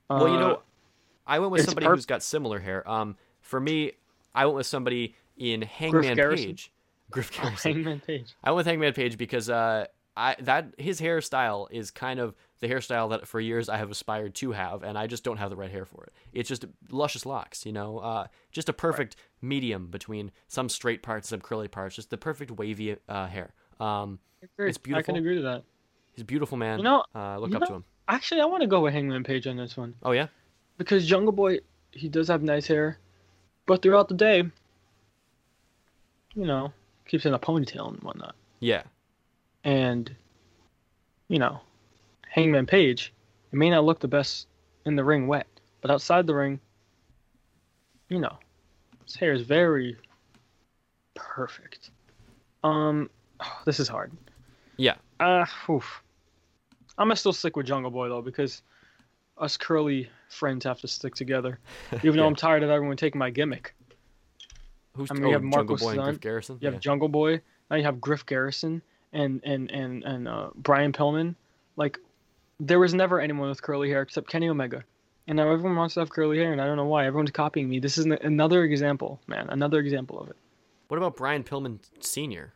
Well, 0.09 0.27
you 0.27 0.35
Uh, 0.35 0.39
know, 0.39 0.61
I 1.27 1.39
went 1.39 1.51
with 1.51 1.63
somebody 1.63 1.85
who's 1.87 2.05
got 2.05 2.21
similar 2.23 2.59
hair. 2.59 2.89
Um, 2.89 3.15
for 3.41 3.59
me, 3.59 3.93
I 4.35 4.45
went 4.45 4.57
with 4.57 4.67
somebody 4.67 5.15
in 5.37 5.61
Hangman? 5.61 6.17
Page. 6.17 6.71
Griff 7.11 7.31
Garrison. 7.31 7.73
Hangman 7.73 7.99
Page. 8.01 8.33
I 8.43 8.49
went 8.51 8.57
with 8.57 8.65
Hangman 8.67 8.93
Page 8.93 9.17
because 9.17 9.49
uh, 9.49 9.85
I 10.15 10.35
that 10.39 10.73
his 10.77 10.99
hairstyle 10.99 11.67
is 11.71 11.89
kind 11.91 12.19
of 12.19 12.35
the 12.59 12.67
hairstyle 12.67 13.09
that 13.11 13.27
for 13.27 13.39
years 13.39 13.69
I 13.69 13.77
have 13.77 13.89
aspired 13.89 14.35
to 14.35 14.51
have, 14.51 14.83
and 14.83 14.97
I 14.97 15.07
just 15.07 15.23
don't 15.23 15.37
have 15.37 15.49
the 15.49 15.55
right 15.55 15.71
hair 15.71 15.85
for 15.85 16.03
it. 16.03 16.13
It's 16.33 16.49
just 16.49 16.65
luscious 16.89 17.25
locks, 17.25 17.65
you 17.65 17.71
know, 17.71 17.99
uh, 17.99 18.27
just 18.51 18.69
a 18.69 18.73
perfect 18.73 19.15
medium 19.41 19.87
between 19.87 20.31
some 20.47 20.69
straight 20.69 21.01
parts, 21.01 21.29
some 21.29 21.39
curly 21.41 21.67
parts, 21.67 21.95
just 21.95 22.09
the 22.09 22.17
perfect 22.17 22.51
wavy 22.51 22.97
uh, 23.07 23.27
hair. 23.27 23.53
Um. 23.79 24.19
It's 24.57 24.79
I 24.91 25.03
can 25.03 25.17
agree 25.17 25.35
to 25.35 25.41
that. 25.43 25.63
he's 26.13 26.23
a 26.23 26.25
beautiful 26.25 26.57
man. 26.57 26.79
You 26.79 26.83
know- 26.83 27.05
uh, 27.13 27.37
look 27.37 27.51
you 27.51 27.57
up 27.57 27.61
know- 27.61 27.67
to 27.67 27.73
him. 27.75 27.85
Actually, 28.07 28.41
I 28.41 28.45
want 28.45 28.61
to 28.61 28.67
go 28.67 28.81
with 28.81 28.91
Hangman 28.93 29.23
Page 29.23 29.47
on 29.47 29.55
this 29.55 29.77
one 29.77 29.93
Oh 30.03 30.11
yeah, 30.11 30.27
because 30.77 31.05
Jungle 31.05 31.31
Boy, 31.31 31.59
he 31.91 32.09
does 32.09 32.27
have 32.27 32.41
nice 32.43 32.67
hair, 32.67 32.97
but 33.67 33.81
throughout 33.81 34.09
the 34.09 34.15
day, 34.15 34.43
you 36.33 36.45
know, 36.45 36.73
keeps 37.07 37.25
in 37.25 37.33
a 37.33 37.39
ponytail 37.39 37.89
and 37.93 38.01
whatnot. 38.03 38.35
yeah, 38.59 38.83
And, 39.63 40.13
you 41.27 41.39
know, 41.39 41.59
Hangman 42.27 42.65
Page, 42.65 43.13
it 43.51 43.55
may 43.55 43.69
not 43.69 43.83
look 43.83 43.99
the 43.99 44.07
best 44.07 44.47
in 44.85 44.95
the 44.95 45.03
ring 45.03 45.27
wet, 45.27 45.47
but 45.81 45.91
outside 45.91 46.25
the 46.25 46.35
ring, 46.35 46.59
you 48.09 48.19
know, 48.19 48.37
his 49.05 49.15
hair 49.15 49.33
is 49.33 49.41
very 49.41 49.97
perfect. 51.13 51.91
Um, 52.63 53.09
this 53.65 53.79
is 53.79 53.87
hard. 53.87 54.11
yeah. 54.77 54.95
Uh, 55.19 55.45
oof. 55.69 56.01
I'm 56.97 57.07
gonna 57.07 57.15
still 57.15 57.33
stick 57.33 57.55
with 57.55 57.65
Jungle 57.65 57.91
Boy 57.91 58.09
though 58.09 58.21
because 58.21 58.61
us 59.37 59.57
curly 59.57 60.09
friends 60.29 60.65
have 60.65 60.79
to 60.81 60.87
stick 60.87 61.15
together. 61.15 61.59
Even 62.03 62.17
though 62.17 62.27
I'm 62.27 62.35
tired 62.35 62.63
of 62.63 62.69
everyone 62.69 62.97
taking 62.97 63.19
my 63.19 63.29
gimmick. 63.29 63.73
Who's 64.93 65.09
I 65.09 65.13
mean, 65.13 65.23
oh, 65.23 65.27
you 65.27 65.33
have 65.33 65.41
Jungle 65.41 65.57
Marco 65.65 65.77
Boy 65.77 65.89
and 65.91 65.95
Stunt, 65.95 66.05
Griff 66.05 66.21
Garrison? 66.21 66.57
You 66.59 66.65
have 66.67 66.73
yeah. 66.75 66.79
Jungle 66.79 67.07
Boy. 67.07 67.41
Now 67.69 67.77
you 67.77 67.83
have 67.83 68.01
Griff 68.01 68.25
Garrison 68.25 68.81
and 69.13 69.41
and 69.43 69.69
and 69.71 70.03
and 70.03 70.27
uh, 70.27 70.49
Brian 70.55 70.91
Pillman. 70.93 71.35
Like, 71.75 71.99
there 72.59 72.79
was 72.79 72.93
never 72.93 73.19
anyone 73.19 73.49
with 73.49 73.61
curly 73.61 73.89
hair 73.89 74.01
except 74.01 74.27
Kenny 74.29 74.49
Omega, 74.49 74.83
and 75.27 75.37
now 75.37 75.49
everyone 75.49 75.75
wants 75.77 75.93
to 75.95 75.99
have 76.01 76.09
curly 76.09 76.37
hair, 76.37 76.51
and 76.51 76.61
I 76.61 76.65
don't 76.65 76.77
know 76.77 76.85
why. 76.85 77.05
Everyone's 77.05 77.31
copying 77.31 77.69
me. 77.69 77.79
This 77.79 77.97
is 77.97 78.05
an- 78.05 78.19
another 78.21 78.63
example, 78.63 79.19
man. 79.27 79.47
Another 79.49 79.79
example 79.79 80.19
of 80.19 80.29
it. 80.29 80.35
What 80.89 80.97
about 80.97 81.15
Brian 81.15 81.43
Pillman 81.43 81.79
Senior? 82.01 82.53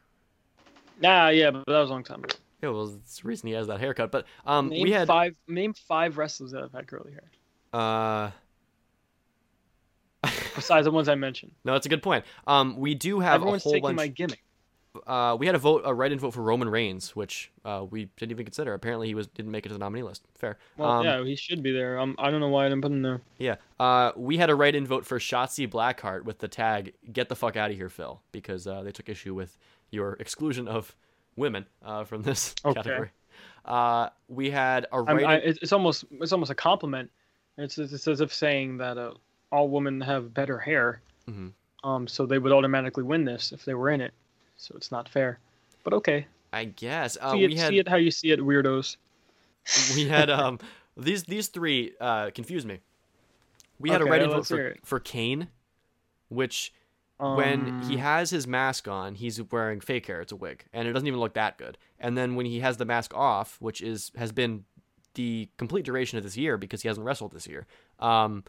Ah, 1.04 1.30
yeah, 1.30 1.52
but 1.52 1.66
that 1.66 1.80
was 1.80 1.90
a 1.90 1.94
long 1.94 2.04
time 2.04 2.24
ago. 2.24 2.36
Yeah, 2.62 2.70
well, 2.70 2.94
it's 2.96 3.22
the 3.22 3.28
reason 3.28 3.48
he 3.48 3.54
has 3.54 3.68
that 3.68 3.80
haircut. 3.80 4.12
But 4.12 4.26
um, 4.46 4.70
Name 4.70 4.84
we 4.84 4.92
had 4.92 5.08
five. 5.08 5.36
Name 5.48 5.74
five 5.74 6.18
wrestlers 6.18 6.52
that 6.52 6.62
have 6.62 6.72
had 6.72 6.88
curly 6.88 7.12
hair 7.14 7.30
uh, 7.74 8.32
besides 10.56 10.86
the 10.86 10.92
ones 10.92 11.08
I 11.10 11.16
mentioned. 11.16 11.52
no, 11.64 11.74
that's 11.74 11.86
a 11.86 11.90
good 11.90 12.02
point. 12.04 12.26
Um, 12.48 12.78
we 12.78 12.96
do 12.96 13.20
have 13.20 13.36
Everyone's 13.36 13.62
a 13.62 13.64
whole 13.64 13.72
taking 13.74 13.84
bunch. 13.90 13.98
my 13.98 14.08
gimmick. 14.08 14.42
Uh, 15.08 15.36
we 15.40 15.46
had 15.46 15.56
a 15.56 15.60
vote, 15.60 15.82
a 15.86 15.94
write-in 15.94 16.20
vote 16.20 16.32
for 16.34 16.42
Roman 16.42 16.70
Reigns, 16.70 17.16
which 17.16 17.52
uh, 17.64 17.86
we 17.90 18.06
didn't 18.18 18.32
even 18.32 18.46
consider. 18.46 18.74
Apparently, 18.74 19.08
he 19.08 19.16
was 19.16 19.28
didn't 19.28 19.52
make 19.52 19.66
it 19.66 19.70
to 19.70 19.74
the 19.74 19.80
nominee 19.80 20.04
list. 20.04 20.24
Fair. 20.36 20.58
Well, 20.78 20.90
um, 20.90 21.06
yeah, 21.06 21.24
he 21.24 21.36
should 21.36 21.62
be 21.64 21.72
there. 21.72 22.00
Um, 22.00 22.16
I 22.18 22.30
don't 22.32 22.40
know 22.40 22.50
why 22.50 22.66
I 22.66 22.70
didn't 22.70 22.82
put 22.82 22.92
him 22.92 23.02
there. 23.02 23.22
Yeah. 23.38 23.56
Uh, 23.80 24.12
we 24.16 24.38
had 24.38 24.50
a 24.50 24.56
write-in 24.56 24.86
vote 24.86 25.06
for 25.06 25.20
Shotzi 25.20 25.68
Blackheart 25.70 26.24
with 26.24 26.40
the 26.40 26.48
tag 26.48 26.94
"Get 27.12 27.30
the 27.30 27.36
fuck 27.36 27.56
out 27.56 27.72
of 27.72 27.78
here, 27.78 27.90
Phil," 27.90 28.22
because 28.32 28.68
uh, 28.68 28.84
they 28.84 28.92
took 28.92 29.10
issue 29.10 29.34
with 29.34 29.58
your 29.92 30.14
exclusion 30.14 30.68
of 30.68 30.96
women 31.36 31.66
uh, 31.84 32.04
from 32.04 32.24
this 32.24 32.56
Okay. 32.66 32.76
category. 32.76 33.12
Uh, 33.66 34.10
we 34.28 34.50
had 34.52 34.86
a 34.92 34.98
I'm, 35.08 35.26
I, 35.26 35.36
it's 35.38 35.74
almost 35.74 36.06
it's 36.12 36.32
almost 36.32 36.52
a 36.52 36.56
compliment. 36.56 37.10
It's 37.58 37.78
it's 37.78 38.08
as 38.08 38.22
if 38.22 38.34
saying 38.34 38.78
that 38.78 38.98
uh, 38.98 39.14
all 39.52 39.70
women 39.70 40.02
have 40.02 40.34
better 40.34 40.58
hair, 40.60 41.02
Mhm. 41.30 41.52
um, 41.84 42.08
so 42.08 42.26
they 42.26 42.38
would 42.38 42.52
automatically 42.52 43.04
win 43.04 43.26
this 43.26 43.52
if 43.52 43.66
they 43.66 43.74
were 43.74 43.90
in 43.90 44.02
it. 44.02 44.14
So 44.66 44.76
it's 44.76 44.92
not 44.92 45.08
fair. 45.10 45.40
But 45.84 45.94
okay, 45.94 46.28
I 46.52 46.66
guess 46.66 47.18
uh, 47.22 47.38
see 47.38 47.44
it 47.44 47.52
we 47.52 47.56
had 47.56 47.78
see 47.78 47.80
it 47.80 47.88
how 47.88 47.98
you 47.98 48.12
see 48.12 48.32
it, 48.32 48.40
weirdos. 48.40 48.98
we 49.88 50.08
had 50.08 50.30
um 50.30 50.60
these 50.98 51.24
these 51.24 51.48
three 51.48 51.94
uh 52.00 52.32
confused 52.32 52.68
me. 52.68 52.80
We 53.80 53.92
had 53.92 54.02
a 54.02 54.06
Okay, 54.06 54.08
write-in 54.08 54.30
vote 54.30 54.48
for, 54.48 54.62
for 54.84 55.00
Kane, 55.00 55.50
which 56.30 56.74
when 57.26 57.74
he 57.80 57.98
Um, 57.98 58.00
has 58.00 58.30
his 58.32 58.48
mask 58.48 58.88
on, 58.88 59.16
he's 59.16 59.42
wearing 59.52 59.82
fake 59.82 60.06
hair. 60.08 60.22
It's 60.22 60.32
a 60.32 60.36
wig, 60.38 60.66
and 60.74 60.88
it 60.88 60.94
doesn't 60.94 61.08
even 61.08 61.20
look 61.20 61.34
that 61.36 61.58
good. 61.58 61.78
And 62.00 62.18
then 62.18 62.36
when 62.36 62.46
he 62.46 62.62
has 62.62 62.78
the 62.78 62.86
mask 62.86 63.14
off, 63.16 63.58
which 63.62 63.82
is 63.82 64.12
has 64.18 64.32
been 64.32 64.66
the 65.16 65.50
complete 65.58 65.86
duration 65.86 66.18
of 66.18 66.24
this 66.24 66.38
year 66.38 66.58
because 66.58 66.82
he 66.84 66.88
hasn't 66.90 67.06
wrestled 67.06 67.34
this 67.34 67.48
year. 67.48 67.68
Um, 68.00 68.44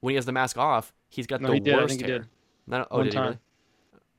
when 0.00 0.12
he 0.12 0.16
has 0.16 0.26
the 0.26 0.32
mask 0.32 0.58
off, 0.58 0.92
he's 1.10 1.26
got 1.26 1.44
No, 1.44 1.48
the 1.48 1.54
he 1.54 1.60
worst 1.60 1.88
think 1.88 2.00
he 2.00 2.04
did. 2.06 2.28
Not, 2.66 2.88
oh, 2.90 2.98
One 2.98 3.04
did 3.04 3.14
he 3.14 3.20
really? 3.20 3.38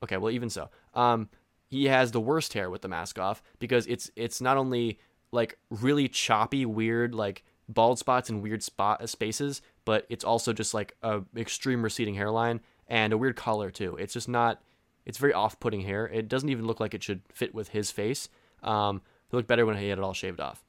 Okay, 0.03 0.17
well, 0.17 0.31
even 0.31 0.49
so, 0.49 0.69
um, 0.93 1.29
he 1.67 1.85
has 1.85 2.11
the 2.11 2.21
worst 2.21 2.53
hair 2.53 2.69
with 2.69 2.81
the 2.81 2.87
mask 2.87 3.19
off 3.19 3.43
because 3.59 3.85
it's 3.87 4.09
it's 4.15 4.41
not 4.41 4.57
only 4.57 4.99
like 5.31 5.57
really 5.69 6.07
choppy, 6.07 6.65
weird, 6.65 7.13
like 7.13 7.43
bald 7.67 7.99
spots 7.99 8.29
and 8.29 8.41
weird 8.41 8.63
spot 8.63 9.07
spaces, 9.07 9.61
but 9.85 10.05
it's 10.09 10.23
also 10.23 10.53
just 10.53 10.73
like 10.73 10.95
a 11.03 11.21
extreme 11.35 11.83
receding 11.83 12.15
hairline 12.15 12.61
and 12.87 13.13
a 13.13 13.17
weird 13.17 13.35
color 13.35 13.69
too. 13.71 13.95
It's 13.97 14.13
just 14.13 14.27
not. 14.27 14.61
It's 15.05 15.17
very 15.17 15.33
off-putting 15.33 15.81
hair. 15.81 16.07
It 16.07 16.27
doesn't 16.27 16.49
even 16.49 16.67
look 16.67 16.79
like 16.79 16.93
it 16.93 17.01
should 17.01 17.21
fit 17.33 17.55
with 17.55 17.69
his 17.69 17.89
face. 17.89 18.29
Um, 18.61 19.01
it 19.31 19.35
looked 19.35 19.47
better 19.47 19.65
when 19.65 19.77
he 19.77 19.89
had 19.89 19.97
it 19.97 20.03
all 20.03 20.13
shaved 20.13 20.39
off. 20.39 20.63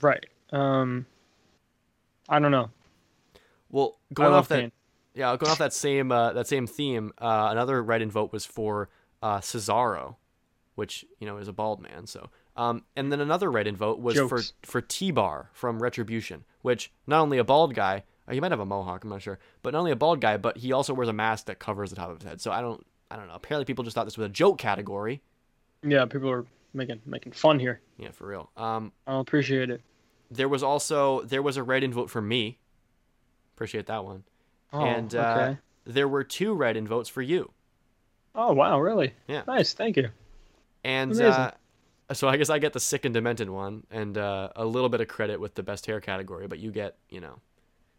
right. 0.00 0.24
Um, 0.52 1.06
I 2.28 2.38
don't 2.38 2.52
know. 2.52 2.70
Well, 3.70 3.98
going 4.12 4.32
off 4.32 4.48
that, 4.48 4.60
Kane. 4.60 4.72
Yeah, 5.14 5.36
going 5.36 5.50
off 5.50 5.58
that 5.58 5.72
same 5.72 6.10
uh, 6.12 6.32
that 6.32 6.46
same 6.46 6.66
theme, 6.66 7.12
uh, 7.18 7.48
another 7.50 7.82
write-in 7.82 8.10
vote 8.10 8.32
was 8.32 8.44
for 8.44 8.88
uh, 9.22 9.38
Cesaro, 9.38 10.16
which 10.74 11.04
you 11.20 11.26
know 11.26 11.36
is 11.38 11.48
a 11.48 11.52
bald 11.52 11.80
man. 11.80 12.06
So, 12.06 12.30
um, 12.56 12.84
and 12.96 13.12
then 13.12 13.20
another 13.20 13.50
write-in 13.50 13.76
vote 13.76 14.00
was 14.00 14.14
Jokes. 14.14 14.52
for 14.62 14.66
for 14.66 14.80
T-Bar 14.80 15.50
from 15.52 15.82
Retribution, 15.82 16.44
which 16.62 16.90
not 17.06 17.20
only 17.20 17.38
a 17.38 17.44
bald 17.44 17.74
guy, 17.74 18.04
uh, 18.28 18.32
he 18.32 18.40
might 18.40 18.50
have 18.52 18.60
a 18.60 18.66
mohawk, 18.66 19.04
I'm 19.04 19.10
not 19.10 19.22
sure, 19.22 19.38
but 19.62 19.72
not 19.72 19.80
only 19.80 19.92
a 19.92 19.96
bald 19.96 20.20
guy, 20.20 20.36
but 20.36 20.56
he 20.58 20.72
also 20.72 20.94
wears 20.94 21.08
a 21.08 21.12
mask 21.12 21.46
that 21.46 21.58
covers 21.58 21.90
the 21.90 21.96
top 21.96 22.10
of 22.10 22.18
his 22.18 22.28
head. 22.28 22.40
So 22.40 22.50
I 22.52 22.60
don't, 22.60 22.84
I 23.10 23.16
don't 23.16 23.28
know. 23.28 23.34
Apparently, 23.34 23.64
people 23.64 23.84
just 23.84 23.94
thought 23.94 24.04
this 24.04 24.16
was 24.18 24.26
a 24.26 24.30
joke 24.30 24.58
category. 24.58 25.22
Yeah, 25.82 26.04
people 26.06 26.30
are 26.30 26.46
making 26.72 27.00
making 27.04 27.32
fun 27.32 27.58
here. 27.58 27.80
Yeah, 27.98 28.12
for 28.12 28.26
real. 28.26 28.50
Um, 28.56 28.92
I 29.06 29.12
don't 29.12 29.20
appreciate 29.20 29.68
it. 29.68 29.82
there 30.30 30.48
was 30.48 30.62
also 30.62 31.20
there 31.22 31.42
was 31.42 31.56
a 31.58 31.62
write-in 31.62 31.92
vote 31.92 32.08
for 32.08 32.22
me. 32.22 32.58
Appreciate 33.54 33.86
that 33.86 34.04
one. 34.04 34.24
Oh, 34.72 34.84
and 34.84 35.14
uh, 35.14 35.36
okay. 35.38 35.58
there 35.84 36.08
were 36.08 36.24
two 36.24 36.54
write-in 36.54 36.86
votes 36.86 37.08
for 37.08 37.22
you. 37.22 37.50
Oh 38.34 38.52
wow, 38.52 38.80
really? 38.80 39.12
Yeah. 39.28 39.42
Nice, 39.46 39.74
thank 39.74 39.96
you. 39.96 40.08
And 40.84 41.20
uh, 41.20 41.52
so 42.12 42.28
I 42.28 42.36
guess 42.36 42.48
I 42.50 42.58
get 42.58 42.72
the 42.72 42.80
sick 42.80 43.04
and 43.04 43.12
demented 43.14 43.50
one 43.50 43.84
and 43.90 44.16
uh, 44.16 44.48
a 44.56 44.64
little 44.64 44.88
bit 44.88 45.00
of 45.00 45.08
credit 45.08 45.38
with 45.40 45.54
the 45.54 45.62
best 45.62 45.86
hair 45.86 46.00
category, 46.00 46.46
but 46.48 46.58
you 46.58 46.70
get, 46.70 46.96
you 47.10 47.20
know, 47.20 47.38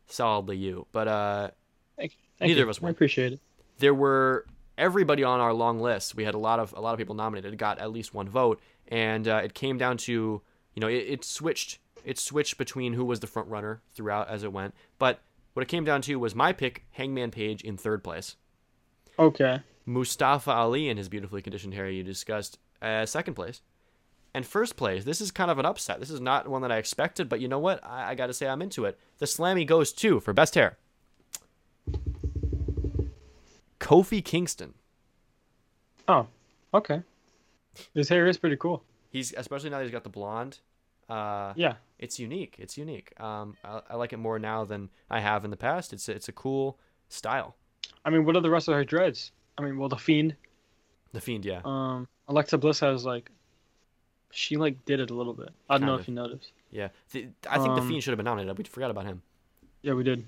solidly 0.08 0.58
you. 0.58 0.88
But 0.92 1.08
uh, 1.08 1.52
Thank, 1.98 2.18
thank 2.40 2.50
Neither 2.50 2.62
you. 2.62 2.64
of 2.64 2.70
us 2.70 2.84
I 2.84 2.90
appreciate 2.90 3.34
it. 3.34 3.40
there 3.78 3.94
were 3.94 4.46
everybody 4.78 5.24
on 5.24 5.40
our 5.40 5.54
long 5.54 5.80
list. 5.80 6.16
We 6.16 6.24
had 6.24 6.34
a 6.34 6.40
lot 6.40 6.60
of 6.60 6.74
a 6.76 6.82
lot 6.82 6.94
of 6.94 6.98
people 6.98 7.14
nominated, 7.16 7.56
got 7.58 7.78
at 7.80 7.92
least 7.92 8.14
one 8.14 8.28
vote, 8.28 8.60
and 8.88 9.28
uh, 9.28 9.42
it 9.44 9.54
came 9.54 9.78
down 9.78 9.98
to 9.98 10.42
you 10.74 10.80
know 10.80 10.88
it, 10.88 11.06
it 11.08 11.24
switched 11.24 11.78
it 12.04 12.18
switched 12.18 12.58
between 12.58 12.94
who 12.94 13.06
was 13.06 13.20
the 13.20 13.28
front 13.28 13.48
runner 13.50 13.82
throughout 13.94 14.28
as 14.30 14.44
it 14.44 14.52
went. 14.52 14.74
But 14.98 15.22
what 15.54 15.64
it 15.64 15.70
came 15.70 15.84
down 15.84 16.02
to 16.04 16.16
was 16.18 16.36
my 16.36 16.54
pick, 16.54 16.86
Hangman 16.92 17.32
Page, 17.32 17.62
in 17.62 17.78
third 17.78 18.04
place. 18.04 18.36
Okay. 19.18 19.62
Mustafa 19.86 20.52
Ali 20.52 20.90
and 20.90 20.98
his 20.98 21.10
beautifully 21.10 21.42
conditioned 21.42 21.74
hair 21.74 21.90
you 21.90 22.04
discussed 22.04 22.58
uh, 22.82 23.06
second 23.06 23.36
place. 23.36 23.62
And 24.34 24.46
first 24.46 24.76
place, 24.76 25.04
this 25.04 25.22
is 25.22 25.30
kind 25.30 25.52
of 25.52 25.60
an 25.60 25.66
upset. 25.66 26.00
This 26.00 26.10
is 26.10 26.20
not 26.20 26.48
one 26.48 26.64
that 26.64 26.72
I 26.72 26.78
expected, 26.78 27.30
but 27.30 27.40
you 27.40 27.48
know 27.48 27.60
what? 27.60 27.86
I, 27.86 28.12
I 28.12 28.16
got 28.16 28.28
to 28.28 28.34
say 28.34 28.48
I'm 28.48 28.64
into 28.64 28.86
it. 28.86 28.98
The 29.20 29.28
Slammy 29.28 29.66
goes 29.66 29.94
to 29.94 30.20
for 30.20 30.34
best 30.34 30.56
hair. 30.56 30.78
Kofi 33.80 34.24
Kingston. 34.24 34.74
Oh, 36.08 36.28
okay. 36.74 37.04
His 37.94 38.10
hair 38.10 38.28
is 38.28 38.38
pretty 38.38 38.56
cool. 38.58 38.84
He's 39.10 39.34
especially 39.38 39.70
now 39.70 39.78
that 39.78 39.84
he's 39.84 39.92
got 39.92 40.04
the 40.04 40.10
blonde. 40.10 40.60
Uh, 41.14 41.54
Yeah. 41.56 41.76
it's 42.00 42.20
unique. 42.20 42.56
It's 42.60 42.78
unique. 42.78 43.10
Um, 43.20 43.56
I, 43.64 43.82
I 43.92 43.96
like 43.96 44.14
it 44.14 44.18
more 44.18 44.40
now 44.40 44.66
than 44.66 44.90
I 45.10 45.20
have 45.20 45.46
in 45.46 45.52
the 45.52 45.58
past. 45.58 45.94
It's 45.94 46.10
it's 46.10 46.28
a 46.30 46.32
cool 46.34 46.78
style. 47.10 47.56
I 48.06 48.10
mean, 48.10 48.26
what 48.26 48.36
are 48.36 48.42
the 48.42 48.50
rest 48.50 48.68
of 48.68 48.76
has 48.76 48.86
dreads? 48.86 49.32
I 49.58 49.62
mean, 49.64 49.78
well, 49.78 49.90
the 49.90 49.98
Fiend. 49.98 50.36
The 51.14 51.22
Fiend, 51.22 51.46
yeah. 51.46 51.62
Um, 51.64 52.08
Alexa 52.28 52.58
Bliss 52.58 52.80
has 52.80 53.06
like, 53.06 53.30
she 54.32 54.58
like 54.58 54.84
did 54.86 55.00
it 55.00 55.12
a 55.12 55.14
little 55.14 55.34
bit. 55.34 55.50
I 55.70 55.78
don't 55.78 55.86
know 55.86 55.94
Kind 55.94 56.02
if 56.02 56.08
you 56.08 56.14
noticed. 56.16 56.52
Yeah, 56.72 56.90
the, 57.12 57.28
I 57.50 57.60
think 57.60 57.76
the 57.76 57.82
Um, 57.82 57.88
Fiend 57.88 58.04
should 58.04 58.12
have 58.12 58.18
been 58.18 58.26
nominated. 58.26 58.58
We 58.58 58.64
forgot 58.64 58.90
about 58.92 59.06
him. 59.06 59.22
Yeah, 59.84 59.94
we 59.94 60.04
did. 60.04 60.26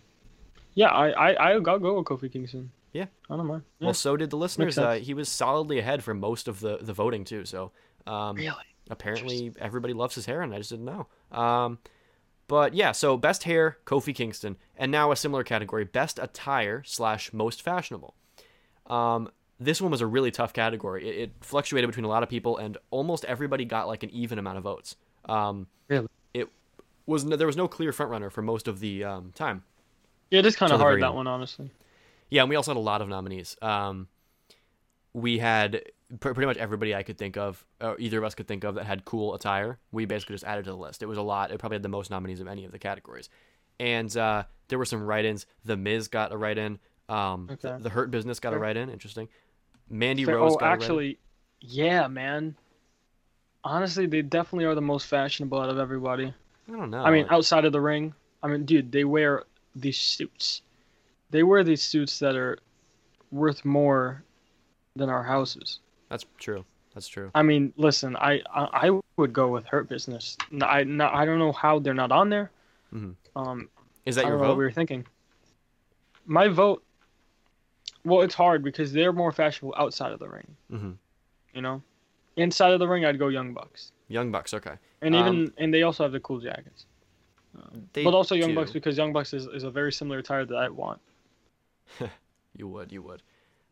Yeah, 0.75 0.89
I 0.89 1.09
I 1.09 1.33
I'll 1.51 1.61
go 1.61 1.79
go 1.79 1.97
with 1.97 2.05
Kofi 2.05 2.31
Kingston. 2.31 2.71
Yeah. 2.93 3.07
I 3.29 3.35
don't 3.35 3.47
mind. 3.47 3.63
Yeah. 3.79 3.85
Well, 3.87 3.93
so 3.93 4.15
did 4.15 4.29
the 4.29 4.37
listeners. 4.37 4.77
Uh, 4.77 4.93
he 4.93 5.13
was 5.13 5.27
solidly 5.27 5.79
ahead 5.79 6.03
for 6.03 6.13
most 6.13 6.47
of 6.47 6.59
the 6.59 6.77
the 6.81 6.93
voting 6.93 7.23
too. 7.25 7.45
So 7.45 7.71
um, 8.05 8.35
really? 8.35 8.69
Apparently 8.89 9.53
everybody 9.59 9.93
loves 9.93 10.15
his 10.15 10.25
hair, 10.25 10.41
and 10.41 10.53
I 10.53 10.57
just 10.57 10.69
didn't 10.69 10.85
know. 10.85 11.07
Um, 11.31 11.79
but 12.47 12.73
yeah, 12.73 12.91
so 12.91 13.17
best 13.17 13.43
hair, 13.43 13.77
Kofi 13.85 14.13
Kingston, 14.13 14.57
and 14.77 14.91
now 14.91 15.11
a 15.11 15.15
similar 15.15 15.43
category: 15.43 15.83
best 15.83 16.19
attire 16.19 16.83
slash 16.85 17.33
most 17.33 17.61
fashionable. 17.61 18.15
Um, 18.87 19.29
this 19.59 19.81
one 19.81 19.91
was 19.91 20.01
a 20.01 20.07
really 20.07 20.31
tough 20.31 20.53
category. 20.53 21.07
It, 21.07 21.15
it 21.15 21.31
fluctuated 21.41 21.89
between 21.89 22.05
a 22.05 22.09
lot 22.09 22.23
of 22.23 22.29
people, 22.29 22.57
and 22.57 22.77
almost 22.91 23.25
everybody 23.25 23.65
got 23.65 23.87
like 23.87 24.03
an 24.03 24.09
even 24.11 24.37
amount 24.37 24.57
of 24.57 24.63
votes. 24.63 24.95
Um, 25.25 25.67
Really? 25.87 26.07
It 26.33 26.49
was 27.05 27.23
no, 27.23 27.35
there 27.35 27.47
was 27.47 27.57
no 27.57 27.67
clear 27.67 27.91
frontrunner 27.91 28.31
for 28.31 28.41
most 28.41 28.67
of 28.67 28.79
the 28.79 29.03
um, 29.03 29.31
time. 29.35 29.63
Yeah, 30.31 30.39
it 30.39 30.45
is 30.45 30.55
kind 30.55 30.71
of 30.71 30.79
hard 30.79 31.01
that 31.01 31.13
one, 31.13 31.27
honestly. 31.27 31.69
Yeah, 32.29 32.41
and 32.41 32.49
we 32.49 32.55
also 32.55 32.71
had 32.71 32.77
a 32.77 32.79
lot 32.79 33.01
of 33.01 33.07
nominees. 33.07 33.55
Um, 33.61 34.07
we 35.13 35.37
had 35.37 35.83
pr- 35.83 35.89
pretty 36.19 36.45
much 36.45 36.57
everybody 36.57 36.93
I 36.93 37.03
could 37.03 37.17
think 37.17 37.37
of, 37.37 37.65
or 37.81 37.95
either 37.99 38.17
of 38.17 38.23
us 38.23 38.35
could 38.35 38.47
think 38.47 38.63
of, 38.63 38.75
that 38.75 38.85
had 38.85 39.05
cool 39.05 39.33
attire. 39.33 39.79
We 39.91 40.05
basically 40.05 40.35
just 40.35 40.43
added 40.43 40.65
to 40.65 40.71
the 40.71 40.77
list. 40.77 41.01
It 41.03 41.07
was 41.07 41.17
a 41.17 41.21
lot. 41.23 41.51
It 41.51 41.59
probably 41.59 41.75
had 41.75 41.83
the 41.83 41.89
most 41.89 42.11
nominees 42.11 42.41
of 42.41 42.47
any 42.47 42.65
of 42.65 42.71
the 42.71 42.79
categories. 42.79 43.29
And 43.79 44.15
uh, 44.15 44.43
there 44.67 44.77
were 44.79 44.85
some 44.85 45.03
write-ins. 45.03 45.45
The 45.65 45.75
Miz 45.75 46.07
got 46.07 46.31
a 46.31 46.37
write-in. 46.37 46.79
Um, 47.09 47.47
the, 47.47 47.53
Okay. 47.53 47.83
the 47.83 47.89
Hurt 47.89 48.11
Business 48.11 48.39
got 48.39 48.53
a 48.53 48.57
write-in. 48.57 48.89
Interesting. 48.89 49.27
Mandy 49.89 50.25
Fair- 50.25 50.37
Rose 50.37 50.53
oh, 50.53 50.57
got 50.57 50.65
a 50.65 50.69
write-in. 50.69 50.81
actually, 50.83 51.19
yeah, 51.61 52.07
man. 52.07 52.55
Honestly, 53.63 54.05
they 54.05 54.21
definitely 54.21 54.65
are 54.65 54.75
the 54.75 54.81
most 54.81 55.07
fashionable 55.07 55.59
out 55.59 55.69
of 55.69 55.79
everybody. 55.79 56.33
I 56.67 56.71
don't 56.71 56.89
know. 56.89 57.03
I 57.03 57.11
mean, 57.11 57.25
outside 57.29 57.65
of 57.65 57.71
the 57.71 57.81
ring, 57.81 58.13
I 58.43 58.47
mean, 58.47 58.65
dude, 58.65 58.91
they 58.91 59.03
wear 59.03 59.43
these 59.75 59.97
suits. 59.97 60.61
They 61.31 61.43
wear 61.43 61.63
these 61.63 61.81
suits 61.81 62.19
that 62.19 62.35
are 62.35 62.59
worth 63.31 63.65
more 63.65 64.23
than 64.95 65.09
our 65.09 65.23
houses. 65.23 65.79
That's 66.09 66.25
true. 66.39 66.65
That's 66.93 67.07
true. 67.07 67.29
I 67.35 67.41
mean, 67.41 67.73
listen, 67.77 68.15
I 68.15 68.41
I, 68.53 68.87
I 68.89 68.99
would 69.17 69.33
go 69.33 69.49
with 69.49 69.65
Hurt 69.65 69.89
Business. 69.89 70.37
I 70.61 70.83
no, 70.83 71.09
I 71.11 71.25
don't 71.25 71.39
know 71.39 71.51
how 71.51 71.79
they're 71.79 71.93
not 71.93 72.11
on 72.11 72.29
there. 72.29 72.51
Mhm. 72.93 73.15
Um, 73.35 73.69
Is 74.05 74.15
that 74.15 74.25
your 74.25 74.35
know 74.35 74.41
what 74.41 74.47
vote? 74.49 74.57
we 74.57 74.63
were 74.65 74.71
thinking. 74.71 75.05
My 76.25 76.47
vote. 76.47 76.83
Well, 78.05 78.21
it's 78.21 78.35
hard 78.35 78.63
because 78.63 78.93
they're 78.93 79.11
more 79.13 79.31
fashionable 79.31 79.73
outside 79.77 80.11
of 80.11 80.19
the 80.19 80.29
ring. 80.29 80.55
hmm 80.69 80.91
You 81.53 81.61
know, 81.61 81.81
inside 82.37 82.71
of 82.71 82.79
the 82.79 82.87
ring, 82.87 83.03
I'd 83.03 83.19
go 83.19 83.27
Young 83.29 83.53
Bucks, 83.53 83.91
Young 84.07 84.31
Bucks. 84.31 84.53
Okay. 84.53 84.75
and 85.01 85.15
Um, 85.15 85.27
even 85.27 85.53
and 85.57 85.73
they 85.73 85.83
also 85.83 86.03
have 86.03 86.11
the 86.13 86.19
cool 86.19 86.39
jackets. 86.39 86.85
They 87.93 88.03
but 88.03 88.13
also 88.13 88.35
Young 88.35 88.49
do. 88.49 88.55
Bucks 88.55 88.71
because 88.71 88.97
Young 88.97 89.11
Bucks 89.13 89.33
is, 89.33 89.47
is 89.47 89.63
a 89.63 89.71
very 89.71 89.91
similar 89.91 90.19
attire 90.19 90.45
that 90.45 90.55
I 90.57 90.69
want. 90.69 91.01
You 92.57 92.69
would, 92.69 92.89
you 92.93 93.01
would. 93.01 93.21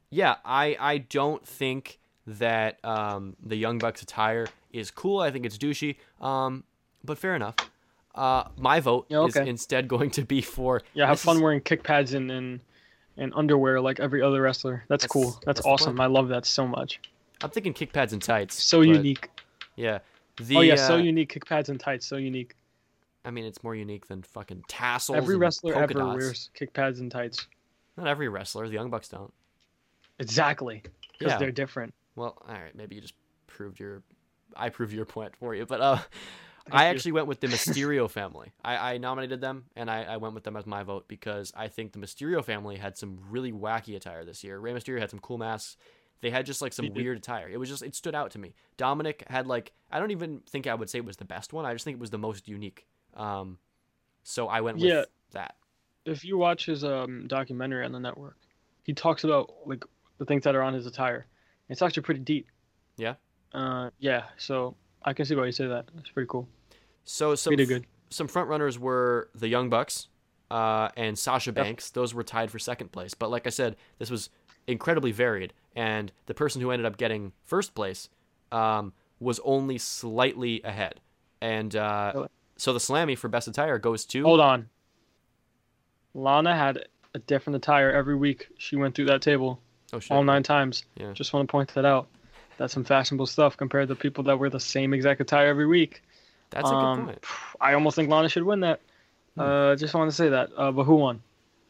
Yeah, 0.10 0.36
I 0.44 0.76
I 0.78 0.98
don't 0.98 1.48
think 1.48 2.00
that 2.26 2.84
um, 2.86 3.36
the 3.44 3.56
Young 3.56 3.78
Bucks 3.78 4.02
attire 4.02 4.48
is 4.72 4.92
cool. 4.92 5.20
I 5.20 5.32
think 5.32 5.46
it's 5.46 5.58
douchey. 5.58 5.98
Um, 6.22 6.64
but 7.04 7.18
fair 7.18 7.36
enough. 7.36 7.56
Uh, 8.16 8.44
my 8.58 8.80
vote 8.80 9.08
Yeah, 9.10 9.26
is 9.26 9.36
instead 9.36 9.88
going 9.88 10.12
to 10.12 10.22
be 10.24 10.42
for 10.42 10.82
Yeah, 10.94 11.08
have 11.08 11.20
fun 11.20 11.38
is- 11.38 11.42
wearing 11.42 11.62
kick 11.62 11.84
pads 11.84 12.14
and, 12.14 12.30
and 12.32 12.60
and 13.18 13.32
underwear 13.36 13.80
like 13.82 14.00
every 14.00 14.22
other 14.24 14.42
wrestler. 14.42 14.84
That's, 14.88 15.04
That's- 15.04 15.12
cool. 15.12 15.32
That's, 15.46 15.60
that's 15.60 15.62
awesome. 15.66 16.00
I 16.02 16.06
love 16.08 16.30
that 16.30 16.46
so 16.46 16.68
much. 16.68 17.00
I'm 17.44 17.50
thinking 17.50 17.74
kick 17.74 17.92
pads 17.94 18.14
and 18.14 18.22
tights. 18.22 18.64
So 18.64 18.82
unique. 18.82 19.30
Yeah. 19.76 20.00
The, 20.38 20.58
oh 20.58 20.62
yeah, 20.62 20.76
so 20.76 20.96
uh, 20.96 20.98
unique. 20.98 21.30
Kick 21.30 21.46
pads 21.46 21.70
and 21.70 21.80
tights. 21.80 22.06
So 22.08 22.18
unique. 22.18 22.56
I 23.26 23.32
mean, 23.32 23.46
it's 23.46 23.64
more 23.64 23.76
unique 23.76 24.08
than 24.08 24.22
fucking 24.24 24.64
tassels. 24.68 25.18
Every 25.18 25.36
wrestler 25.38 25.76
ever 25.76 25.94
dots. 25.94 26.18
wears 26.18 26.50
kick 26.54 26.74
pads 26.74 27.00
and 27.02 27.12
tights. 27.12 27.48
Not 27.98 28.08
every 28.08 28.30
wrestler. 28.30 28.68
The 28.68 28.74
Young 28.74 28.90
Bucks 28.90 29.10
don't. 29.10 29.32
Exactly. 30.20 30.82
Because 31.18 31.34
Yeah. 31.34 31.38
they're 31.38 31.52
different. 31.52 31.94
Well, 32.16 32.38
all 32.48 32.54
right, 32.54 32.76
maybe 32.76 32.96
you 32.96 33.02
just 33.02 33.16
proved 33.48 33.80
your, 33.80 34.04
I 34.56 34.70
proved 34.70 34.94
your 34.94 35.06
point 35.06 35.36
for 35.36 35.56
you. 35.56 35.66
But 35.66 35.82
uh, 35.82 35.98
I 36.72 36.84
you. 36.86 36.90
actually 36.90 37.14
went 37.14 37.28
with 37.28 37.40
the 37.40 37.48
Mysterio 37.56 38.10
family. 38.10 38.52
I, 38.64 38.94
I 38.94 38.98
nominated 38.98 39.42
them, 39.42 39.66
and 39.76 39.90
I, 39.90 40.04
I 40.04 40.18
went 40.18 40.34
with 40.36 40.44
them 40.44 40.56
as 40.56 40.66
my 40.66 40.84
vote 40.84 41.08
because 41.08 41.52
I 41.56 41.68
think 41.68 41.92
the 41.92 42.00
Mysterio 42.00 42.44
family 42.44 42.78
had 42.78 42.98
some 42.98 43.20
really 43.30 43.52
wacky 43.52 43.96
attire 43.96 44.24
this 44.26 44.44
year. 44.44 44.60
Rey 44.60 44.74
Mysterio 44.74 45.00
had 45.00 45.10
some 45.10 45.20
cool 45.20 45.38
masks. 45.38 45.78
They 46.22 46.30
had 46.30 46.46
just 46.46 46.62
like 46.62 46.72
some 46.72 46.86
He 46.86 46.90
did. 46.90 47.04
weird 47.04 47.18
attire. 47.18 47.50
It 47.50 47.58
was 47.58 47.68
just 47.68 47.84
it 47.84 47.94
stood 47.96 48.16
out 48.16 48.32
to 48.32 48.40
me. 48.40 48.54
Dominic 48.78 49.26
had 49.28 49.46
like 49.46 49.74
I 49.92 50.00
don't 50.00 50.12
even 50.12 50.40
think 50.50 50.68
I 50.68 50.74
would 50.74 50.90
say 50.90 51.00
it 51.00 51.06
was 51.06 51.18
the 51.18 51.26
best 51.26 51.52
one. 51.52 51.66
I 51.66 51.74
just 51.74 51.84
think 51.84 51.96
it 51.98 52.00
was 52.00 52.12
the 52.12 52.18
most 52.18 52.48
unique. 52.48 52.86
Um, 53.16 53.58
so 54.24 54.48
I 54.48 54.62
went 54.62 54.78
with 54.78 54.86
Yeah. 54.86 55.04
that. 55.34 55.56
If 56.06 56.24
you 56.24 56.38
watch 56.38 56.66
his 56.66 56.86
um 56.86 57.28
documentary 57.28 57.84
on 57.84 57.92
the 57.92 58.00
network, 58.00 58.38
he 58.84 58.94
talks 58.94 59.26
about 59.26 59.54
like 59.66 59.84
the 60.18 60.24
things 60.24 60.46
that 60.46 60.56
are 60.56 60.62
on 60.62 60.74
his 60.74 60.86
attire. 60.86 61.26
It's 61.70 61.82
actually 61.82 62.04
pretty 62.04 62.22
deep. 62.22 62.48
Yeah? 62.98 63.16
Uh, 63.54 63.90
yeah. 64.00 64.24
So 64.38 64.76
I 65.04 65.14
can 65.14 65.26
see 65.26 65.36
why 65.36 65.46
you 65.46 65.52
say 65.52 65.68
that. 65.68 65.86
It's 66.00 66.10
pretty 66.10 66.28
cool. 66.30 66.48
So 67.06 67.36
some 67.36 67.52
Pretty 67.52 67.66
good. 67.66 67.86
some 68.10 68.28
front 68.28 68.48
runners 68.50 68.78
were 68.80 69.30
the 69.36 69.48
Young 69.48 69.70
Bucks 69.70 70.08
uh, 70.52 70.90
and 70.96 71.18
Sasha 71.18 71.50
Yep. 71.50 71.56
Banks. 71.56 71.90
Those 71.92 72.14
were 72.14 72.24
tied 72.24 72.52
for 72.52 72.60
second 72.60 72.92
place. 72.92 73.14
But 73.14 73.30
like 73.32 73.46
I 73.48 73.50
said, 73.50 73.76
this 74.00 74.10
was 74.10 74.30
incredibly 74.68 75.12
varied, 75.12 75.54
and 75.76 76.12
the 76.28 76.34
person 76.34 76.62
who 76.62 76.72
ended 76.72 76.86
up 76.86 76.96
getting 76.98 77.34
first 77.44 77.76
place 77.76 78.10
um, 78.52 78.94
was 79.20 79.40
only 79.44 79.78
slightly 79.78 80.62
ahead. 80.64 81.02
And 81.42 81.76
uh, 81.76 82.28
so 82.56 82.72
the 82.72 82.80
Slammy 82.80 83.18
for 83.18 83.28
best 83.28 83.48
attire 83.50 83.78
goes 83.80 84.06
to 84.06 84.24
Hold 84.24 84.40
on. 84.40 84.70
Lana 86.14 86.56
had 86.56 86.88
a 87.14 87.20
different 87.20 87.58
attire 87.58 87.92
every 87.92 88.16
week. 88.16 88.48
She 88.58 88.76
went 88.76 88.96
through 88.96 89.06
that 89.06 89.22
table 89.22 89.60
oh 89.94 90.00
shit, 90.00 90.12
all 90.12 90.24
nine 90.24 90.44
times. 90.44 90.84
Yeah. 90.98 91.14
Just 91.14 91.32
want 91.34 91.48
to 91.48 91.52
point 91.52 91.74
that 91.76 91.86
out. 91.86 92.08
That's 92.58 92.74
some 92.74 92.84
fashionable 92.84 93.26
stuff 93.26 93.58
compared 93.58 93.88
to 93.88 93.96
people 93.96 94.24
that 94.26 94.38
wear 94.38 94.50
the 94.50 94.60
same 94.60 94.94
exact 94.94 95.22
attire 95.22 95.48
every 95.48 95.66
week. 95.66 96.04
that's 96.50 96.70
a 96.70 96.74
um, 96.76 97.00
good 97.00 97.06
point. 97.06 97.26
I 97.62 97.74
almost 97.74 97.96
think 97.96 98.10
Lana 98.10 98.30
should 98.30 98.44
win 98.44 98.60
that. 98.62 98.80
Hmm. 99.36 99.42
Uh, 99.42 99.76
just 99.76 99.94
want 99.94 100.10
to 100.10 100.16
say 100.16 100.30
that. 100.30 100.50
Uh, 100.56 100.72
but 100.72 100.84
who 100.84 100.96
won? 100.96 101.22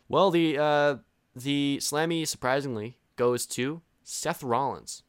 Well, 0.10 0.32
the 0.32 0.58
uh, 0.58 0.96
the 1.36 1.78
Slammy 1.82 2.28
surprisingly 2.28 2.98
goes 3.16 3.46
to 3.48 3.82
Seth 4.04 4.44
Rollins. 4.44 5.04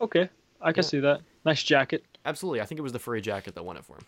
Okay, 0.00 0.28
I 0.60 0.72
can 0.72 0.82
Yeah. 0.82 0.88
see 0.88 1.00
that. 1.00 1.20
Nice 1.44 1.62
jacket. 1.62 2.04
Absolutely, 2.26 2.60
I 2.60 2.64
think 2.64 2.78
it 2.78 2.82
was 2.82 2.92
the 2.92 2.98
furry 2.98 3.20
jacket 3.20 3.54
that 3.54 3.64
won 3.64 3.76
it 3.76 3.84
for 3.84 3.96
him. 3.96 4.04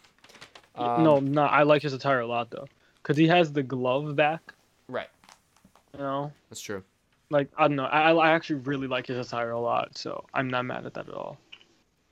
no, 1.04 1.20
no, 1.20 1.42
I 1.42 1.62
like 1.62 1.82
his 1.82 1.92
attire 1.92 2.20
a 2.20 2.26
lot 2.26 2.50
though, 2.50 2.66
cause 3.02 3.16
he 3.16 3.26
has 3.28 3.52
the 3.52 3.62
glove 3.62 4.14
back. 4.16 4.52
Right, 4.88 5.08
You 5.94 6.00
know, 6.00 6.32
that's 6.50 6.60
true. 6.60 6.82
Like 7.30 7.50
I 7.56 7.68
don't 7.68 7.76
know. 7.76 7.84
I, 7.84 8.12
I 8.12 8.30
actually 8.30 8.60
really 8.60 8.86
like 8.86 9.06
his 9.06 9.26
attire 9.26 9.50
a 9.50 9.60
lot, 9.60 9.96
so 9.96 10.24
I'm 10.34 10.48
not 10.48 10.64
mad 10.64 10.86
at 10.86 10.94
that 10.94 11.08
at 11.08 11.14
all. 11.14 11.38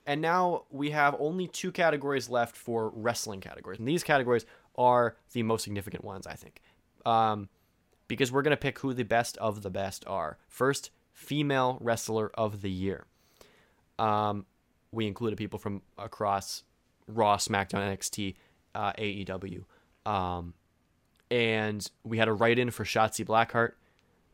And 0.05 0.21
now 0.21 0.63
we 0.71 0.91
have 0.91 1.15
only 1.19 1.47
two 1.47 1.71
categories 1.71 2.29
left 2.29 2.55
for 2.55 2.89
wrestling 2.95 3.41
categories. 3.41 3.79
And 3.79 3.87
these 3.87 4.03
categories 4.03 4.45
are 4.77 5.17
the 5.33 5.43
most 5.43 5.63
significant 5.63 6.05
ones, 6.05 6.25
I 6.25 6.35
think. 6.35 6.61
Um, 7.05 7.49
because 8.07 8.31
we're 8.31 8.41
to 8.43 8.57
pick 8.57 8.79
who 8.79 8.93
the 8.93 9.03
best 9.03 9.35
of 9.37 9.63
the 9.63 9.69
best 9.69 10.05
are. 10.07 10.37
First, 10.47 10.91
female 11.11 11.77
wrestler 11.81 12.31
of 12.35 12.61
the 12.61 12.71
year. 12.71 13.05
Um, 13.99 14.45
we 14.93 15.07
included 15.07 15.35
people 15.35 15.59
from 15.59 15.81
across 15.97 16.63
Raw, 17.07 17.35
SmackDown, 17.35 17.97
NXT, 17.97 18.35
uh, 18.75 18.93
AEW. 18.93 19.65
Um, 20.05 20.53
and 21.29 21.89
we 22.05 22.17
had 22.17 22.29
a 22.29 22.33
write 22.33 22.59
in 22.59 22.71
for 22.71 22.85
Shotzi 22.85 23.25
Blackheart. 23.25 23.71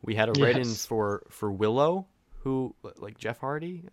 We 0.04 0.14
had 0.14 0.28
a 0.28 0.32
write 0.40 0.56
in 0.56 0.64
for, 0.66 1.22
for 1.30 1.50
Willow, 1.50 2.06
who, 2.42 2.74
like 2.98 3.18
Jeff 3.18 3.38
Hardy? 3.38 3.84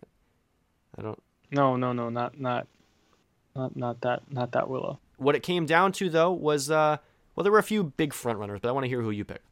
I 0.98 1.02
don't. 1.02 1.22
No, 1.50 1.76
no, 1.76 1.92
no, 1.92 2.08
not 2.08 2.38
not 2.40 2.66
not 3.54 3.76
not 3.76 4.00
that 4.02 4.22
not 4.30 4.52
that 4.52 4.68
Willow. 4.68 4.98
What 5.18 5.34
it 5.34 5.42
came 5.42 5.66
down 5.66 5.92
to 5.92 6.08
though 6.08 6.32
was 6.32 6.70
uh 6.70 6.96
well 7.34 7.44
there 7.44 7.52
were 7.52 7.58
a 7.58 7.62
few 7.62 7.84
big 7.84 8.12
front 8.14 8.38
runners, 8.38 8.60
but 8.62 8.68
I 8.68 8.72
want 8.72 8.84
to 8.84 8.88
hear 8.88 9.02
who 9.02 9.10
you 9.10 9.24
pick. 9.24 9.42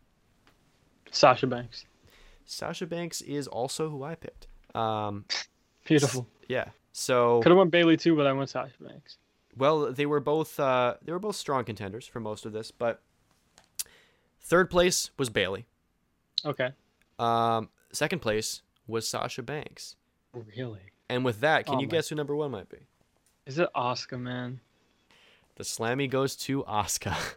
Sasha 1.11 1.47
Banks. 1.47 1.85
Sasha 2.45 2.87
Banks 2.87 3.21
is 3.21 3.47
also 3.47 3.91
who 3.91 4.03
I 4.03 4.15
picked. 4.15 4.47
Um 4.75 5.25
Beautiful. 5.85 6.27
yeah. 6.49 6.69
So 6.93 7.41
Could 7.43 7.51
have 7.51 7.59
went 7.59 7.71
Bayley 7.71 7.97
too, 7.97 8.17
but 8.17 8.27
I 8.27 8.33
went 8.33 8.49
Sasha 8.51 8.83
Banks. 8.83 9.19
well 9.57 9.93
they 9.93 10.07
were 10.07 10.21
both 10.21 10.59
uh 10.59 10.95
they 11.03 11.13
were 11.13 11.19
both 11.19 11.37
strong 11.37 11.65
contenders 11.65 12.07
for 12.07 12.21
most 12.21 12.47
of 12.47 12.53
this, 12.53 12.71
but 12.71 13.03
third 14.41 14.71
place 14.71 15.11
was 15.19 15.29
Bayley. 15.29 15.67
Okay. 16.45 16.71
Um 17.19 17.69
second 17.93 18.21
place 18.21 18.63
was 18.87 19.07
Sasha 19.07 19.43
Banks. 19.43 19.97
Really? 20.57 20.81
And 21.09 21.25
with 21.25 21.41
that, 21.41 21.67
can 21.67 21.77
Oh 21.77 21.81
you 21.81 21.87
my- 21.87 21.91
guess 21.91 22.09
who 22.09 22.15
number 22.15 22.35
1 22.37 22.51
might 22.51 22.69
be? 22.69 22.79
Is 23.47 23.59
it 23.59 23.69
Asuka, 23.75 24.19
man? 24.21 24.61
The 25.57 25.65
Slammy 25.65 26.09
goes 26.09 26.37
to 26.37 26.63
Asuka. 26.65 27.17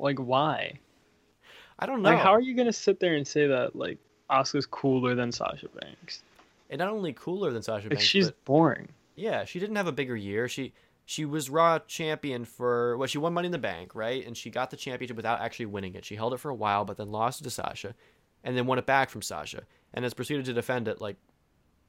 Like 0.00 0.18
why? 0.18 0.78
I 1.78 1.86
don't 1.86 2.02
know. 2.02 2.10
Like 2.10 2.20
how 2.20 2.30
are 2.32 2.40
you 2.40 2.54
gonna 2.54 2.72
sit 2.72 3.00
there 3.00 3.14
and 3.16 3.26
say 3.26 3.48
that 3.48 3.74
like 3.74 3.98
Asuka's 4.30 4.66
cooler 4.66 5.14
than 5.16 5.32
Sasha 5.32 5.68
Banks? 5.80 6.22
and 6.70 6.78
not 6.78 6.90
only 6.90 7.12
cooler 7.14 7.50
than 7.50 7.62
Sasha 7.62 7.84
Like 7.86 7.90
Banks, 7.98 8.04
she's 8.04 8.30
boring. 8.44 8.88
Yeah, 9.16 9.44
she 9.44 9.58
didn't 9.58 9.74
have 9.76 9.88
a 9.88 9.92
bigger 9.92 10.14
year. 10.14 10.46
She 10.48 10.72
she 11.08 11.24
was 11.24 11.48
Raw 11.48 11.78
champion 11.78 12.44
for 12.44 12.98
well, 12.98 13.06
she 13.06 13.16
won 13.16 13.32
Money 13.32 13.46
in 13.46 13.52
the 13.52 13.56
Bank, 13.56 13.94
right? 13.94 14.26
And 14.26 14.36
she 14.36 14.50
got 14.50 14.70
the 14.70 14.76
championship 14.76 15.16
without 15.16 15.40
actually 15.40 15.64
winning 15.64 15.94
it. 15.94 16.04
She 16.04 16.16
held 16.16 16.34
it 16.34 16.36
for 16.36 16.50
a 16.50 16.54
while, 16.54 16.84
but 16.84 16.98
then 16.98 17.10
lost 17.10 17.40
it 17.40 17.44
to 17.44 17.50
Sasha, 17.50 17.94
and 18.44 18.54
then 18.54 18.66
won 18.66 18.78
it 18.78 18.84
back 18.84 19.08
from 19.08 19.22
Sasha, 19.22 19.62
and 19.94 20.04
has 20.04 20.12
proceeded 20.12 20.44
to 20.44 20.52
defend 20.52 20.86
it 20.86 21.00
like 21.00 21.16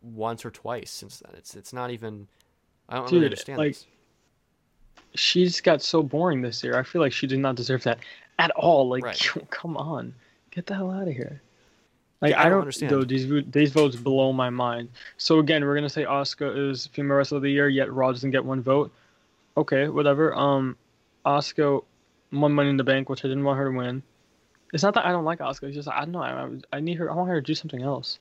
once 0.01 0.45
or 0.45 0.51
twice 0.51 0.89
since 0.89 1.20
then. 1.20 1.34
It's 1.36 1.53
it's 1.53 1.74
not 1.74 1.91
even. 1.91 2.30
I 2.88 2.95
don't 2.95 3.07
really 3.07 3.17
Dude, 3.17 3.26
understand 3.26 3.57
like, 3.57 3.74
this. 3.74 3.88
She's 5.15 5.59
got 5.59 5.82
so 5.82 6.01
boring 6.01 6.41
this 6.41 6.63
year. 6.63 6.80
I 6.80 6.84
feel 6.84 7.01
like 7.01 7.11
she 7.11 7.28
did 7.28 7.39
not 7.39 7.55
deserve 7.55 7.84
that 7.84 7.99
at 8.38 8.51
all. 8.51 8.88
Like, 8.88 9.03
Right. 9.03 9.32
come 9.49 9.76
on, 9.76 10.13
get 10.51 10.65
the 10.65 10.76
hell 10.76 10.91
out 10.91 11.09
of 11.09 11.13
here. 11.13 11.41
Like 12.22 12.32
Yeah, 12.32 12.38
I 12.38 12.41
I 12.41 12.43
don't 12.43 12.51
don't, 12.51 12.61
understand. 12.61 12.91
Though 12.93 13.03
these 13.03 13.28
these 13.51 13.74
votes 13.74 13.97
blow 13.97 14.32
my 14.32 14.49
mind. 14.49 14.88
So 15.17 15.39
again, 15.39 15.65
we're 15.65 15.76
gonna 15.76 15.89
say 15.89 16.05
Asuka 16.05 16.70
is 16.72 16.88
female 16.88 17.17
wrestler 17.17 17.36
of 17.36 17.43
the 17.43 17.51
year, 17.51 17.67
yet 17.67 17.91
Raw 17.91 18.13
doesn't 18.13 18.32
get 18.32 18.45
one 18.45 18.61
vote. 18.61 18.93
Okay, 19.60 19.89
whatever. 19.89 20.34
Um, 20.34 20.78
Asuka 21.26 21.84
won 22.32 22.53
Money 22.53 22.70
in 22.70 22.78
the 22.78 22.84
Bank, 22.86 23.10
which 23.10 23.26
I 23.26 23.28
didn't 23.28 23.43
want 23.43 23.57
her 23.57 23.70
to 23.70 23.78
win. 23.78 24.01
It's 24.72 24.84
not 24.84 24.93
that 24.93 25.05
I 25.05 25.12
don't 25.12 25.26
like 25.26 25.39
Asuka. 25.39 25.64
It's 25.64 25.76
just 25.76 25.89
I 25.89 25.99
don't 25.99 26.14
know. 26.14 26.22
I, 26.22 26.78
I 26.78 26.80
need 26.80 26.97
her. 26.97 27.12
I 27.12 27.16
want 27.16 27.30
her 27.30 27.41
to 27.41 27.45
do 27.45 27.53
something 27.53 27.82
else. 27.82 28.20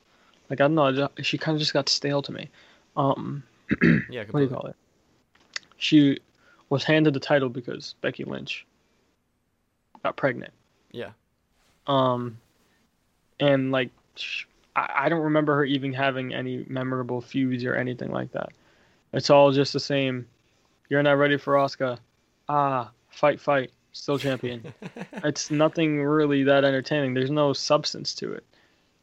Like 0.50 0.60
I 0.60 0.64
don't 0.64 0.74
know. 0.74 0.90
Just, 0.92 1.24
she 1.24 1.38
kind 1.38 1.54
of 1.54 1.60
just 1.60 1.72
got 1.72 1.88
stale 1.88 2.22
to 2.22 2.32
me. 2.32 2.50
Um, 2.96 3.44
Yeah, 4.10 4.24
what 4.30 4.40
do 4.40 4.46
you 4.46 4.48
call 4.48 4.66
it? 4.66 4.76
She 5.76 6.18
was 6.70 6.82
handed 6.82 7.14
the 7.14 7.20
title 7.20 7.48
because 7.48 7.94
Becky 8.00 8.24
Lynch 8.24 8.66
got 10.02 10.16
pregnant. 10.16 10.52
Yeah. 10.90 11.10
Um, 11.86 12.38
and 13.38 13.70
like, 13.70 13.90
sh- 14.16 14.44
I, 14.74 15.04
I 15.04 15.08
don't 15.08 15.22
remember 15.22 15.54
her 15.54 15.64
even 15.64 15.92
having 15.92 16.34
any 16.34 16.64
memorable 16.68 17.20
feuds 17.20 17.64
or 17.64 17.76
anything 17.76 18.10
like 18.10 18.32
that. 18.32 18.50
It's 19.12 19.30
all 19.30 19.52
just 19.52 19.72
the 19.72 19.80
same. 19.80 20.26
You're 20.88 21.02
not 21.02 21.12
ready 21.12 21.36
for 21.36 21.54
Asuka. 21.54 21.98
Ah, 22.48 22.90
fight, 23.10 23.40
fight, 23.40 23.70
still 23.92 24.18
champion. 24.18 24.72
it's 25.24 25.50
nothing 25.50 26.02
really 26.02 26.42
that 26.44 26.64
entertaining. 26.64 27.14
There's 27.14 27.30
no 27.30 27.52
substance 27.52 28.14
to 28.16 28.32
it. 28.32 28.44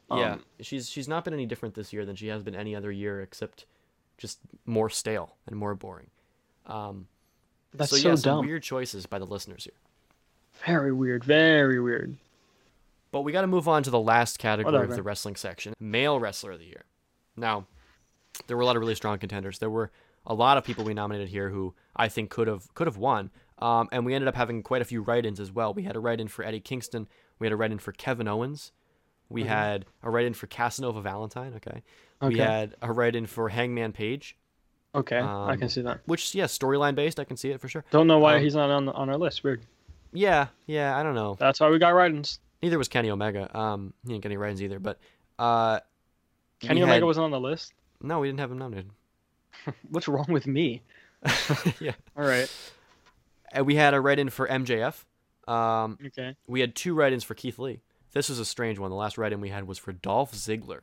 yeah, 0.09 0.33
Um, 0.33 0.43
she's 0.61 0.89
she's 0.89 1.07
not 1.07 1.23
been 1.25 1.33
any 1.33 1.45
different 1.45 1.75
this 1.75 1.93
year 1.93 2.05
than 2.05 2.15
she 2.15 2.27
has 2.27 2.43
been 2.43 2.55
any 2.55 2.75
other 2.75 2.91
year, 2.91 3.21
except 3.21 3.65
just 4.17 4.39
more 4.65 4.89
stale 4.89 5.35
and 5.47 5.55
more 5.57 5.75
boring. 5.75 6.07
Um, 6.65 7.07
That's 7.73 7.91
so 7.91 7.97
so, 7.97 8.09
yeah, 8.09 8.15
some 8.15 8.37
dumb. 8.37 8.45
weird 8.47 8.63
choices 8.63 9.05
by 9.05 9.19
the 9.19 9.25
listeners 9.25 9.65
here. 9.65 9.73
Very 10.65 10.91
weird. 10.93 11.23
Very 11.23 11.79
weird. 11.79 12.15
But 13.11 13.21
we 13.21 13.31
got 13.31 13.41
to 13.41 13.47
move 13.47 13.67
on 13.67 13.83
to 13.83 13.89
the 13.89 13.99
last 13.99 14.39
category 14.39 14.75
of 14.83 14.95
the 14.95 15.03
wrestling 15.03 15.35
section 15.35 15.73
male 15.79 16.19
wrestler 16.19 16.51
of 16.53 16.59
the 16.59 16.65
year. 16.65 16.83
Now, 17.37 17.65
there 18.47 18.57
were 18.57 18.63
a 18.63 18.65
lot 18.65 18.75
of 18.75 18.79
really 18.81 18.95
strong 18.95 19.19
contenders. 19.19 19.59
There 19.59 19.69
were 19.69 19.91
a 20.27 20.33
lot 20.33 20.57
of 20.57 20.63
people 20.63 20.83
we 20.83 20.93
nominated 20.93 21.29
here 21.29 21.49
who 21.49 21.73
I 21.95 22.07
think 22.09 22.29
could 22.29 22.47
have 22.47 22.73
could 22.73 22.87
have 22.87 22.97
won. 22.97 23.31
Um, 23.59 23.87
and 23.91 24.05
we 24.05 24.13
ended 24.13 24.27
up 24.27 24.35
having 24.35 24.63
quite 24.63 24.81
a 24.81 24.85
few 24.85 25.01
write-ins 25.01 25.39
as 25.39 25.51
well. 25.51 25.73
We 25.73 25.83
had 25.83 25.95
a 25.95 25.99
write-in 25.99 26.27
for 26.27 26.43
Eddie 26.43 26.59
Kingston. 26.59 27.07
We 27.39 27.47
had 27.47 27.53
a 27.53 27.55
write-in 27.55 27.79
for 27.79 27.93
Kevin 27.93 28.27
Owens. 28.27 28.73
We 29.29 29.43
had 29.43 29.85
a 30.03 30.09
write-in 30.09 30.33
for 30.33 30.47
Casanova 30.47 31.01
Valentine. 31.01 31.53
Okay. 31.55 31.81
We 32.21 32.37
had 32.37 32.75
a 32.81 32.91
write-in 32.91 33.25
for 33.27 33.49
Hangman 33.49 33.91
Page, 33.93 34.35
Okay, 34.93 35.17
I 35.17 35.51
Um, 35.53 35.57
can 35.59 35.67
see 35.69 35.81
that. 35.81 35.99
which 36.05 36.33
yeah, 36.35 36.45
storyline 36.45 36.95
based. 36.95 37.19
I 37.19 37.23
can 37.25 37.35
see 37.37 37.49
it 37.51 37.59
for 37.59 37.67
sure. 37.67 37.83
Don't 37.91 38.07
know 38.07 38.19
why 38.19 38.35
um, 38.37 38.41
he's 38.43 38.55
not 38.55 38.69
on 38.69 38.87
on 38.89 39.09
our 39.09 39.17
list. 39.17 39.43
Weird. 39.43 39.61
Yeah, 40.13 40.47
yeah. 40.67 40.97
I 40.97 41.03
don't 41.03 41.15
know. 41.15 41.35
That's 41.39 41.59
why 41.59 41.69
we 41.69 41.79
got 41.79 41.89
write-ins. 41.89 42.39
Neither 42.61 42.77
was 42.77 42.87
Kenny 42.87 43.09
Omega. 43.09 43.55
Um, 43.57 43.93
he 44.03 44.09
didn't 44.13 44.23
get 44.23 44.29
any 44.29 44.37
write-ins 44.37 44.61
either. 44.63 44.79
But 44.79 44.99
uh, 45.39 45.79
Kenny 46.61 46.81
Omega 46.81 46.93
had- 46.95 47.03
wasn't 47.03 47.25
on 47.25 47.31
the 47.31 47.39
list. 47.39 47.73
No, 48.01 48.19
we 48.21 48.27
didn't 48.27 48.39
have 48.39 48.51
him 48.51 48.57
nominated. 48.57 48.91
What's 49.89 50.07
wrong 50.07 50.25
with 50.29 50.47
me? 50.47 50.81
yeah. 51.79 51.93
All 52.17 52.25
right. 52.25 52.51
And 53.51 53.65
we 53.65 53.75
had 53.75 53.93
a 53.93 54.01
write-in 54.01 54.29
for 54.29 54.47
MJF. 54.47 55.03
Um, 55.47 55.97
Okay. 56.07 56.35
we 56.47 56.59
had 56.59 56.75
two 56.75 56.93
write-ins 56.93 57.23
for 57.23 57.35
Keith 57.35 57.57
Lee. 57.59 57.79
This 58.11 58.29
was 58.29 58.39
a 58.39 58.45
strange 58.45 58.79
one. 58.79 58.89
The 58.89 58.95
last 58.95 59.17
write-in 59.17 59.41
we 59.41 59.49
had 59.49 59.67
was 59.67 59.77
for 59.77 59.91
Dolph 59.93 60.33
Ziggler. 60.33 60.81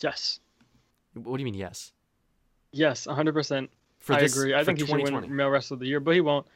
Yes. 0.00 0.40
What 1.14 1.36
do 1.36 1.40
you 1.40 1.44
mean 1.44 1.54
yes? 1.54 1.92
Yes. 2.72 3.06
100%. 3.06 3.68
For 3.98 4.12
I 4.14 4.20
this- 4.20 4.36
agree. 4.36 4.54
I 4.54 4.62
think 4.64 4.80
he 4.80 4.86
should 4.86 5.02
win 5.02 5.34
Male 5.34 5.48
Wrestler 5.48 5.74
of 5.76 5.80
the 5.80 5.86
Year, 5.86 6.00
but 6.00 6.14
he 6.14 6.20
won't. 6.20 6.46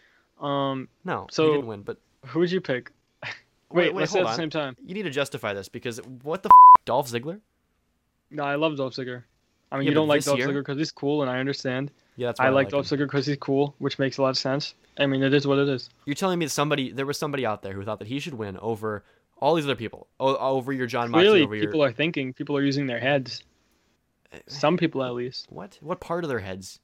Um, 0.41 0.89
No, 1.05 1.26
So- 1.31 1.47
he 1.47 1.53
didn't 1.53 1.66
win. 1.66 1.83
But 1.83 1.99
who 2.26 2.41
would 2.41 2.51
you 2.53 2.61
pick? 2.61 2.91
wait, 3.22 3.33
Wait, 3.70 3.95
wait, 3.95 4.01
let's 4.01 4.12
say 4.12 4.20
at 4.20 4.26
the 4.26 4.35
same 4.37 4.51
time. 4.51 4.76
You 4.85 4.95
need 4.95 5.03
to 5.05 5.11
justify 5.11 5.53
this 5.55 5.68
because 5.68 5.99
what 6.22 6.43
the 6.43 6.49
f- 6.49 6.85
Dolph 6.85 7.11
Ziggler? 7.11 7.41
No, 8.31 8.45
I 8.45 8.55
love 8.55 8.76
Dolph 8.76 8.95
Ziggler. 8.95 9.24
I 9.73 9.77
mean, 9.77 9.85
Yeah, 9.85 9.91
you 9.91 9.95
don't 9.95 10.09
like 10.09 10.25
Dolph 10.25 10.39
Ziggler 10.39 10.61
because 10.61 10.79
he's 10.79 10.91
cool, 10.91 11.23
and 11.23 11.31
I 11.31 11.39
understand. 11.39 11.91
Yeah, 12.16 12.29
that's 12.29 12.41
why 12.41 12.47
I 12.47 12.49
I 12.49 12.51
like 12.51 12.66
like 12.66 12.71
Dolph. 12.73 12.87
Ziggler 12.87 13.07
because 13.07 13.27
he's 13.27 13.37
cool, 13.37 13.75
which 13.79 13.99
makes 13.99 14.18
a 14.18 14.23
lot 14.23 14.31
of 14.31 14.39
sense. 14.39 14.75
I 14.99 15.07
mean, 15.07 15.23
it 15.23 15.33
is 15.33 15.47
what 15.47 15.59
it 15.59 15.68
is. 15.68 15.89
You're 16.07 16.14
telling 16.14 16.39
me 16.39 16.47
that 16.47 16.51
somebody 16.51 16.91
there 16.93 17.07
was 17.07 17.18
somebody 17.18 17.47
out 17.47 17.62
there 17.62 17.73
who 17.73 17.85
thought 17.85 17.99
that 18.01 18.09
he 18.09 18.18
should 18.18 18.35
win 18.35 18.57
over 18.59 19.05
all 19.39 19.55
these 19.55 19.64
other 19.64 19.77
people, 19.77 20.07
over 20.18 20.73
your 20.73 20.87
Jon 20.87 21.11
Moxley, 21.11 21.43
over 21.43 21.59
people 21.59 21.81
your 21.81 21.89
are 21.89 21.93
thinking. 21.93 22.33
People 22.33 22.57
are 22.57 22.62
using 22.62 22.87
their 22.87 23.01
heads. 23.01 23.43
Some 24.47 24.77
people, 24.77 25.03
at 25.03 25.14
least. 25.14 25.47
what? 25.51 25.79
What 25.81 25.99
part 26.01 26.25
of 26.25 26.31
their 26.31 26.39
heads? 26.39 26.79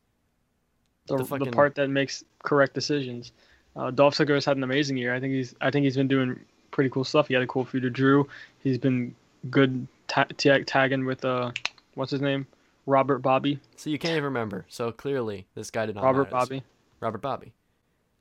the, 1.07 1.17
The 1.19 1.39
the, 1.39 1.51
part 1.53 1.75
that 1.77 1.89
makes 1.89 2.25
correct 2.43 2.75
decisions. 2.75 3.33
Uh, 3.77 3.91
Dolph 3.91 4.17
Ziggler 4.17 4.35
has 4.35 4.45
had 4.45 4.57
an 4.57 4.65
amazing 4.65 4.97
year. 4.97 5.15
I 5.15 5.21
think 5.21 5.33
he's 5.35 5.55
I 5.61 5.71
think 5.71 5.85
he's 5.85 5.97
been 5.97 6.09
doing 6.09 6.41
pretty 6.71 6.91
cool 6.91 7.05
stuff. 7.05 7.29
He 7.29 7.35
had 7.35 7.43
a 7.43 7.47
cool 7.47 7.65
feud 7.65 7.85
with 7.85 7.93
Drew. 7.93 8.29
He's 8.63 8.79
been 8.79 9.15
good 9.51 9.87
ta- 10.09 10.27
tagging 10.37 11.05
with 11.05 11.25
uh 11.25 11.53
what's 11.95 12.11
his 12.11 12.21
name 12.21 12.47
Robert 12.87 13.19
Bobby 13.19 13.59
So 13.77 13.91
you 13.91 13.99
can't 13.99 14.13
even 14.13 14.25
remember. 14.25 14.65
So 14.69 14.93
clearly, 14.93 15.47
this 15.55 15.71
guy 15.71 15.87
did 15.87 15.97
not. 15.97 16.05
Robert. 16.05 16.31
Bobby. 16.31 16.63
Robert 17.01 17.21
Bobby. 17.21 17.53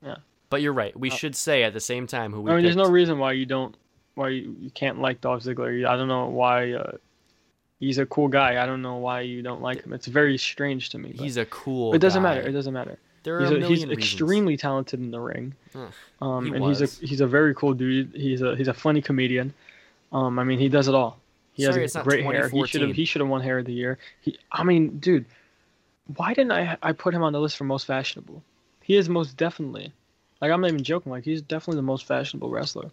Yeah. 0.03 0.17
But 0.49 0.61
you're 0.61 0.73
right. 0.73 0.97
We 0.99 1.09
should 1.09 1.35
say 1.35 1.63
at 1.63 1.73
the 1.73 1.79
same 1.79 2.07
time 2.07 2.31
who 2.33 2.41
we. 2.41 2.51
I 2.51 2.55
mean, 2.55 2.63
there's 2.63 2.75
no 2.75 2.89
reason 2.89 3.17
why 3.19 3.33
you 3.33 3.45
don't 3.45 3.75
why 4.15 4.29
you, 4.29 4.55
you 4.59 4.69
can't 4.71 4.99
like 5.01 5.21
Dolph 5.21 5.43
Ziggler. 5.43 5.85
I 5.85 5.95
don't 5.97 6.07
know 6.07 6.27
why. 6.27 6.73
Uh, 6.73 6.97
he's 7.79 7.97
a 7.97 8.05
cool 8.05 8.27
guy. 8.27 8.61
I 8.61 8.65
don't 8.65 8.81
know 8.81 8.95
why 8.97 9.21
you 9.21 9.41
don't 9.41 9.61
like 9.61 9.83
him. 9.83 9.93
It's 9.93 10.07
very 10.07 10.37
strange 10.37 10.89
to 10.91 10.97
me. 10.97 11.11
but 11.15 11.23
He's 11.23 11.37
a 11.37 11.45
cool. 11.45 11.93
it 11.93 11.99
doesn't 11.99 12.23
guy. 12.23 12.35
matter. 12.35 12.47
It 12.47 12.51
doesn't 12.51 12.73
matter. 12.73 12.97
There 13.23 13.37
are 13.37 13.41
He's, 13.41 13.49
a 13.49 13.55
a, 13.55 13.59
million 13.59 13.69
he's 13.71 13.85
reasons. 13.87 13.97
extremely 13.97 14.55
talented 14.55 14.99
in 14.99 15.09
the 15.11 15.19
ring. 15.19 15.55
Huh. 15.73 15.87
Um, 16.25 16.45
He 16.45 16.51
and 16.53 16.63
was. 16.63 16.79
he's 16.79 17.01
a 17.03 17.05
he's 17.07 17.21
a 17.21 17.27
very 17.27 17.53
cool 17.55 17.73
dude. 17.73 18.11
He's 18.15 18.41
a 18.41 18.55
he's 18.55 18.67
a 18.67 18.73
funny 18.73 19.01
comedian. 19.01 19.53
Um, 20.11 20.37
I 20.39 20.43
mean, 20.43 20.59
he 20.59 20.69
does 20.69 20.87
it 20.87 20.93
all. 20.95 21.19
He 21.55 21.63
Sorry, 21.63 21.81
has 21.81 21.95
great 22.03 22.23
hair. 22.25 22.49
He 22.49 22.65
should 22.67 22.81
have 22.81 22.91
he 22.95 23.05
should 23.05 23.21
have 23.21 23.29
won 23.29 23.41
hair 23.41 23.59
of 23.59 23.65
the 23.65 23.73
year. 23.73 23.97
He, 24.21 24.37
I 24.51 24.63
mean, 24.63 24.99
dude, 24.99 25.25
why 26.15 26.33
didn't 26.33 26.51
I 26.51 26.77
I 26.83 26.91
put 26.91 27.13
him 27.13 27.23
on 27.23 27.33
the 27.33 27.39
list 27.39 27.57
for 27.57 27.63
most 27.63 27.85
fashionable? 27.87 28.43
He 28.83 28.95
is 28.97 29.09
most 29.09 29.37
definitely. 29.37 29.91
Like 30.41 30.51
I'm 30.51 30.61
not 30.61 30.67
even 30.69 30.83
joking. 30.83 31.11
Like 31.11 31.23
he's 31.23 31.41
definitely 31.41 31.77
the 31.77 31.83
most 31.83 32.05
fashionable 32.05 32.49
wrestler. 32.49 32.91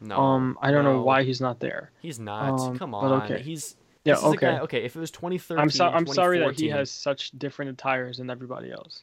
No. 0.00 0.16
um, 0.18 0.58
I 0.62 0.70
don't 0.70 0.84
know 0.84 1.02
why 1.02 1.24
he's 1.24 1.40
not 1.40 1.58
there. 1.60 1.90
He's 2.00 2.18
not. 2.20 2.60
Um, 2.60 2.78
Come 2.78 2.92
but 2.92 2.98
on. 2.98 3.22
okay. 3.22 3.42
He's. 3.42 3.76
Yeah, 4.04 4.14
this 4.14 4.20
is 4.20 4.24
a 4.24 4.28
okay. 4.28 4.46
guy- 4.46 4.58
okay. 4.60 4.84
If 4.84 4.94
it 4.96 5.00
was 5.00 5.10
2013. 5.10 5.60
I'm 5.60 5.70
sorry. 5.70 5.94
I'm 5.94 6.06
sorry 6.06 6.38
that 6.40 6.58
he 6.58 6.68
has 6.68 6.90
such 6.90 7.30
different 7.38 7.70
attires 7.72 8.18
than 8.18 8.30
everybody 8.30 8.70
else. 8.70 9.02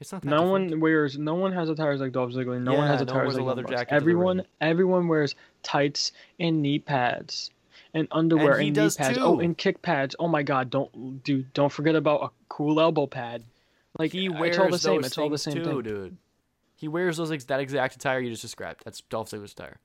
It's 0.00 0.12
not 0.12 0.22
that 0.22 0.28
No 0.28 0.36
different. 0.38 0.70
one 0.72 0.80
wears. 0.80 1.18
No 1.18 1.34
one 1.34 1.52
has 1.52 1.68
attires 1.68 2.00
like 2.00 2.12
Dolph 2.12 2.30
Ziggler. 2.32 2.60
No 2.62 2.72
one 2.74 2.82
Yeah, 2.84 2.96
has 2.96 3.00
no 3.00 3.06
one 3.06 3.08
attires 3.08 3.26
wears 3.26 3.36
a 3.36 3.42
like 3.42 3.56
leather 3.56 3.68
jacket 3.68 3.92
Everyone, 3.94 4.42
everyone 4.60 5.08
wears 5.08 5.34
tights 5.62 6.12
and 6.38 6.60
knee 6.62 6.78
pads, 6.78 7.50
and 7.96 8.06
underwear 8.10 8.52
And 8.52 8.62
he 8.62 8.68
and, 8.68 8.76
knee 8.76 8.90
pads. 8.96 9.18
Oh, 9.20 9.40
and 9.40 9.56
kick 9.56 9.80
pads. 9.82 10.14
Oh 10.18 10.28
my 10.28 10.42
God! 10.42 10.70
Don't 10.70 11.24
dude. 11.24 11.52
Don't 11.54 11.72
forget 11.72 11.96
about 11.96 12.22
a 12.22 12.28
cool 12.48 12.78
elbow 12.78 13.06
pad. 13.06 13.42
Like 13.98 14.12
He 14.12 14.28
wears 14.28 14.56
it's 14.56 14.58
all 14.58 14.70
the 14.70 14.78
same. 14.78 15.02
It's 15.04 15.18
all 15.18 15.30
the 15.30 15.38
same 15.38 15.54
too, 15.54 15.64
thing. 15.64 15.82
dude. 15.82 16.16
He 16.76 16.88
wears 16.88 17.16
those 17.16 17.32
ex- 17.32 17.44
that 17.46 17.60
exact 17.60 17.96
attire 17.96 18.20
you 18.20 18.28
just 18.30 18.42
described. 18.42 18.82
That's 18.84 19.00
Dolph 19.00 19.30
Ziggler's 19.30 19.52
attire. 19.52 19.78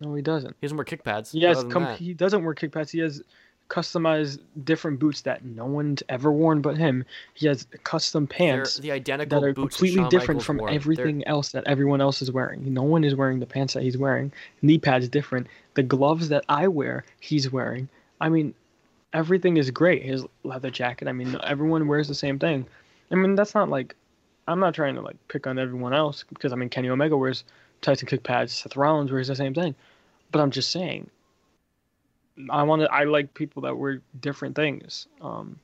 No, 0.00 0.14
he 0.14 0.22
doesn't. 0.22 0.56
He 0.60 0.66
doesn't 0.66 0.78
wear 0.78 0.84
kick 0.84 1.04
pads. 1.04 1.32
He 1.32 1.44
other 1.44 1.62
than 1.62 1.70
Com- 1.70 1.96
he 1.96 2.14
doesn't 2.14 2.42
wear 2.42 2.54
kick 2.54 2.72
pads. 2.72 2.90
He 2.90 3.00
has 3.00 3.22
customized 3.70 4.40
different 4.64 4.98
boots 4.98 5.22
that 5.22 5.44
no 5.44 5.64
one's 5.64 6.02
ever 6.08 6.30
worn 6.30 6.60
but 6.60 6.76
him. 6.76 7.04
He 7.34 7.46
has 7.46 7.66
custom 7.84 8.26
They're 8.26 8.56
pants. 8.58 8.78
the 8.78 8.90
identical 8.90 9.40
that 9.40 9.46
are 9.46 9.54
completely 9.54 10.02
different 10.08 10.28
Michaels 10.28 10.44
from 10.44 10.58
wore. 10.58 10.68
They're- 10.68 10.76
everything 10.76 11.26
else 11.26 11.52
that 11.52 11.64
everyone 11.66 12.00
else 12.00 12.20
is 12.20 12.30
wearing. 12.30 12.74
No 12.74 12.82
one 12.82 13.04
is 13.04 13.14
wearing 13.14 13.38
the 13.38 13.46
pants 13.46 13.74
that 13.74 13.82
he's 13.84 13.96
wearing. 13.96 14.32
Knee 14.60 14.78
pads 14.78 15.08
different. 15.08 15.46
The 15.74 15.82
gloves 15.84 16.28
that 16.28 16.44
I 16.48 16.68
wear, 16.68 17.04
he's 17.20 17.50
wearing. 17.50 17.88
I 18.20 18.28
mean, 18.28 18.54
everything 19.12 19.56
is 19.56 19.70
great. 19.70 20.02
His 20.02 20.26
leather 20.42 20.70
jacket. 20.70 21.08
I 21.08 21.12
mean, 21.12 21.36
everyone 21.44 21.86
wears 21.86 22.08
the 22.08 22.14
same 22.14 22.38
thing. 22.38 22.66
I 23.10 23.14
mean, 23.14 23.36
that's 23.36 23.54
not 23.54 23.68
like 23.68 23.94
I'm 24.48 24.60
not 24.60 24.74
trying 24.74 24.96
to 24.96 25.00
like 25.00 25.16
pick 25.28 25.46
on 25.46 25.58
everyone 25.58 25.94
else 25.94 26.24
because 26.28 26.52
I 26.52 26.56
mean 26.56 26.68
Kenny 26.68 26.88
Omega 26.88 27.16
wears 27.16 27.44
Tyson 27.82 28.08
kick 28.08 28.24
pads. 28.24 28.52
Seth 28.52 28.76
Rollins 28.76 29.12
wears 29.12 29.28
the 29.28 29.36
same 29.36 29.54
thing. 29.54 29.76
But 30.32 30.40
I'm 30.40 30.50
just 30.50 30.70
saying. 30.70 31.08
I 32.50 32.62
want 32.62 32.82
to. 32.82 32.92
I 32.92 33.04
like 33.04 33.34
people 33.34 33.62
that 33.62 33.76
wear 33.76 34.00
different 34.20 34.56
things. 34.56 35.06
Um, 35.20 35.58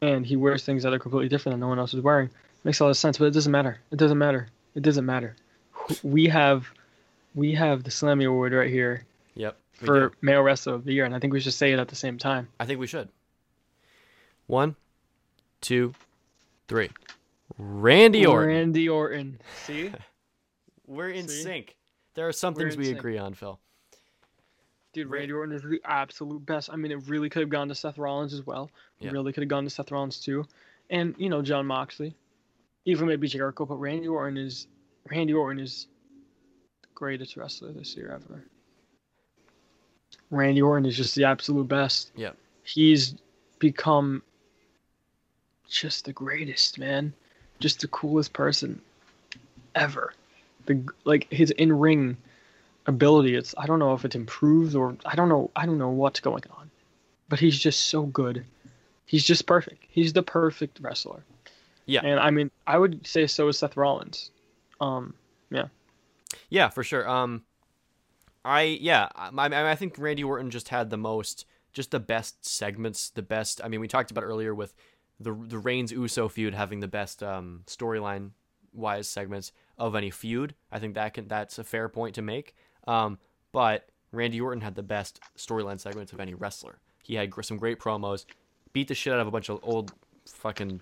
and 0.00 0.24
he 0.24 0.36
wears 0.36 0.64
things 0.64 0.82
that 0.84 0.92
are 0.92 0.98
completely 0.98 1.28
different 1.28 1.54
than 1.54 1.60
no 1.60 1.68
one 1.68 1.78
else 1.78 1.92
is 1.94 2.00
wearing. 2.02 2.30
Makes 2.64 2.80
a 2.80 2.84
lot 2.84 2.90
of 2.90 2.96
sense, 2.96 3.18
but 3.18 3.24
it 3.26 3.32
doesn't 3.32 3.50
matter. 3.52 3.78
It 3.90 3.96
doesn't 3.98 4.18
matter. 4.18 4.48
It 4.74 4.82
doesn't 4.82 5.04
matter. 5.06 5.34
We 6.02 6.26
have, 6.28 6.68
we 7.34 7.54
have 7.54 7.82
the 7.82 7.90
Slammy 7.90 8.26
Award 8.28 8.52
right 8.52 8.70
here 8.70 9.04
Yep. 9.34 9.56
for 9.72 10.08
do. 10.10 10.14
male 10.20 10.42
wrestler 10.42 10.74
of 10.74 10.84
the 10.84 10.92
year, 10.92 11.04
and 11.04 11.14
I 11.14 11.18
think 11.18 11.32
we 11.32 11.40
should 11.40 11.54
say 11.54 11.72
it 11.72 11.78
at 11.80 11.88
the 11.88 11.96
same 11.96 12.16
time. 12.18 12.48
I 12.60 12.66
think 12.66 12.78
we 12.78 12.86
should. 12.86 13.08
One, 14.46 14.76
two, 15.60 15.94
three. 16.68 16.90
Randy 17.58 18.24
Orton. 18.26 18.48
Randy 18.48 18.88
Orton. 18.88 19.40
See, 19.66 19.90
We're 20.86 21.10
in 21.10 21.26
See? 21.28 21.42
sync. 21.42 21.76
There 22.14 22.26
are 22.28 22.32
some 22.32 22.54
We're 22.54 22.62
things 22.62 22.76
we 22.76 22.84
sync. 22.86 22.98
agree 22.98 23.18
on, 23.18 23.34
Phil. 23.34 23.58
Dude, 24.92 25.08
Randy 25.08 25.32
Orton 25.32 25.54
is 25.54 25.62
the 25.62 25.80
absolute 25.84 26.44
best. 26.44 26.70
I 26.72 26.76
mean, 26.76 26.92
it 26.92 27.06
really 27.08 27.28
could 27.28 27.40
have 27.40 27.50
gone 27.50 27.68
to 27.68 27.74
Seth 27.74 27.98
Rollins 27.98 28.32
as 28.32 28.46
well. 28.46 28.70
Yeah. 29.00 29.10
Really 29.10 29.32
could 29.32 29.42
have 29.42 29.48
gone 29.48 29.64
to 29.64 29.70
Seth 29.70 29.90
Rollins 29.90 30.18
too, 30.20 30.46
and 30.88 31.14
you 31.18 31.28
know 31.28 31.42
Jon 31.42 31.66
Moxley, 31.66 32.14
even 32.84 33.06
maybe 33.06 33.28
Jericho. 33.28 33.66
But 33.66 33.76
Randy 33.76 34.08
Orton 34.08 34.38
is 34.38 34.66
Randy 35.10 35.34
Orton 35.34 35.62
is 35.62 35.86
the 36.82 36.88
greatest 36.94 37.36
wrestler 37.36 37.72
this 37.72 37.96
year 37.96 38.12
ever. 38.12 38.42
Randy 40.30 40.62
Orton 40.62 40.86
is 40.86 40.96
just 40.96 41.14
the 41.14 41.24
absolute 41.24 41.68
best. 41.68 42.10
Yeah, 42.16 42.32
He's 42.62 43.14
become 43.58 44.22
just 45.68 46.04
the 46.04 46.12
greatest, 46.12 46.78
man. 46.78 47.12
Just 47.60 47.80
the 47.80 47.88
coolest 47.88 48.32
person 48.32 48.80
ever. 49.74 50.12
The 50.66 50.82
like 51.04 51.30
his 51.30 51.50
in 51.52 51.72
ring 51.72 52.16
ability. 52.88 53.36
It's 53.36 53.54
I 53.56 53.66
don't 53.66 53.78
know 53.78 53.94
if 53.94 54.04
it's 54.04 54.16
improved 54.16 54.74
or 54.74 54.96
I 55.06 55.14
don't 55.14 55.28
know 55.28 55.50
I 55.56 55.66
don't 55.66 55.78
know 55.78 55.90
what's 55.90 56.20
going 56.20 56.42
on, 56.50 56.70
but 57.28 57.38
he's 57.38 57.58
just 57.58 57.88
so 57.88 58.04
good. 58.04 58.44
He's 59.06 59.24
just 59.24 59.46
perfect. 59.46 59.84
He's 59.88 60.12
the 60.12 60.22
perfect 60.24 60.80
wrestler. 60.80 61.24
Yeah. 61.86 62.02
And 62.04 62.20
I 62.20 62.30
mean, 62.30 62.50
I 62.66 62.78
would 62.78 63.06
say 63.06 63.26
so 63.26 63.48
is 63.48 63.58
Seth 63.58 63.76
Rollins. 63.76 64.30
Um, 64.80 65.14
Yeah, 65.50 65.68
yeah, 66.50 66.68
for 66.68 66.84
sure. 66.84 67.08
Um, 67.08 67.44
I 68.44 68.62
yeah, 68.62 69.08
I, 69.14 69.30
I 69.32 69.70
I 69.72 69.74
think 69.76 69.96
Randy 69.98 70.24
Orton 70.24 70.50
just 70.50 70.68
had 70.70 70.90
the 70.90 70.96
most, 70.96 71.46
just 71.72 71.90
the 71.90 72.00
best 72.00 72.46
segments, 72.46 73.10
the 73.10 73.22
best. 73.22 73.60
I 73.64 73.68
mean, 73.68 73.80
we 73.80 73.88
talked 73.88 74.10
about 74.10 74.24
earlier 74.24 74.54
with 74.54 74.74
the 75.20 75.32
the 75.34 75.58
Reigns 75.58 75.92
Uso 75.92 76.28
feud 76.28 76.54
having 76.54 76.80
the 76.80 76.88
best 76.88 77.22
um 77.22 77.62
storyline 77.66 78.32
wise 78.72 79.08
segments 79.08 79.52
of 79.78 79.94
any 79.94 80.10
feud. 80.10 80.54
I 80.70 80.78
think 80.78 80.94
that 80.94 81.14
can 81.14 81.28
that's 81.28 81.58
a 81.58 81.64
fair 81.64 81.88
point 81.88 82.14
to 82.16 82.22
make. 82.22 82.54
Um, 82.88 83.18
but 83.52 83.88
Randy 84.12 84.40
Orton 84.40 84.62
had 84.62 84.74
the 84.74 84.82
best 84.82 85.20
storyline 85.36 85.78
segments 85.78 86.12
of 86.12 86.20
any 86.20 86.34
wrestler. 86.34 86.78
He 87.04 87.14
had 87.14 87.30
gr- 87.30 87.42
some 87.42 87.56
great 87.56 87.78
promos, 87.78 88.24
beat 88.72 88.88
the 88.88 88.94
shit 88.94 89.12
out 89.12 89.20
of 89.20 89.26
a 89.26 89.30
bunch 89.30 89.48
of 89.48 89.60
old 89.62 89.92
fucking 90.26 90.80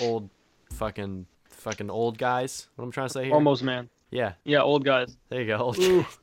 old 0.00 0.30
fucking 0.72 1.26
fucking 1.48 1.90
old 1.90 2.18
guys. 2.18 2.68
What 2.76 2.84
I'm 2.84 2.90
trying 2.92 3.08
to 3.08 3.12
say 3.12 3.24
here? 3.26 3.34
almost 3.34 3.62
man. 3.62 3.88
Yeah, 4.10 4.32
Yeah, 4.44 4.62
old 4.62 4.84
guys. 4.84 5.16
there 5.28 5.40
you 5.42 5.46
go. 5.46 6.04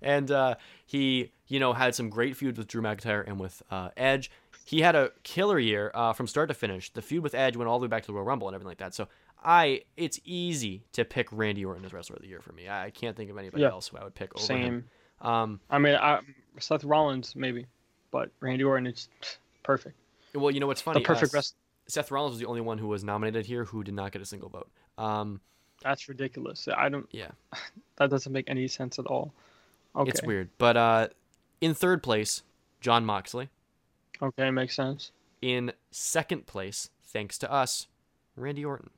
And 0.00 0.30
uh, 0.30 0.54
he, 0.86 1.32
you 1.48 1.58
know, 1.58 1.72
had 1.72 1.94
some 1.96 2.08
great 2.08 2.36
feuds 2.36 2.56
with 2.58 2.68
Drew 2.68 2.82
McIntyre 2.82 3.26
and 3.26 3.40
with 3.40 3.62
uh, 3.70 3.88
Edge. 3.96 4.30
He 4.64 4.80
had 4.80 4.94
a 4.94 5.10
killer 5.24 5.58
year 5.58 5.90
uh, 5.94 6.12
from 6.12 6.28
start 6.28 6.48
to 6.48 6.54
finish. 6.54 6.92
The 6.92 7.02
feud 7.02 7.22
with 7.24 7.34
Edge 7.34 7.56
went 7.56 7.68
all 7.68 7.78
the 7.80 7.84
way 7.84 7.88
back 7.88 8.02
to 8.04 8.06
the 8.06 8.12
Royal 8.12 8.24
Rumble 8.24 8.46
and 8.48 8.54
everything 8.54 8.68
like 8.68 8.78
that. 8.78 8.94
So 8.94 9.08
I, 9.44 9.82
it's 9.96 10.20
easy 10.24 10.82
to 10.92 11.04
pick 11.04 11.28
Randy 11.32 11.64
Orton 11.64 11.84
as 11.84 11.92
Wrestler 11.92 12.16
of 12.16 12.22
the 12.22 12.28
Year 12.28 12.40
for 12.40 12.52
me. 12.52 12.68
I 12.68 12.90
can't 12.90 13.16
think 13.16 13.30
of 13.30 13.38
anybody 13.38 13.62
Yeah. 13.62 13.70
else 13.70 13.88
who 13.88 13.96
I 13.96 14.04
would 14.04 14.14
pick 14.14 14.30
over 14.36 14.40
him. 14.42 14.46
Same. 15.20 15.28
Um, 15.28 15.60
I 15.70 15.78
mean, 15.78 15.94
I, 15.94 16.20
Seth 16.58 16.84
Rollins 16.84 17.34
maybe, 17.36 17.66
but 18.10 18.30
Randy 18.40 18.64
Orton 18.64 18.86
is 18.86 19.08
perfect. 19.62 19.96
well, 20.34 20.50
you 20.50 20.60
know 20.60 20.66
what's 20.66 20.80
funny? 20.80 21.00
The 21.00 21.06
perfect 21.06 21.34
uh, 21.34 21.38
wrestler. 21.38 21.56
Seth 21.88 22.10
Rollins 22.10 22.32
was 22.32 22.38
the 22.40 22.46
only 22.46 22.60
one 22.60 22.78
who 22.78 22.86
was 22.88 23.02
nominated 23.04 23.44
here 23.46 23.64
who 23.64 23.82
did 23.84 23.94
not 23.94 24.12
get 24.12 24.22
a 24.22 24.24
single 24.24 24.48
vote. 24.48 24.70
Um, 24.98 25.40
That's 25.82 26.08
ridiculous. 26.08 26.68
I 26.74 26.88
don't. 26.88 27.06
yeah, 27.10 27.30
That 27.96 28.10
doesn't 28.10 28.32
make 28.32 28.48
any 28.48 28.68
sense 28.68 28.98
at 28.98 29.06
all. 29.06 29.32
Okay. 29.94 30.08
it's 30.10 30.22
weird. 30.22 30.48
But 30.58 30.76
uh, 30.76 31.08
in 31.60 31.74
third 31.74 32.02
place, 32.02 32.42
Jon 32.80 33.04
Moxley. 33.04 33.48
Okay, 34.22 34.50
makes 34.50 34.74
sense. 34.74 35.10
In 35.42 35.72
second 35.90 36.46
place, 36.46 36.88
thanks 37.04 37.36
to 37.38 37.52
us, 37.52 37.88
Randy 38.36 38.64
Orton. 38.64 38.90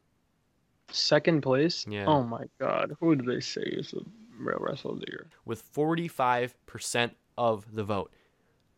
Second 0.90 1.42
place. 1.42 1.84
Yeah. 1.88 2.04
Oh 2.06 2.22
my 2.22 2.44
God, 2.60 2.96
who 3.00 3.16
did 3.16 3.26
they 3.26 3.40
say 3.40 3.62
is 3.62 3.90
the 3.90 4.04
real 4.38 4.58
wrestler 4.60 4.92
of 4.92 5.00
the 5.00 5.06
year? 5.10 5.26
with 5.44 5.62
45% 5.74 7.10
of 7.36 7.64
the 7.74 7.84
vote. 7.84 8.12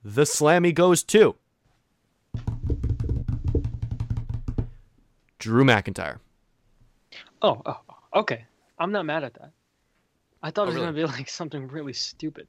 The 0.04 0.22
Slammy 0.22 0.72
goes 0.74 1.02
to 1.04 1.36
Drew 5.38 5.64
McIntyre. 5.64 6.18
Oh, 7.42 7.60
oh, 7.66 7.80
oh, 7.88 8.20
okay. 8.20 8.44
I'm 8.78 8.92
not 8.92 9.04
mad 9.06 9.24
at 9.24 9.34
that. 9.34 9.52
I 10.42 10.50
thought 10.50 10.62
Oh, 10.62 10.64
it 10.64 10.66
was 10.66 10.74
really? 10.76 10.86
gonna 10.86 10.96
be 10.96 11.12
like 11.18 11.28
something 11.28 11.68
really 11.68 11.92
stupid. 11.92 12.46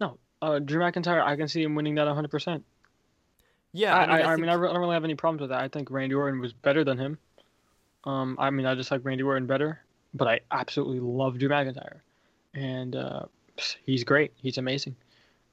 No, 0.00 0.18
uh, 0.42 0.58
Drew 0.58 0.80
McIntyre. 0.80 1.22
I 1.22 1.36
can 1.36 1.48
see 1.48 1.62
him 1.62 1.74
winning 1.74 1.94
that 1.96 2.06
100. 2.06 2.28
percent 2.30 2.64
Yeah, 3.72 3.94
I, 3.96 4.18
I, 4.20 4.32
I, 4.32 4.36
mean, 4.36 4.48
I, 4.48 4.54
re- 4.54 4.68
I 4.68 4.72
don't 4.72 4.80
really 4.80 4.94
have 4.94 5.04
any 5.04 5.14
problems 5.14 5.40
with 5.40 5.50
that. 5.50 5.60
I 5.60 5.68
think 5.68 5.90
Randy 5.90 6.14
Orton 6.14 6.40
was 6.40 6.52
better 6.52 6.84
than 6.84 6.98
him. 6.98 7.18
Um, 8.06 8.36
I 8.38 8.50
mean, 8.50 8.66
I 8.66 8.74
just 8.74 8.90
like 8.90 9.04
Randy 9.04 9.24
Orton 9.24 9.46
better, 9.46 9.80
but 10.14 10.28
I 10.28 10.40
absolutely 10.52 11.00
love 11.00 11.38
Drew 11.38 11.48
McIntyre, 11.48 11.98
and 12.54 12.94
uh, 12.94 13.24
he's 13.84 14.04
great. 14.04 14.32
He's 14.36 14.58
amazing. 14.58 14.94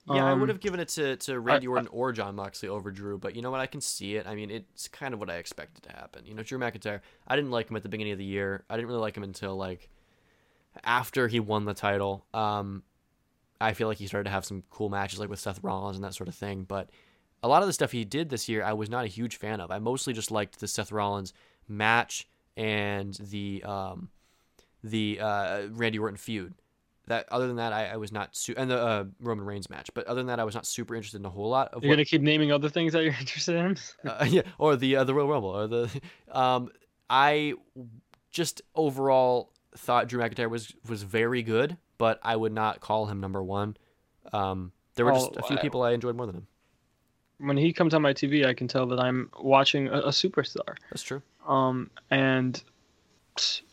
yeah, 0.08 0.26
I 0.26 0.34
would 0.34 0.44
um, 0.44 0.50
have 0.50 0.60
given 0.60 0.80
it 0.80 0.90
to, 0.90 1.16
to 1.18 1.40
Randy 1.40 1.68
I- 1.68 1.72
Orton 1.72 1.88
or 1.92 2.12
Jon 2.12 2.36
Moxley 2.36 2.70
over 2.70 2.92
Drew, 2.92 3.18
but 3.18 3.36
you 3.36 3.42
know 3.42 3.50
what? 3.52 3.60
I 3.60 3.66
can 3.66 3.82
see 3.82 4.16
it. 4.16 4.28
I 4.28 4.36
mean, 4.36 4.52
it's 4.52 4.88
kind 4.88 5.14
of 5.14 5.20
what 5.20 5.30
I 5.30 5.36
expected 5.36 5.84
to 5.84 5.92
happen. 5.92 6.26
You 6.26 6.36
know, 6.36 6.44
Drew 6.44 6.60
McIntyre, 6.60 7.02
I 7.28 7.36
didn't 7.36 7.52
like 7.52 7.70
him 7.70 7.76
at 7.76 7.84
the 7.84 7.90
beginning 7.90 8.14
of 8.14 8.20
the 8.20 8.26
year. 8.26 8.64
I 8.70 8.76
didn't 8.76 8.88
really 8.88 9.02
like 9.02 9.18
him 9.18 9.24
until 9.24 9.56
like 9.56 9.90
after 10.84 11.28
he 11.28 11.40
won 11.40 11.66
the 11.66 11.74
title. 11.74 12.26
Um, 12.34 12.84
I 13.60 13.74
feel 13.74 13.88
like 13.88 13.98
he 13.98 14.08
started 14.08 14.26
to 14.26 14.32
have 14.32 14.46
some 14.46 14.64
cool 14.70 14.90
matches 14.90 15.20
like 15.20 15.30
with 15.30 15.40
Seth 15.40 15.64
Rollins 15.64 15.96
and 15.96 16.04
that 16.04 16.14
sort 16.14 16.28
of 16.28 16.36
thing, 16.36 16.66
but 16.66 16.90
a 17.42 17.48
lot 17.48 17.62
of 17.62 17.68
the 17.68 17.74
stuff 17.74 17.92
he 17.92 18.06
did 18.06 18.30
this 18.30 18.48
year, 18.48 18.64
I 18.64 18.74
was 18.74 18.90
not 18.90 19.06
a 19.06 19.08
huge 19.08 19.38
fan 19.38 19.60
of. 19.60 19.72
I 19.72 19.80
mostly 19.80 20.14
just 20.14 20.32
liked 20.32 20.60
the 20.60 20.68
Seth 20.68 20.92
Rollins 20.92 21.34
match 21.68 22.28
and 22.58 23.14
the 23.16 23.64
um, 23.64 24.10
the 24.84 25.20
uh, 25.20 25.62
Randy 25.72 26.00
Orton 26.00 26.18
feud. 26.18 26.54
That 27.08 27.26
other 27.30 27.48
than 27.48 27.58
that, 27.58 27.74
I, 27.74 27.88
I 27.88 27.98
was 27.98 28.14
not 28.14 28.34
su- 28.34 28.54
and 28.56 28.72
the 28.72 28.80
uh, 28.82 29.04
Roman 29.20 29.46
Reigns 29.46 29.70
match. 29.70 29.90
But 29.94 30.08
other 30.08 30.22
than 30.22 30.28
that, 30.28 30.40
I 30.40 30.46
was 30.46 30.56
not 30.56 30.66
super 30.66 30.96
interested 30.96 31.20
in 31.20 31.26
a 31.26 31.30
whole 31.30 31.50
lot 31.50 31.74
of 31.74 31.84
You're 31.84 31.90
what, 31.90 31.96
gonna 31.96 32.06
keep 32.06 32.22
naming 32.22 32.52
other 32.54 32.70
things 32.70 32.94
that 32.94 33.04
you're 33.04 33.14
interested 33.20 33.56
in. 33.58 33.78
uh, 34.10 34.26
yeah, 34.30 34.44
or 34.58 34.76
the 34.78 34.96
uh, 34.98 35.04
the 35.04 35.14
Royal 35.14 35.28
Rumble, 35.28 35.50
or 35.50 35.68
the 35.68 36.02
um, 36.32 36.70
I 37.10 37.56
just 38.32 38.62
overall 38.74 39.52
thought 39.76 40.08
Drew 40.08 40.22
McIntyre 40.22 40.50
was 40.50 40.74
was 40.88 41.04
very 41.04 41.44
good, 41.44 41.76
but 41.98 42.20
I 42.24 42.36
would 42.38 42.54
not 42.54 42.80
call 42.80 43.08
him 43.08 43.20
number 43.20 43.44
one. 43.44 43.76
Um, 44.32 44.72
there 44.96 45.06
were 45.06 45.12
just 45.12 45.32
Oh, 45.36 45.40
a 45.40 45.44
few 45.44 45.58
people 45.58 45.84
I 45.84 45.92
enjoyed 45.92 46.16
more 46.16 46.26
than 46.26 46.36
him. 46.36 46.48
When 47.40 47.58
he 47.58 47.74
comes 47.74 47.94
on 47.94 48.02
my 48.02 48.14
TV, 48.14 48.46
I 48.46 48.54
can 48.54 48.68
tell 48.68 48.86
that 48.88 49.00
I'm 49.00 49.30
watching 49.40 49.88
a, 49.88 50.00
a 50.00 50.10
superstar. 50.10 50.76
That's 50.90 51.04
true. 51.04 51.22
Um, 51.48 51.90
and 52.10 52.62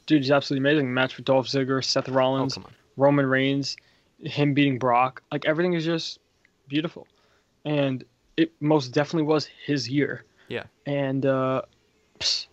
dude, 0.06 0.22
he's 0.22 0.30
absolutely 0.30 0.68
amazing. 0.68 0.92
Match 0.92 1.16
with 1.16 1.26
Dolph 1.26 1.46
Ziggler, 1.46 1.84
Seth 1.84 2.08
Oh 2.08 2.12
Rollins, 2.12 2.56
on. 2.56 2.66
Roman 2.96 3.26
Reigns, 3.26 3.76
him 4.18 4.54
beating 4.54 4.78
Brock. 4.78 5.22
Like 5.30 5.44
everything 5.44 5.74
is 5.74 5.84
just 5.84 6.18
beautiful, 6.68 7.06
and 7.64 8.04
it 8.36 8.52
most 8.60 8.88
definitely 8.88 9.26
was 9.26 9.48
his 9.64 9.88
year. 9.88 10.24
Yeah. 10.48 10.64
And 10.86 11.24
uh, 11.26 11.62
pss, 12.18 12.48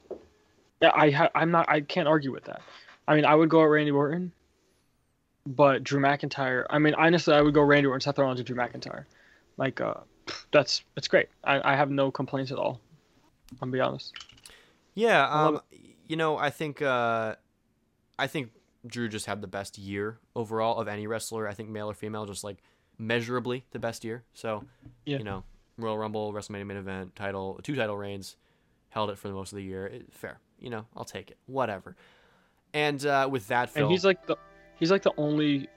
yeah, 0.81 0.91
I 0.93 1.09
ha- 1.09 1.31
I'm 1.33 1.51
not. 1.51 1.69
I 1.69 1.81
can't 1.81 2.07
argue 2.07 2.31
with 2.31 2.45
that. 2.45 2.61
I 3.07 3.15
mean, 3.15 3.25
I 3.25 3.33
would 3.33 3.49
go 3.49 3.61
at 3.61 3.69
Randy 3.69 3.91
Orton, 3.91 4.31
but 5.45 5.83
Drew 5.83 6.01
McIntyre. 6.01 6.65
I 6.69 6.77
mean, 6.77 6.93
honestly, 6.95 7.33
I 7.33 7.41
would 7.41 7.53
go 7.53 7.61
Randy 7.61 7.87
Orton, 7.87 8.01
Seth 8.01 8.19
Rollins, 8.19 8.39
and 8.39 8.45
Drew 8.45 8.55
McIntyre. 8.55 9.05
Like, 9.55 9.81
uh, 9.81 9.95
that's 10.51 10.83
it's 10.95 11.07
great. 11.07 11.29
I, 11.43 11.73
I 11.73 11.75
have 11.75 11.89
no 11.89 12.11
complaints 12.11 12.51
at 12.51 12.57
all. 12.57 12.79
I'll 13.61 13.69
be 13.69 13.79
honest. 13.79 14.13
Yeah, 14.93 15.27
um, 15.29 15.61
you 16.07 16.15
know, 16.15 16.37
I 16.37 16.49
think 16.49 16.81
uh, 16.81 17.35
I 18.17 18.27
think 18.27 18.51
Drew 18.85 19.07
just 19.07 19.25
had 19.25 19.41
the 19.41 19.47
best 19.47 19.77
year 19.77 20.17
overall 20.35 20.79
of 20.79 20.87
any 20.87 21.07
wrestler. 21.07 21.47
I 21.47 21.53
think 21.53 21.69
male 21.69 21.89
or 21.89 21.93
female, 21.93 22.25
just 22.25 22.43
like 22.43 22.57
measurably 22.97 23.63
the 23.71 23.79
best 23.79 24.03
year. 24.03 24.23
So, 24.33 24.63
Yeah. 25.05 25.19
you 25.19 25.23
know, 25.23 25.43
Royal 25.77 25.97
Rumble, 25.97 26.33
WrestleMania 26.33 26.65
main 26.65 26.77
event, 26.77 27.15
title, 27.15 27.59
two 27.61 27.75
title 27.75 27.95
reigns, 27.95 28.35
held 28.89 29.11
it 29.11 29.17
for 29.19 29.27
the 29.27 29.35
most 29.35 29.51
of 29.51 29.57
the 29.57 29.63
year. 29.63 29.85
It, 29.85 30.11
fair, 30.11 30.39
you 30.59 30.69
know, 30.71 30.85
I'll 30.95 31.05
take 31.05 31.29
it. 31.29 31.37
Whatever. 31.45 31.95
And 32.73 33.05
uh, 33.05 33.29
with 33.31 33.47
that, 33.49 33.69
Phil, 33.69 33.83
And 33.83 33.91
he's 33.91 34.03
like 34.03 34.25
the 34.25 34.35
he's 34.79 34.91
like 34.91 35.03
the 35.03 35.13
only 35.17 35.67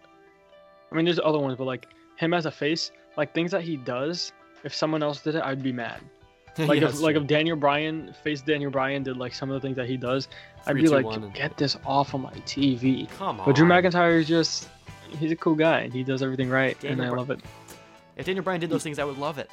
I 0.91 0.95
mean 0.95 1.05
there's 1.05 1.21
other 1.23 1.39
ones, 1.39 1.57
but 1.57 1.65
like 1.65 1.87
him 2.17 2.33
as 2.35 2.47
a 2.47 2.51
face, 2.51 2.91
like 3.17 3.35
things 3.35 3.51
that 3.51 3.63
he 3.63 3.77
does, 3.77 4.33
if 4.65 4.75
someone 4.75 5.03
else 5.03 5.21
did 5.21 5.35
it, 5.37 5.43
I'd 5.43 5.63
be 5.63 5.73
mad. 5.73 6.01
Like 6.59 6.81
Yeah, 6.81 6.89
if 6.89 7.01
like 7.01 7.15
true. 7.15 7.23
if 7.23 7.29
Daniel 7.29 7.57
Bryan 7.57 8.13
face 8.25 8.43
Daniel 8.43 8.71
Bryan 8.73 9.03
did 9.05 9.17
like 9.17 9.33
some 9.33 9.51
of 9.51 9.55
the 9.55 9.67
things 9.67 9.77
that 9.77 9.87
he 9.89 9.97
does, 9.97 10.29
I'd 10.67 10.75
be 10.77 10.83
two, 10.83 10.89
like, 10.91 11.33
get 11.33 11.57
this 11.57 11.77
off 11.87 12.13
of 12.13 12.21
my 12.21 12.33
TV. 12.45 13.09
come 13.11 13.39
on. 13.41 13.47
But 13.47 13.55
Drew 13.55 13.67
McIntyre 13.69 14.19
is 14.19 14.27
just 14.29 14.69
he's 15.19 15.31
a 15.31 15.37
cool 15.37 15.55
guy 15.55 15.81
and 15.81 15.93
he 15.93 16.03
does 16.03 16.23
everything 16.23 16.51
right 16.51 16.79
Daniel 16.81 17.03
and 17.03 17.11
I 17.11 17.15
love 17.17 17.31
it. 17.31 17.41
If 18.17 18.27
Daniel 18.27 18.45
Bryan 18.45 18.61
did 18.61 18.69
those 18.69 18.83
things, 18.83 18.99
I 18.99 19.05
would 19.05 19.17
love 19.17 19.39
it. 19.39 19.49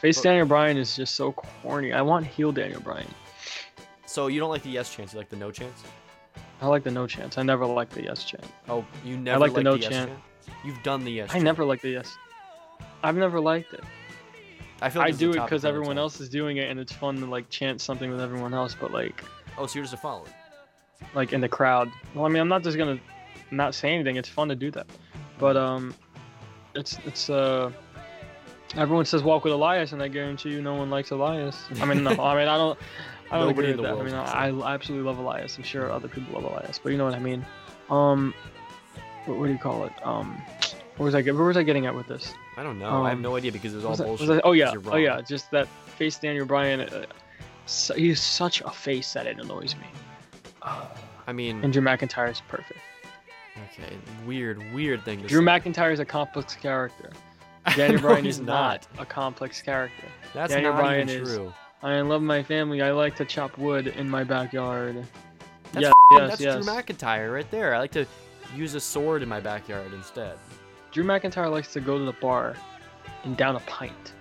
Face 0.00 0.18
But- 0.18 0.24
Daniel 0.24 0.46
Bryan 0.46 0.76
is 0.76 0.94
just 0.96 1.16
so 1.16 1.32
corny. 1.32 1.92
I 1.92 2.02
want 2.02 2.24
heel 2.26 2.52
Daniel 2.52 2.80
Bryan. 2.80 3.12
So 4.06 4.28
you 4.28 4.38
don't 4.40 4.48
like 4.50 4.62
the 4.62 4.70
yes 4.70 4.94
chance, 4.94 5.12
you 5.12 5.18
like 5.18 5.28
the 5.28 5.36
no 5.36 5.50
chance? 5.50 5.82
I 6.62 6.66
like 6.68 6.84
the 6.84 6.90
no 6.92 7.06
chance. 7.06 7.36
I 7.36 7.42
never 7.42 7.66
like 7.66 7.90
the 7.90 8.04
yes 8.04 8.24
chant. 8.24 8.44
Oh, 8.68 8.84
you 9.04 9.16
never 9.16 9.40
like 9.40 9.50
the 9.52 9.56
liked 9.56 9.64
no 9.64 9.74
yes 9.74 9.90
chant. 9.90 10.12
You've 10.64 10.82
done 10.84 11.04
the 11.04 11.10
yes. 11.10 11.30
I 11.30 11.34
chant. 11.34 11.44
never 11.44 11.64
like 11.64 11.82
the 11.82 11.90
yes. 11.90 12.16
I've 13.02 13.16
never 13.16 13.38
liked 13.40 13.74
it. 13.74 13.82
I 14.80 14.90
feel 14.90 15.00
like 15.00 15.08
I 15.08 15.10
this 15.12 15.16
is 15.22 15.28
a 15.28 15.32
do 15.32 15.38
it 15.38 15.44
because 15.44 15.64
everyone 15.64 15.90
time. 15.96 15.98
else 15.98 16.20
is 16.20 16.28
doing 16.28 16.56
it, 16.58 16.70
and 16.70 16.78
it's 16.78 16.92
fun 16.92 17.16
to 17.16 17.26
like 17.26 17.48
chant 17.50 17.80
something 17.80 18.10
with 18.10 18.20
everyone 18.20 18.54
else. 18.54 18.76
But 18.78 18.92
like, 18.92 19.22
Oh, 19.56 19.66
so 19.66 19.74
you're 19.78 19.84
just 19.84 19.94
a 19.94 19.96
follower. 19.96 20.26
like 21.14 21.32
in 21.32 21.40
the 21.40 21.48
crowd. 21.48 21.90
Well, 22.14 22.24
I 22.24 22.28
mean, 22.28 22.40
I'm 22.40 22.48
not 22.48 22.62
just 22.62 22.78
gonna 22.78 22.98
not 23.50 23.74
say 23.74 23.92
anything. 23.92 24.16
It's 24.16 24.28
fun 24.28 24.48
to 24.48 24.54
do 24.54 24.70
that, 24.72 24.86
but 25.38 25.56
um, 25.56 25.94
it's 26.74 26.98
it's 27.06 27.28
uh, 27.28 27.72
everyone 28.76 29.04
says 29.04 29.22
walk 29.22 29.44
with 29.44 29.52
Elias, 29.52 29.92
and 29.92 30.02
I 30.02 30.08
guarantee 30.08 30.50
you, 30.50 30.62
no 30.62 30.74
one 30.74 30.90
likes 30.90 31.10
Elias. 31.10 31.56
I 31.80 31.84
mean, 31.84 32.04
no, 32.04 32.10
I 32.10 32.36
mean, 32.38 32.46
I 32.48 32.56
don't, 32.56 32.78
I 33.30 33.38
don't 33.38 33.48
Nobody 33.48 33.70
agree 33.70 33.70
in 33.72 33.76
with 33.78 33.86
the 33.86 33.94
that. 33.94 34.00
I 34.00 34.50
mean, 34.52 34.62
I, 34.64 34.70
I 34.70 34.74
absolutely 34.74 35.06
love 35.06 35.18
Elias. 35.18 35.56
I'm 35.56 35.64
sure 35.64 35.90
other 35.90 36.08
people 36.08 36.40
love 36.40 36.44
Elias, 36.52 36.78
but 36.80 36.92
you 36.92 36.98
know 36.98 37.04
what 37.04 37.14
I 37.14 37.18
mean. 37.18 37.44
Um, 37.90 38.32
what, 39.24 39.38
what 39.38 39.46
do 39.46 39.52
you 39.52 39.58
call 39.58 39.84
it? 39.86 39.92
Um, 40.04 40.40
where 40.98 41.04
was 41.06 41.14
I? 41.14 41.22
Where 41.22 41.44
was 41.44 41.56
I 41.56 41.62
getting 41.64 41.86
at 41.86 41.94
with 41.94 42.06
this? 42.06 42.32
I 42.58 42.62
don't 42.64 42.78
know. 42.80 43.04
I 43.04 43.10
have 43.10 43.18
Um, 43.18 43.22
no 43.22 43.36
idea 43.36 43.52
because 43.52 43.72
it 43.72 43.76
was 43.76 43.84
all 43.84 43.90
Was 43.92 43.98
that- 44.00 44.08
was 44.08 44.18
bullshit. 44.20 44.34
that- 44.36 44.44
oh 44.48 44.50
yeah, 44.52 44.72
oh 44.86 44.96
yeah, 44.96 45.20
just 45.20 45.48
that 45.52 45.68
face 45.96 46.18
Daniel 46.18 46.44
Bryan. 46.44 46.80
Uh, 46.80 47.04
so, 47.66 47.94
he's 47.94 48.20
such 48.20 48.60
a 48.62 48.70
face 48.70 49.12
that 49.12 49.26
it 49.28 49.38
annoys 49.38 49.76
me. 49.76 49.86
I 51.26 51.32
mean, 51.32 51.62
And 51.62 51.72
Drew 51.72 51.82
McIntyre 51.82 52.30
is 52.30 52.40
perfect. 52.48 52.80
okay, 53.72 53.96
weird, 54.26 54.58
weird 54.74 55.04
thing 55.04 55.22
to 55.22 55.28
Drew. 55.28 55.40
McIntyre 55.42 55.92
is 55.92 56.00
a 56.00 56.04
complex 56.04 56.54
character. 56.56 57.12
Daniel 57.76 58.00
Bryan 58.00 58.26
is 58.26 58.40
not 58.40 58.86
a 58.98 59.04
complex 59.06 59.60
character. 59.62 60.04
That's 60.34 60.52
Daniel 60.52 60.72
not 60.72 60.80
Bryan 60.80 61.08
even 61.08 61.22
is- 61.22 61.34
true. 61.36 61.54
I 61.80 62.00
love 62.00 62.22
my 62.22 62.42
family. 62.42 62.82
I 62.82 62.90
like 62.90 63.14
to 63.16 63.24
chop 63.24 63.56
wood 63.56 63.86
in 63.86 64.10
my 64.10 64.24
backyard. 64.24 65.04
That's 65.72 65.82
yes, 65.84 65.92
yes, 66.10 66.28
that's 66.30 66.40
yes. 66.40 66.64
Drew 66.64 66.74
McIntyre 66.74 67.32
right 67.32 67.48
there. 67.52 67.72
I 67.74 67.78
like 67.78 67.92
to 67.92 68.04
use 68.56 68.74
a 68.74 68.80
sword 68.80 69.22
in 69.22 69.28
my 69.28 69.38
backyard 69.38 69.92
instead. 69.94 70.36
Drew 70.92 71.04
McIntyre 71.04 71.50
likes 71.50 71.72
to 71.74 71.80
go 71.80 71.98
to 71.98 72.04
the 72.04 72.12
bar 72.12 72.56
and 73.24 73.36
down 73.36 73.56
a 73.56 73.60
pint. 73.60 74.12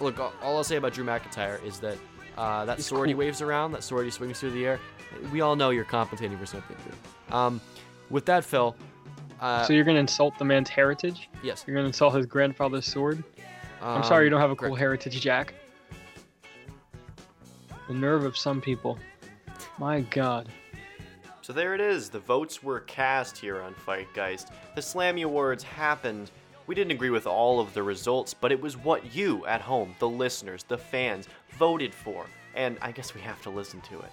Look, 0.00 0.18
all 0.18 0.34
I'll 0.42 0.64
say 0.64 0.76
about 0.76 0.92
Drew 0.92 1.04
McIntyre 1.04 1.64
is 1.64 1.78
that 1.80 1.98
uh, 2.36 2.64
that 2.66 2.76
He's 2.76 2.86
sword 2.86 3.08
he 3.08 3.14
waves 3.14 3.40
around, 3.40 3.72
that 3.72 3.82
sword 3.82 4.04
he 4.04 4.10
swings 4.10 4.40
through 4.40 4.50
the 4.50 4.66
air, 4.66 4.80
we 5.32 5.40
all 5.40 5.56
know 5.56 5.70
you're 5.70 5.84
compensating 5.84 6.36
for 6.38 6.46
something, 6.46 6.76
dude. 6.84 7.34
Um, 7.34 7.60
with 8.10 8.26
that, 8.26 8.44
Phil, 8.44 8.76
uh, 9.40 9.64
so 9.64 9.72
you're 9.72 9.84
gonna 9.84 10.00
insult 10.00 10.38
the 10.38 10.44
man's 10.44 10.68
heritage? 10.68 11.28
yes. 11.42 11.64
You're 11.66 11.76
gonna 11.76 11.88
insult 11.88 12.14
his 12.14 12.26
grandfather's 12.26 12.86
sword? 12.86 13.22
I'm 13.80 13.98
um, 13.98 14.02
sorry 14.02 14.24
you 14.24 14.30
don't 14.30 14.40
have 14.40 14.50
a 14.50 14.56
cool 14.56 14.68
correct. 14.70 14.80
heritage, 14.80 15.20
Jack. 15.20 15.54
The 17.88 17.94
nerve 17.94 18.24
of 18.24 18.36
some 18.36 18.60
people. 18.60 18.98
My 19.78 20.00
God. 20.00 20.48
So 21.46 21.52
there 21.52 21.76
it 21.76 21.80
is. 21.80 22.08
The 22.08 22.18
votes 22.18 22.60
were 22.60 22.80
cast 22.80 23.38
here 23.38 23.62
on 23.62 23.72
Fightgeist. 23.72 24.48
The 24.74 24.80
Slammy 24.80 25.22
Awards 25.22 25.62
happened. 25.62 26.32
We 26.66 26.74
didn't 26.74 26.90
agree 26.90 27.10
with 27.10 27.24
all 27.24 27.60
of 27.60 27.72
the 27.72 27.84
results, 27.84 28.34
but 28.34 28.50
it 28.50 28.60
was 28.60 28.76
what 28.76 29.14
you 29.14 29.46
at 29.46 29.60
home, 29.60 29.94
the 30.00 30.08
listeners, 30.08 30.64
the 30.64 30.76
fans, 30.76 31.28
voted 31.50 31.94
for. 31.94 32.26
And 32.56 32.76
I 32.82 32.90
guess 32.90 33.14
we 33.14 33.20
have 33.20 33.40
to 33.42 33.50
listen 33.50 33.80
to 33.82 34.00
it. 34.00 34.10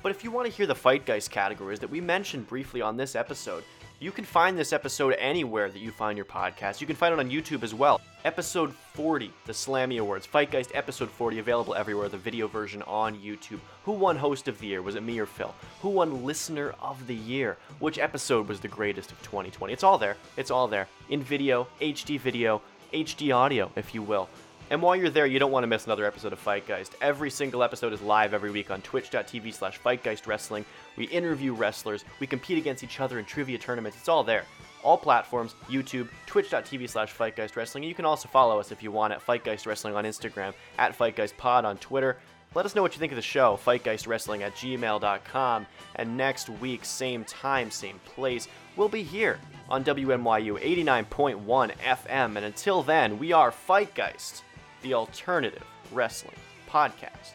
But 0.00 0.12
if 0.12 0.22
you 0.22 0.30
want 0.30 0.46
to 0.46 0.52
hear 0.52 0.68
the 0.68 0.76
Fightgeist 0.76 1.28
categories 1.28 1.80
that 1.80 1.90
we 1.90 2.00
mentioned 2.00 2.46
briefly 2.46 2.82
on 2.82 2.96
this 2.96 3.16
episode, 3.16 3.64
you 3.98 4.12
can 4.12 4.24
find 4.24 4.58
this 4.58 4.72
episode 4.72 5.14
anywhere 5.14 5.70
that 5.70 5.78
you 5.78 5.90
find 5.90 6.18
your 6.18 6.26
podcast. 6.26 6.80
You 6.80 6.86
can 6.86 6.96
find 6.96 7.14
it 7.14 7.18
on 7.18 7.30
YouTube 7.30 7.62
as 7.62 7.74
well. 7.74 8.00
Episode 8.24 8.74
40, 8.92 9.32
the 9.46 9.52
Slammy 9.52 9.98
Awards. 10.00 10.26
Fightgeist 10.26 10.70
episode 10.74 11.08
40, 11.08 11.38
available 11.38 11.74
everywhere, 11.74 12.08
the 12.08 12.18
video 12.18 12.46
version 12.46 12.82
on 12.82 13.16
YouTube. 13.16 13.60
Who 13.84 13.92
won 13.92 14.16
Host 14.16 14.48
of 14.48 14.58
the 14.58 14.66
Year? 14.66 14.82
Was 14.82 14.96
it 14.96 15.02
me 15.02 15.18
or 15.18 15.26
Phil? 15.26 15.54
Who 15.80 15.88
won 15.88 16.24
Listener 16.24 16.74
of 16.82 17.06
the 17.06 17.14
Year? 17.14 17.56
Which 17.78 17.98
episode 17.98 18.48
was 18.48 18.60
the 18.60 18.68
greatest 18.68 19.12
of 19.12 19.22
2020? 19.22 19.72
It's 19.72 19.84
all 19.84 19.96
there. 19.96 20.16
It's 20.36 20.50
all 20.50 20.68
there. 20.68 20.88
In 21.08 21.22
video, 21.22 21.66
HD 21.80 22.20
video, 22.20 22.60
HD 22.92 23.34
audio, 23.34 23.70
if 23.76 23.94
you 23.94 24.02
will. 24.02 24.28
And 24.70 24.82
while 24.82 24.96
you're 24.96 25.10
there, 25.10 25.26
you 25.26 25.38
don't 25.38 25.52
want 25.52 25.62
to 25.62 25.68
miss 25.68 25.86
another 25.86 26.04
episode 26.04 26.32
of 26.32 26.44
Fightgeist. 26.44 26.90
Every 27.00 27.30
single 27.30 27.62
episode 27.62 27.92
is 27.92 28.02
live 28.02 28.34
every 28.34 28.50
week 28.50 28.70
on 28.70 28.82
twitch.tv 28.82 29.54
slash 29.54 29.80
Fightgeist 29.80 30.26
Wrestling. 30.26 30.64
We 30.96 31.04
interview 31.04 31.52
wrestlers, 31.52 32.04
we 32.18 32.26
compete 32.26 32.58
against 32.58 32.82
each 32.82 32.98
other 32.98 33.20
in 33.20 33.24
trivia 33.24 33.58
tournaments. 33.58 33.96
It's 33.96 34.08
all 34.08 34.24
there. 34.24 34.44
All 34.82 34.98
platforms, 34.98 35.54
YouTube, 35.68 36.08
twitch.tv 36.26 36.88
slash 36.88 37.14
Fightgeist 37.14 37.54
Wrestling. 37.54 37.84
And 37.84 37.88
you 37.88 37.94
can 37.94 38.04
also 38.04 38.28
follow 38.28 38.58
us 38.58 38.72
if 38.72 38.82
you 38.82 38.90
want 38.90 39.12
at 39.12 39.24
Fightgeist 39.24 39.66
Wrestling 39.66 39.94
on 39.94 40.04
Instagram, 40.04 40.52
at 40.78 40.98
fightgeistpod 40.98 41.64
on 41.64 41.76
Twitter. 41.78 42.16
Let 42.54 42.64
us 42.64 42.74
know 42.74 42.82
what 42.82 42.94
you 42.94 42.98
think 42.98 43.12
of 43.12 43.16
the 43.16 43.22
show, 43.22 43.58
fightgeistwrestling 43.64 44.40
at 44.40 44.54
gmail.com. 44.54 45.66
And 45.96 46.16
next 46.16 46.48
week, 46.48 46.84
same 46.84 47.22
time, 47.24 47.70
same 47.70 48.00
place, 48.04 48.48
we'll 48.76 48.88
be 48.88 49.02
here 49.02 49.38
on 49.68 49.84
WNYU 49.84 50.58
89.1 50.60 51.76
FM. 51.76 52.36
And 52.36 52.38
until 52.38 52.82
then, 52.82 53.18
we 53.18 53.32
are 53.32 53.50
Fightgeist, 53.50 54.42
the 54.86 54.94
alternative 54.94 55.64
wrestling 55.90 56.36
podcast. 56.70 57.32